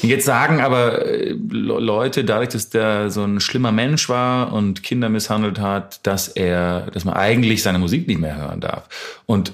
Jetzt 0.00 0.24
sagen 0.24 0.60
aber 0.60 1.04
äh, 1.04 1.32
Le- 1.50 1.80
Leute, 1.80 2.24
dadurch, 2.24 2.50
dass 2.50 2.70
der 2.70 3.10
so 3.10 3.24
ein 3.24 3.40
schlimmer 3.40 3.72
Mensch 3.72 4.08
war 4.08 4.52
und 4.52 4.82
Kinder 4.82 5.08
misshandelt 5.08 5.58
hat, 5.58 6.06
dass 6.06 6.28
er, 6.28 6.90
dass 6.92 7.04
man 7.04 7.14
eigentlich 7.14 7.62
seine 7.62 7.78
Musik 7.80 8.06
nicht 8.06 8.20
mehr 8.20 8.36
hören 8.36 8.60
darf. 8.60 8.88
Und 9.26 9.52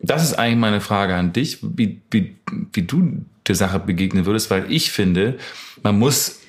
das 0.00 0.22
ist 0.22 0.38
eigentlich 0.38 0.58
meine 0.58 0.80
Frage 0.80 1.16
an 1.16 1.32
dich, 1.32 1.58
wie, 1.62 2.02
wie, 2.10 2.36
wie 2.72 2.82
du 2.82 3.24
der 3.48 3.56
Sache 3.56 3.78
begegnen 3.78 4.26
würdest, 4.26 4.50
weil 4.50 4.70
ich 4.70 4.90
finde, 4.90 5.36
man 5.82 5.98
muss 5.98 6.40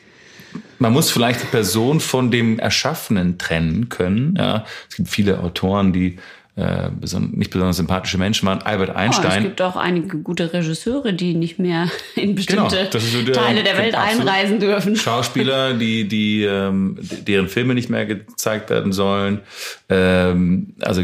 man 0.79 0.93
muss 0.93 1.11
vielleicht 1.11 1.43
die 1.43 1.47
Person 1.47 1.99
von 1.99 2.31
dem 2.31 2.57
Erschaffenen 2.57 3.37
trennen 3.37 3.89
können. 3.89 4.35
Ja, 4.37 4.65
es 4.89 4.95
gibt 4.95 5.09
viele 5.09 5.39
Autoren, 5.41 5.93
die 5.93 6.17
äh, 6.55 6.89
nicht 7.31 7.51
besonders 7.51 7.77
sympathische 7.77 8.17
Menschen 8.17 8.47
waren. 8.47 8.61
Albert 8.63 8.89
Oh, 8.89 8.93
es 8.93 8.97
Einstein. 8.97 9.43
gibt 9.43 9.61
auch 9.61 9.75
einige 9.75 10.17
gute 10.17 10.51
Regisseure, 10.51 11.13
die 11.13 11.35
nicht 11.35 11.59
mehr 11.59 11.89
in 12.15 12.33
bestimmte 12.35 12.75
Genau, 12.89 12.95
ist 12.97 13.11
so 13.13 13.21
der- 13.21 13.33
Teile 13.35 13.63
der 13.63 13.77
Welt 13.77 13.93
einreisen 13.95 14.59
dürfen. 14.59 14.95
Schauspieler, 14.95 15.73
die, 15.75 16.07
die, 16.07 16.43
ähm, 16.45 16.97
deren 17.27 17.47
Filme 17.47 17.75
nicht 17.75 17.89
mehr 17.89 18.05
gezeigt 18.07 18.69
werden 18.71 18.91
sollen. 18.91 19.41
Ähm, 19.87 20.73
also 20.81 21.03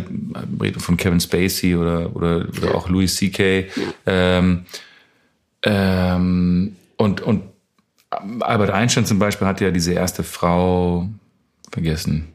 reden 0.61 0.79
von 0.79 0.97
Kevin 0.97 1.19
Spacey 1.19 1.75
oder, 1.75 2.15
oder, 2.15 2.47
oder 2.57 2.73
auch 2.75 2.89
Louis 2.89 3.15
C.K. 3.15 3.65
Ähm, 4.07 4.65
ähm, 5.65 6.75
und, 6.97 7.21
und 7.21 7.43
Albert 8.39 8.69
Einstein 8.69 9.05
zum 9.05 9.19
Beispiel 9.19 9.47
hatte 9.47 9.65
ja 9.65 9.71
diese 9.71 9.93
erste 9.93 10.23
Frau 10.23 11.09
vergessen. 11.71 12.29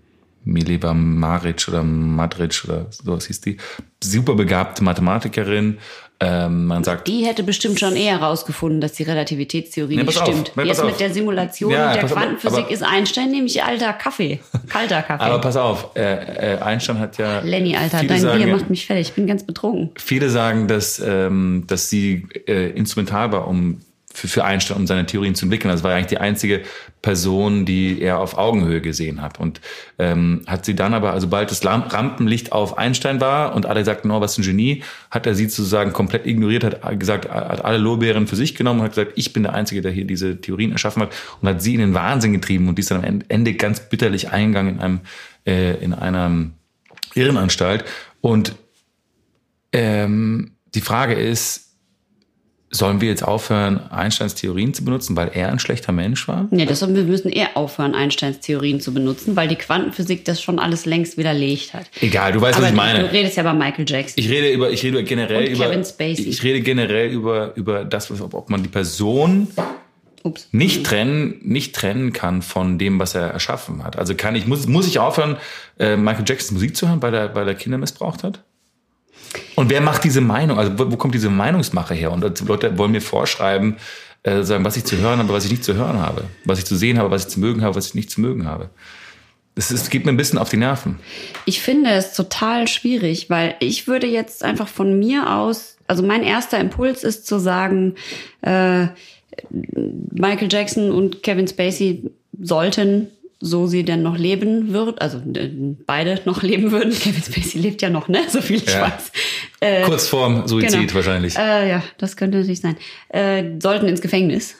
Mileva 0.44 0.94
Maric 0.94 1.68
oder 1.68 1.82
Madric 1.82 2.64
oder 2.64 2.86
sowas 2.90 3.26
hieß 3.26 3.40
die. 3.42 3.58
Super 4.02 4.34
begabte 4.34 4.82
Mathematikerin. 4.82 5.78
Ähm, 6.22 6.66
man 6.66 6.84
sagt, 6.84 7.08
Die 7.08 7.24
hätte 7.24 7.42
bestimmt 7.42 7.80
schon 7.80 7.96
eher 7.96 8.18
rausgefunden, 8.20 8.82
dass 8.82 8.92
die 8.92 9.04
Relativitätstheorie 9.04 9.96
Nee, 9.96 10.02
nicht 10.02 10.20
auf. 10.20 10.26
stimmt. 10.28 10.52
Nee, 10.54 10.64
Jetzt 10.64 10.80
auf. 10.80 10.86
mit 10.90 11.00
der 11.00 11.10
Simulation 11.14 11.70
Ja, 11.72 11.88
und 11.88 11.94
der 11.96 12.04
auf, 12.04 12.12
Quantenphysik 12.12 12.58
aber- 12.64 12.70
ist 12.70 12.82
Einstein 12.82 13.30
nämlich 13.30 13.64
alter 13.64 13.94
Kaffee. 13.94 14.38
Kalter 14.68 15.00
Kaffee. 15.02 15.24
aber 15.24 15.40
pass 15.40 15.56
auf, 15.56 15.96
äh, 15.96 16.56
äh, 16.56 16.58
Einstein 16.60 16.98
hat 16.98 17.16
ja. 17.16 17.40
Lenny, 17.40 17.74
Alter, 17.74 18.02
dein 18.04 18.20
sagen, 18.20 18.36
Bier 18.44 18.54
macht 18.54 18.68
mich 18.68 18.84
fertig. 18.86 19.08
Ich 19.08 19.14
bin 19.14 19.26
ganz 19.26 19.44
betrunken. 19.44 19.92
Viele 19.96 20.28
sagen, 20.28 20.68
dass, 20.68 20.98
ähm, 21.04 21.64
dass 21.66 21.88
sie 21.88 22.26
äh, 22.46 22.68
instrumental 22.70 23.32
war, 23.32 23.48
um 23.48 23.80
für, 24.12 24.28
für 24.28 24.44
Einstein, 24.44 24.76
um 24.76 24.86
seine 24.86 25.06
Theorien 25.06 25.34
zu 25.34 25.46
entwickeln. 25.46 25.70
Das 25.70 25.84
war 25.84 25.94
eigentlich 25.94 26.06
die 26.08 26.18
einzige 26.18 26.62
Person, 27.00 27.64
die 27.64 28.00
er 28.00 28.18
auf 28.18 28.36
Augenhöhe 28.36 28.80
gesehen 28.80 29.22
hat. 29.22 29.38
Und 29.38 29.60
ähm, 29.98 30.42
hat 30.46 30.64
sie 30.64 30.74
dann 30.74 30.94
aber, 30.94 31.12
also 31.12 31.28
bald 31.28 31.50
das 31.50 31.64
Rampenlicht 31.64 32.52
auf 32.52 32.76
Einstein 32.76 33.20
war 33.20 33.54
und 33.54 33.66
alle 33.66 33.84
sagten, 33.84 34.10
oh, 34.10 34.20
was 34.20 34.36
ein 34.36 34.42
Genie, 34.42 34.82
hat 35.10 35.26
er 35.26 35.34
sie 35.34 35.48
sozusagen 35.48 35.92
komplett 35.92 36.26
ignoriert, 36.26 36.64
hat 36.64 37.00
gesagt, 37.00 37.30
hat 37.30 37.64
alle 37.64 37.78
Lorbeeren 37.78 38.26
für 38.26 38.36
sich 38.36 38.54
genommen 38.54 38.80
und 38.80 38.86
hat 38.86 38.92
gesagt, 38.92 39.12
ich 39.14 39.32
bin 39.32 39.44
der 39.44 39.54
Einzige, 39.54 39.80
der 39.80 39.92
hier 39.92 40.04
diese 40.04 40.40
Theorien 40.40 40.72
erschaffen 40.72 41.02
hat 41.02 41.12
und 41.40 41.48
hat 41.48 41.62
sie 41.62 41.74
in 41.74 41.80
den 41.80 41.94
Wahnsinn 41.94 42.32
getrieben 42.32 42.68
und 42.68 42.76
die 42.76 42.80
ist 42.80 42.90
dann 42.90 43.04
am 43.04 43.20
Ende 43.28 43.54
ganz 43.54 43.88
bitterlich 43.88 44.30
eingegangen 44.30 44.74
in 44.74 44.80
einem, 44.80 45.00
äh, 45.46 45.74
in 45.82 45.94
einer 45.94 46.50
Irrenanstalt. 47.14 47.84
Und 48.20 48.54
ähm, 49.72 50.52
die 50.74 50.80
Frage 50.80 51.14
ist, 51.14 51.69
sollen 52.72 53.00
wir 53.00 53.08
jetzt 53.08 53.24
aufhören, 53.24 53.80
Einsteins 53.90 54.36
Theorien 54.36 54.72
zu 54.74 54.84
benutzen, 54.84 55.16
weil 55.16 55.30
er 55.34 55.48
ein 55.50 55.58
schlechter 55.58 55.90
Mensch 55.92 56.28
war? 56.28 56.46
Nee, 56.50 56.66
deshalb 56.66 56.94
wir 56.94 57.02
müssen 57.02 57.30
eher 57.30 57.56
aufhören, 57.56 57.94
Einsteins 57.94 58.40
Theorien 58.40 58.80
zu 58.80 58.94
benutzen, 58.94 59.34
weil 59.34 59.48
die 59.48 59.56
Quantenphysik 59.56 60.24
das 60.24 60.40
schon 60.40 60.58
alles 60.60 60.86
längst 60.86 61.18
widerlegt 61.18 61.74
hat. 61.74 61.86
Egal, 62.00 62.32
du 62.32 62.40
weißt, 62.40 62.54
Aber 62.56 62.62
was 62.66 62.70
ich 62.72 62.76
du 62.78 62.82
meine. 62.82 63.12
redest 63.12 63.36
ja 63.36 63.42
bei 63.42 63.52
Michael 63.54 63.84
Jackson. 63.88 64.14
Ich 64.16 64.30
rede 64.30 64.50
über, 64.50 64.70
ich 64.70 64.82
rede 64.84 65.02
generell 65.02 65.48
über, 65.50 65.72
ich 65.76 66.42
rede 66.44 66.60
generell 66.60 67.10
über, 67.10 67.56
über 67.56 67.84
das, 67.84 68.10
was, 68.10 68.20
ob 68.20 68.34
ob 68.34 68.50
man 68.50 68.62
die 68.62 68.68
Person 68.68 69.48
Ups. 70.22 70.48
nicht 70.52 70.86
trennen, 70.86 71.40
nicht 71.42 71.74
trennen 71.74 72.12
kann 72.12 72.42
von 72.42 72.78
dem, 72.78 72.98
was 73.00 73.14
er 73.14 73.28
erschaffen 73.28 73.82
hat. 73.82 73.98
Also 73.98 74.14
kann 74.14 74.36
ich, 74.36 74.46
muss, 74.46 74.66
muss 74.68 74.86
ich 74.86 74.98
aufhören, 74.98 75.36
äh, 75.78 75.96
Michael 75.96 76.24
Jacksons 76.26 76.52
Musik 76.52 76.76
zu 76.76 76.88
hören, 76.88 77.02
weil 77.02 77.14
er, 77.14 77.34
weil 77.34 77.48
er 77.48 77.54
Kinder 77.54 77.78
missbraucht 77.78 78.22
hat? 78.22 78.44
Und 79.54 79.70
wer 79.70 79.80
macht 79.80 80.04
diese 80.04 80.20
Meinung? 80.20 80.58
Also 80.58 80.78
wo, 80.78 80.90
wo 80.90 80.96
kommt 80.96 81.14
diese 81.14 81.30
Meinungsmache 81.30 81.94
her? 81.94 82.12
Und 82.12 82.40
Leute 82.46 82.78
wollen 82.78 82.92
mir 82.92 83.02
vorschreiben, 83.02 83.76
äh, 84.22 84.42
sagen, 84.42 84.64
was 84.64 84.76
ich 84.76 84.84
zu 84.84 84.98
hören 84.98 85.18
habe, 85.18 85.32
was 85.32 85.44
ich 85.44 85.50
nicht 85.50 85.64
zu 85.64 85.74
hören 85.74 85.98
habe, 85.98 86.24
was 86.44 86.58
ich 86.58 86.66
zu 86.66 86.76
sehen 86.76 86.98
habe, 86.98 87.10
was 87.10 87.22
ich 87.22 87.28
zu 87.28 87.40
mögen 87.40 87.62
habe, 87.62 87.74
was 87.74 87.86
ich 87.86 87.94
nicht 87.94 88.10
zu 88.10 88.20
mögen 88.20 88.46
habe. 88.46 88.70
Ist, 89.56 89.90
geht 89.90 90.04
mir 90.04 90.12
ein 90.12 90.16
bisschen 90.16 90.38
auf 90.38 90.48
die 90.48 90.56
Nerven. 90.56 90.98
Ich 91.44 91.60
finde 91.60 91.90
es 91.90 92.14
total 92.14 92.68
schwierig, 92.68 93.28
weil 93.30 93.56
ich 93.60 93.86
würde 93.86 94.06
jetzt 94.06 94.44
einfach 94.44 94.68
von 94.68 94.98
mir 94.98 95.34
aus, 95.34 95.76
also 95.86 96.02
mein 96.02 96.22
erster 96.22 96.58
Impuls 96.58 97.04
ist 97.04 97.26
zu 97.26 97.38
sagen, 97.38 97.94
äh, 98.42 98.86
Michael 99.50 100.48
Jackson 100.50 100.92
und 100.92 101.22
Kevin 101.22 101.48
Spacey 101.48 102.10
sollten, 102.40 103.08
so 103.40 103.66
sie 103.66 103.84
denn 103.84 104.02
noch 104.02 104.18
leben 104.18 104.72
wird, 104.72 105.00
also 105.00 105.18
äh, 105.18 105.50
beide 105.86 106.20
noch 106.26 106.42
leben 106.44 106.70
würden. 106.72 106.92
Kevin 106.92 107.22
Spacey 107.22 107.58
lebt 107.58 107.80
ja 107.82 107.88
noch, 107.90 108.08
ne? 108.08 108.20
So 108.28 108.40
viel 108.42 108.56
ich 108.56 108.66
Ja. 108.72 108.82
weiß. 108.82 109.12
Äh, 109.60 109.82
Kurz 109.82 110.08
vorm 110.08 110.46
Suizid 110.46 110.78
genau. 110.80 110.94
wahrscheinlich. 110.94 111.36
Äh, 111.36 111.68
ja, 111.70 111.82
das 111.98 112.16
könnte 112.16 112.38
natürlich 112.38 112.60
sein. 112.60 112.76
Äh, 113.08 113.58
sollten 113.60 113.88
ins 113.88 114.00
Gefängnis 114.02 114.56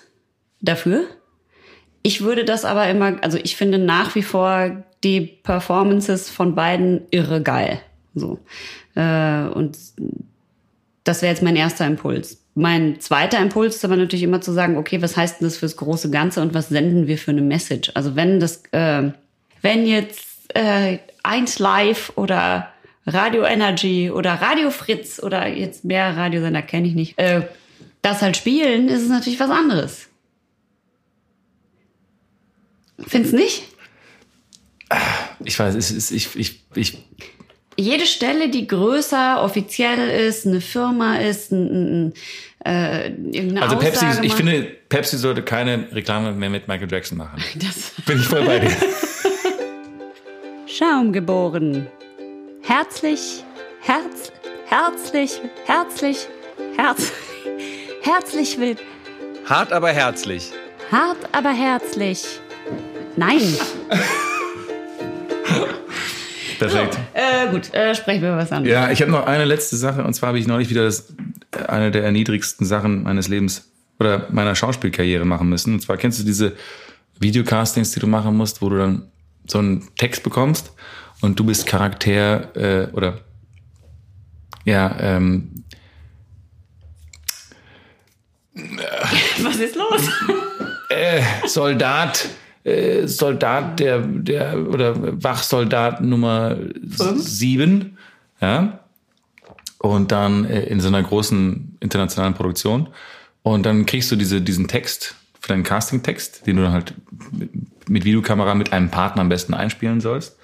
dafür. 0.61 1.05
Ich 2.03 2.23
würde 2.23 2.45
das 2.45 2.65
aber 2.65 2.89
immer, 2.89 3.23
also 3.23 3.39
ich 3.43 3.57
finde 3.57 3.79
nach 3.79 4.15
wie 4.15 4.23
vor 4.23 4.83
die 5.05 5.21
Performances 5.21 6.31
von 6.31 6.55
beiden 6.55 7.03
irre 7.11 7.43
geil. 7.43 7.81
So. 8.15 8.39
Äh, 8.95 9.43
und 9.49 9.77
das 11.05 11.23
wäre 11.23 11.33
jetzt 11.33 11.43
mein 11.43 11.57
erster 11.57 11.87
Impuls. 11.87 12.40
Mein 12.55 13.01
zweiter 13.01 13.39
Impuls 13.39 13.77
ist 13.77 13.85
aber 13.85 13.97
natürlich 13.97 14.23
immer 14.23 14.41
zu 14.41 14.53
sagen, 14.53 14.77
okay, 14.77 15.01
was 15.03 15.17
heißt 15.17 15.41
denn 15.41 15.47
das 15.47 15.57
fürs 15.59 15.77
große 15.77 16.11
Ganze 16.11 16.43
und 16.43 16.55
was 16.55 16.69
senden 16.69 17.07
wir 17.07 17.19
für 17.19 17.31
eine 17.31 17.43
Message? 17.43 17.93
Also 17.95 18.17
wenn 18.17 18.41
das, 18.41 18.63
äh, 18.73 19.11
wenn 19.63 19.87
jetzt 19.87 20.55
äh, 20.55 20.99
1 21.23 21.59
Live 21.59 22.13
oder 22.17 22.69
Radio 23.07 23.45
Energy 23.45 24.11
oder 24.11 24.35
Radio 24.35 24.71
Fritz 24.71 25.23
oder 25.23 25.47
jetzt 25.49 25.85
mehr 25.85 26.17
Radiosender 26.17 26.63
kenne 26.63 26.89
ich 26.89 26.95
nicht, 26.95 27.19
äh, 27.19 27.43
das 28.03 28.23
halt 28.23 28.37
spielen, 28.37 28.89
ist 28.89 29.03
es 29.03 29.09
natürlich 29.09 29.41
was 29.41 29.51
anderes. 29.51 30.09
Findest 33.07 33.35
nicht? 33.35 33.63
Ich 35.45 35.59
weiß, 35.59 35.75
es 35.75 35.91
ist, 35.91 36.11
ich, 36.11 36.35
ich, 36.37 36.65
ich, 36.75 36.99
Jede 37.81 38.05
Stelle, 38.07 38.51
die 38.51 38.67
größer, 38.67 39.43
offiziell 39.43 40.11
ist, 40.29 40.47
eine 40.47 40.61
Firma 40.61 41.17
ist, 41.17 41.51
ein, 41.51 42.11
ein, 42.11 42.13
äh, 42.67 43.09
irgendeine 43.09 43.63
also 43.63 43.77
Pepsi, 43.79 44.05
Aussage 44.05 44.27
ich 44.27 44.33
macht. 44.33 44.43
finde, 44.43 44.63
Pepsi 44.91 45.17
sollte 45.17 45.43
keine 45.43 45.87
Reklame 45.91 46.33
mehr 46.33 46.51
mit 46.51 46.69
Michael 46.69 46.91
Jackson 46.93 47.17
machen. 47.17 47.43
Das 47.55 47.93
Bin 48.05 48.19
ich 48.19 48.27
voll 48.27 48.45
bei 48.45 48.59
dir. 48.59 48.71
Schaum 50.67 51.11
geboren. 51.13 51.87
Herzlich, 52.63 53.45
herz, 53.81 54.31
herzlich, 54.67 55.41
herzlich, 55.65 56.29
herz, 56.77 57.13
herzlich 58.03 58.59
will, 58.59 58.77
Hart, 59.47 59.73
aber 59.73 59.89
herzlich. 59.89 60.53
hart, 60.93 61.17
aber 61.33 61.51
herzlich. 61.51 62.25
Nein. 63.17 63.41
Perfekt. 66.61 66.99
Äh, 67.15 67.51
gut, 67.51 67.73
äh, 67.73 67.95
sprechen 67.95 68.21
wir 68.21 68.29
über 68.29 68.39
was 68.39 68.53
anderes. 68.53 68.73
Ja, 68.73 68.91
ich 68.91 69.01
habe 69.01 69.11
noch 69.11 69.27
eine 69.27 69.47
letzte 69.47 69.77
Sache 69.77 70.05
und 70.05 70.13
zwar 70.13 70.29
habe 70.29 70.39
ich 70.39 70.47
neulich 70.47 70.69
wieder 70.69 70.85
das, 70.85 71.13
eine 71.69 71.91
der 71.91 72.05
erniedrigsten 72.05 72.67
Sachen 72.67 73.03
meines 73.05 73.29
Lebens 73.29 73.73
oder 73.99 74.27
meiner 74.31 74.55
Schauspielkarriere 74.55 75.25
machen 75.25 75.49
müssen. 75.49 75.75
Und 75.75 75.81
zwar 75.81 75.97
kennst 75.97 76.21
du 76.21 76.25
diese 76.25 76.53
Videocastings, 77.19 77.93
die 77.93 78.01
du 78.01 78.07
machen 78.07 78.37
musst, 78.37 78.61
wo 78.61 78.69
du 78.69 78.77
dann 78.77 79.11
so 79.47 79.59
einen 79.59 79.89
Text 79.97 80.23
bekommst 80.23 80.73
und 81.23 81.39
du 81.39 81.45
bist 81.45 81.67
Charakter 81.67 82.55
äh, 82.55 82.89
oder 82.93 83.21
ja, 84.65 84.97
ähm, 85.01 85.65
Was 89.43 89.57
ist 89.57 89.77
los? 89.77 90.09
äh, 90.91 91.23
Soldat, 91.47 92.29
äh, 92.65 93.07
Soldat 93.07 93.81
der, 93.81 93.99
der 93.99 94.69
oder 94.69 95.23
Wachsoldat 95.23 96.03
Nummer 96.03 96.57
sieben, 96.83 97.97
ja. 98.41 98.81
Und 99.79 100.13
dann 100.13 100.45
äh, 100.45 100.65
in 100.65 100.81
so 100.81 100.89
einer 100.89 101.03
großen 101.03 101.79
internationalen 101.81 102.35
Produktion. 102.35 102.89
Und 103.43 103.65
dann 103.65 103.87
kriegst 103.87 104.13
du 104.13 104.17
diese, 104.17 104.43
diesen 104.43 104.69
Text 104.69 105.15
für 105.41 105.49
deinen 105.49 105.63
Casting-Text, 105.63 106.47
den 106.47 106.57
du 106.57 106.63
dann 106.63 106.73
halt 106.73 106.95
mit, 107.33 107.51
mit 107.89 108.05
Videokamera 108.05 108.55
mit 108.55 108.73
einem 108.73 108.91
Partner 108.91 109.23
am 109.23 109.31
besten 109.31 109.55
einspielen 109.55 110.01
sollst. 110.01 110.37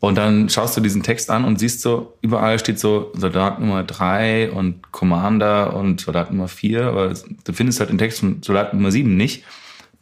Und 0.00 0.16
dann 0.16 0.48
schaust 0.48 0.76
du 0.76 0.80
diesen 0.80 1.04
Text 1.04 1.30
an 1.30 1.44
und 1.44 1.60
siehst 1.60 1.80
so, 1.80 2.18
überall 2.22 2.58
steht 2.58 2.80
so 2.80 3.12
Soldat 3.14 3.60
Nummer 3.60 3.84
drei 3.84 4.50
und 4.50 4.90
Commander 4.90 5.76
und 5.76 6.00
Soldat 6.00 6.32
Nummer 6.32 6.48
vier, 6.48 6.86
aber 6.86 7.14
du 7.44 7.52
findest 7.52 7.78
halt 7.78 7.90
den 7.90 7.98
Text 7.98 8.18
von 8.18 8.42
Soldat 8.42 8.74
Nummer 8.74 8.90
sieben 8.90 9.16
nicht, 9.16 9.44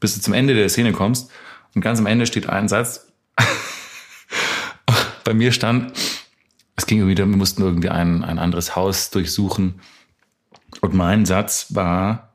bis 0.00 0.14
du 0.14 0.20
zum 0.20 0.32
Ende 0.34 0.54
der 0.54 0.68
Szene 0.68 0.92
kommst. 0.92 1.30
Und 1.74 1.82
ganz 1.82 1.98
am 1.98 2.06
Ende 2.06 2.26
steht 2.26 2.48
ein 2.48 2.68
Satz. 2.68 3.06
Bei 5.24 5.34
mir 5.34 5.52
stand, 5.52 5.92
es 6.76 6.86
ging 6.86 6.98
irgendwie, 6.98 7.16
wir 7.16 7.26
mussten 7.26 7.62
irgendwie 7.62 7.90
ein, 7.90 8.24
ein 8.24 8.38
anderes 8.38 8.74
Haus 8.74 9.10
durchsuchen. 9.10 9.80
Und 10.80 10.94
mein 10.94 11.26
Satz 11.26 11.66
war, 11.70 12.34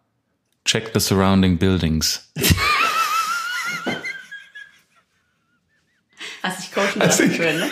check 0.64 0.92
the 0.94 1.00
surrounding 1.00 1.58
buildings. 1.58 2.32
Hast 6.44 6.60
dich 6.64 6.72
coachen 6.74 7.02
Also 7.02 7.24
lassen 7.24 7.32
ich- 7.32 7.38
für, 7.38 7.54
ne? 7.54 7.72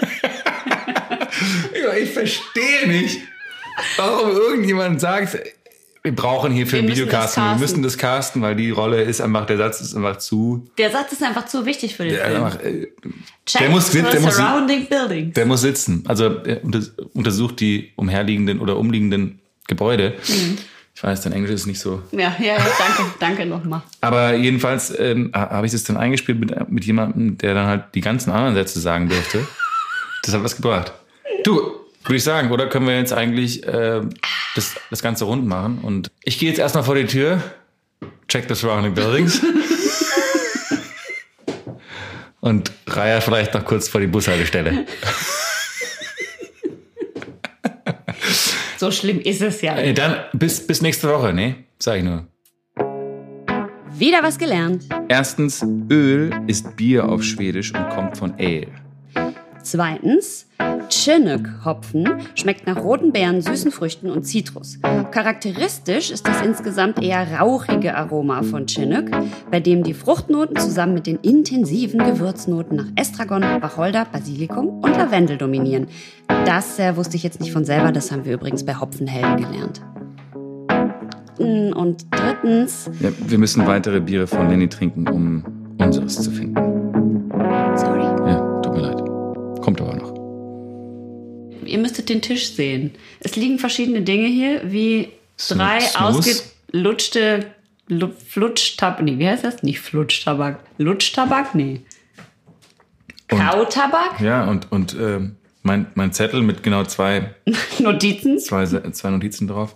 Ja, 1.84 1.94
Ich 1.96 2.12
verstehe 2.12 2.88
nicht, 2.88 3.20
warum 3.98 4.32
irgendjemand 4.32 5.02
sagt, 5.02 5.38
wir 6.04 6.14
brauchen 6.16 6.52
hier 6.52 6.68
für 6.68 6.74
Wir 6.74 6.84
ein 6.84 6.88
Videocasting, 6.90 7.44
wir 7.44 7.56
müssen 7.60 7.82
das 7.82 7.98
casten, 7.98 8.42
weil 8.42 8.56
die 8.58 8.72
Rolle 8.72 9.02
ist 9.04 9.22
einfach, 9.22 9.46
der 9.46 9.58
Satz 9.58 9.80
ist 9.80 9.96
einfach 9.96 10.18
zu. 10.18 10.68
Der 10.78 10.92
Satz 10.92 11.14
ist 11.14 11.24
einfach 11.24 11.46
zu 11.46 11.66
wichtig 11.66 11.96
für 11.96 12.04
den 12.04 12.14
Der, 12.16 12.26
Film. 12.26 12.44
einfach, 12.44 12.60
äh, 12.62 12.88
der 13.60 13.70
muss- 13.70 13.90
der 13.92 14.04
muss- 14.20 14.38
der 15.34 15.46
muss 15.46 15.62
sitzen. 15.62 16.04
Also 16.08 16.26
er 16.44 16.64
unter- 16.64 16.82
untersucht 17.14 17.60
die 17.62 17.94
umherliegenden 17.96 18.60
oder 18.60 18.78
umliegenden 18.78 19.40
Gebäude. 19.68 20.14
Mhm. 20.28 20.58
Ich 20.96 21.04
weiß, 21.04 21.22
dein 21.22 21.34
Englisch 21.34 21.52
ist 21.52 21.66
nicht 21.68 21.80
so. 21.80 22.02
Ja, 22.12 22.36
ja, 22.40 22.46
ja, 22.54 22.58
danke, 22.78 23.04
danke 23.20 23.46
nochmal. 23.46 23.82
Aber 24.02 24.36
jedenfalls 24.36 24.94
ähm, 25.00 25.32
ha- 25.34 25.50
habe 25.50 25.66
ich 25.66 25.72
das 25.72 25.84
dann 25.86 25.98
eingespielt 25.98 26.40
mit, 26.40 26.70
mit 26.70 26.84
jemandem, 26.86 27.38
der 27.38 27.54
dann 27.56 27.66
halt 27.66 27.84
die 27.96 28.02
ganzen 28.02 28.30
anderen 28.32 28.56
Sätze 28.56 28.80
sagen 28.80 29.10
durfte. 29.10 29.48
Das 30.24 30.34
hat 30.36 30.44
was 30.44 30.56
gebracht. 30.56 30.92
Du, 31.44 31.56
würde 32.04 32.16
ich 32.16 32.24
sagen, 32.24 32.52
oder 32.52 32.68
können 32.68 32.86
wir 32.88 32.98
jetzt 32.98 33.12
eigentlich 33.14 33.66
äh, 33.66 34.02
das, 34.56 34.76
das 34.90 35.02
Ganze 35.02 35.26
rund 35.26 35.46
machen? 35.46 35.80
Und 35.82 36.12
ich 36.24 36.40
gehe 36.40 36.50
jetzt 36.50 36.60
erstmal 36.60 36.84
vor 36.84 36.96
die 36.96 37.06
Tür, 37.06 37.42
check 38.28 38.46
the 38.48 38.56
surrounding 38.56 38.94
buildings. 38.94 39.42
Und 42.42 42.72
reihe 42.88 43.22
vielleicht 43.22 43.54
noch 43.54 43.64
kurz 43.64 43.88
vor 43.88 44.02
die 44.02 44.08
Bushaltestelle. 44.08 44.86
So 48.84 48.92
schlimm 48.92 49.22
ist 49.22 49.42
es 49.42 49.62
ja. 49.62 49.78
Äh, 49.78 49.94
dann 49.94 50.18
bis, 50.34 50.68
bis 50.68 50.82
nächste 50.82 51.08
Woche, 51.08 51.32
ne? 51.34 51.56
Sag 51.80 52.00
ich 52.00 52.04
nur. 52.04 52.28
Wieder 53.94 54.22
was 54.22 54.38
gelernt. 54.38 54.84
Erstens, 55.08 55.66
Öl 55.90 56.34
ist 56.48 56.76
Bier 56.76 57.08
auf 57.08 57.24
Schwedisch 57.24 57.74
und 57.74 57.88
kommt 57.92 58.18
von 58.18 58.34
Ale. 58.34 58.68
Zweitens, 59.62 60.48
Chinook-Hopfen 60.90 62.08
schmeckt 62.36 62.68
nach 62.68 62.78
roten 62.78 63.12
Beeren, 63.12 63.42
süßen 63.42 63.72
Früchten 63.72 64.10
und 64.10 64.24
Zitrus. 64.24 64.80
Charakteristisch 65.12 66.12
ist 66.12 66.28
das 66.28 66.42
insgesamt 66.42 67.02
eher 67.02 67.40
rauchige 67.40 67.96
Aroma 67.96 68.44
von 68.44 68.66
Chinook, 68.68 69.10
bei 69.52 69.60
dem 69.60 69.84
die 69.84 69.94
Fruchtnoten 69.94 70.56
zusammen 70.58 70.94
mit 70.94 71.08
den 71.08 71.18
intensiven 71.22 72.00
Gewürznoten 72.00 72.78
nach 72.78 72.88
Estragon, 72.96 73.44
Wacholder, 73.44 74.06
Basilikum 74.12 74.80
und 74.82 74.92
Lavendel 74.98 75.38
dominieren. 75.38 75.88
Das 76.46 76.80
äh, 76.80 76.96
wusste 76.96 77.16
ich 77.18 77.24
jetzt 77.24 77.40
nicht 77.40 77.52
von 77.52 77.66
selber, 77.66 77.92
das 77.92 78.12
haben 78.12 78.26
wir 78.26 78.34
übrigens 78.34 78.66
bei 78.66 78.76
Hopfenhelden 78.76 79.38
gelernt. 79.38 79.82
Mm, 81.40 81.74
Und 81.76 82.06
drittens, 82.12 82.90
Ja, 83.00 83.10
wir 83.28 83.38
müssen 83.38 83.66
weitere 83.66 84.00
Biere 84.00 84.28
von 84.28 84.50
Lenny 84.50 84.68
trinken, 84.70 85.08
um 85.08 85.44
unseres 85.80 86.22
zu 86.22 86.32
finden. 86.32 87.13
Ihr 91.74 91.80
müsstet 91.80 92.08
den 92.10 92.22
Tisch 92.22 92.54
sehen. 92.54 92.92
Es 93.20 93.36
liegen 93.36 93.58
verschiedene 93.58 94.04
Dinge 94.04 94.28
hier, 94.28 94.62
wie 94.72 95.10
drei 95.50 95.80
ausgelutschte 95.96 97.48
Lu- 97.88 98.14
Flutschtabak. 98.30 99.02
Nee, 99.02 99.18
wie 99.18 99.28
heißt 99.28 99.44
das? 99.44 99.64
Nicht 99.64 99.80
Flutschtabak. 99.80 100.60
Lutschtabak? 100.78 101.56
Nee. 101.56 101.82
Und- 103.32 103.40
Kautabak? 103.40 104.22
Ja, 104.22 104.46
und, 104.48 104.72
und 104.72 104.96
ähm, 105.00 105.36
mein, 105.64 105.88
mein 105.96 106.14
Zettel 106.14 106.44
mit 106.44 106.62
genau 106.62 106.84
zwei, 106.84 107.34
Notizen? 107.80 108.38
zwei, 108.40 108.66
zwei 108.66 109.10
Notizen 109.10 109.48
drauf. 109.48 109.76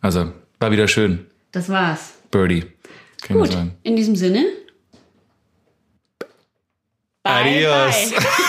Also, 0.00 0.32
war 0.60 0.70
wieder 0.70 0.86
schön. 0.86 1.26
Das 1.50 1.68
war's. 1.68 2.14
Birdie. 2.30 2.64
Kann 3.22 3.38
Gut, 3.38 3.50
in 3.82 3.96
diesem 3.96 4.14
Sinne. 4.14 4.44
Bye, 7.24 7.66
Adios. 7.68 8.10
bye. 8.12 8.24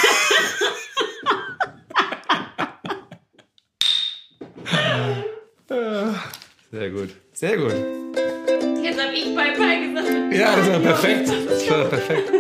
Sehr 5.70 6.90
gut. 6.90 7.10
Sehr 7.34 7.58
gut. 7.58 7.76
Jetzt 8.82 9.00
hab 9.00 9.14
ich 9.14 9.36
Bye 9.36 9.54
Bye 9.56 9.88
gesagt. 9.88 10.34
Ja, 10.34 10.56
das 10.56 10.68
war 10.68 10.80
perfekt. 10.80 11.32
Das 11.48 11.70
war 11.70 11.86
perfekt. 11.86 12.32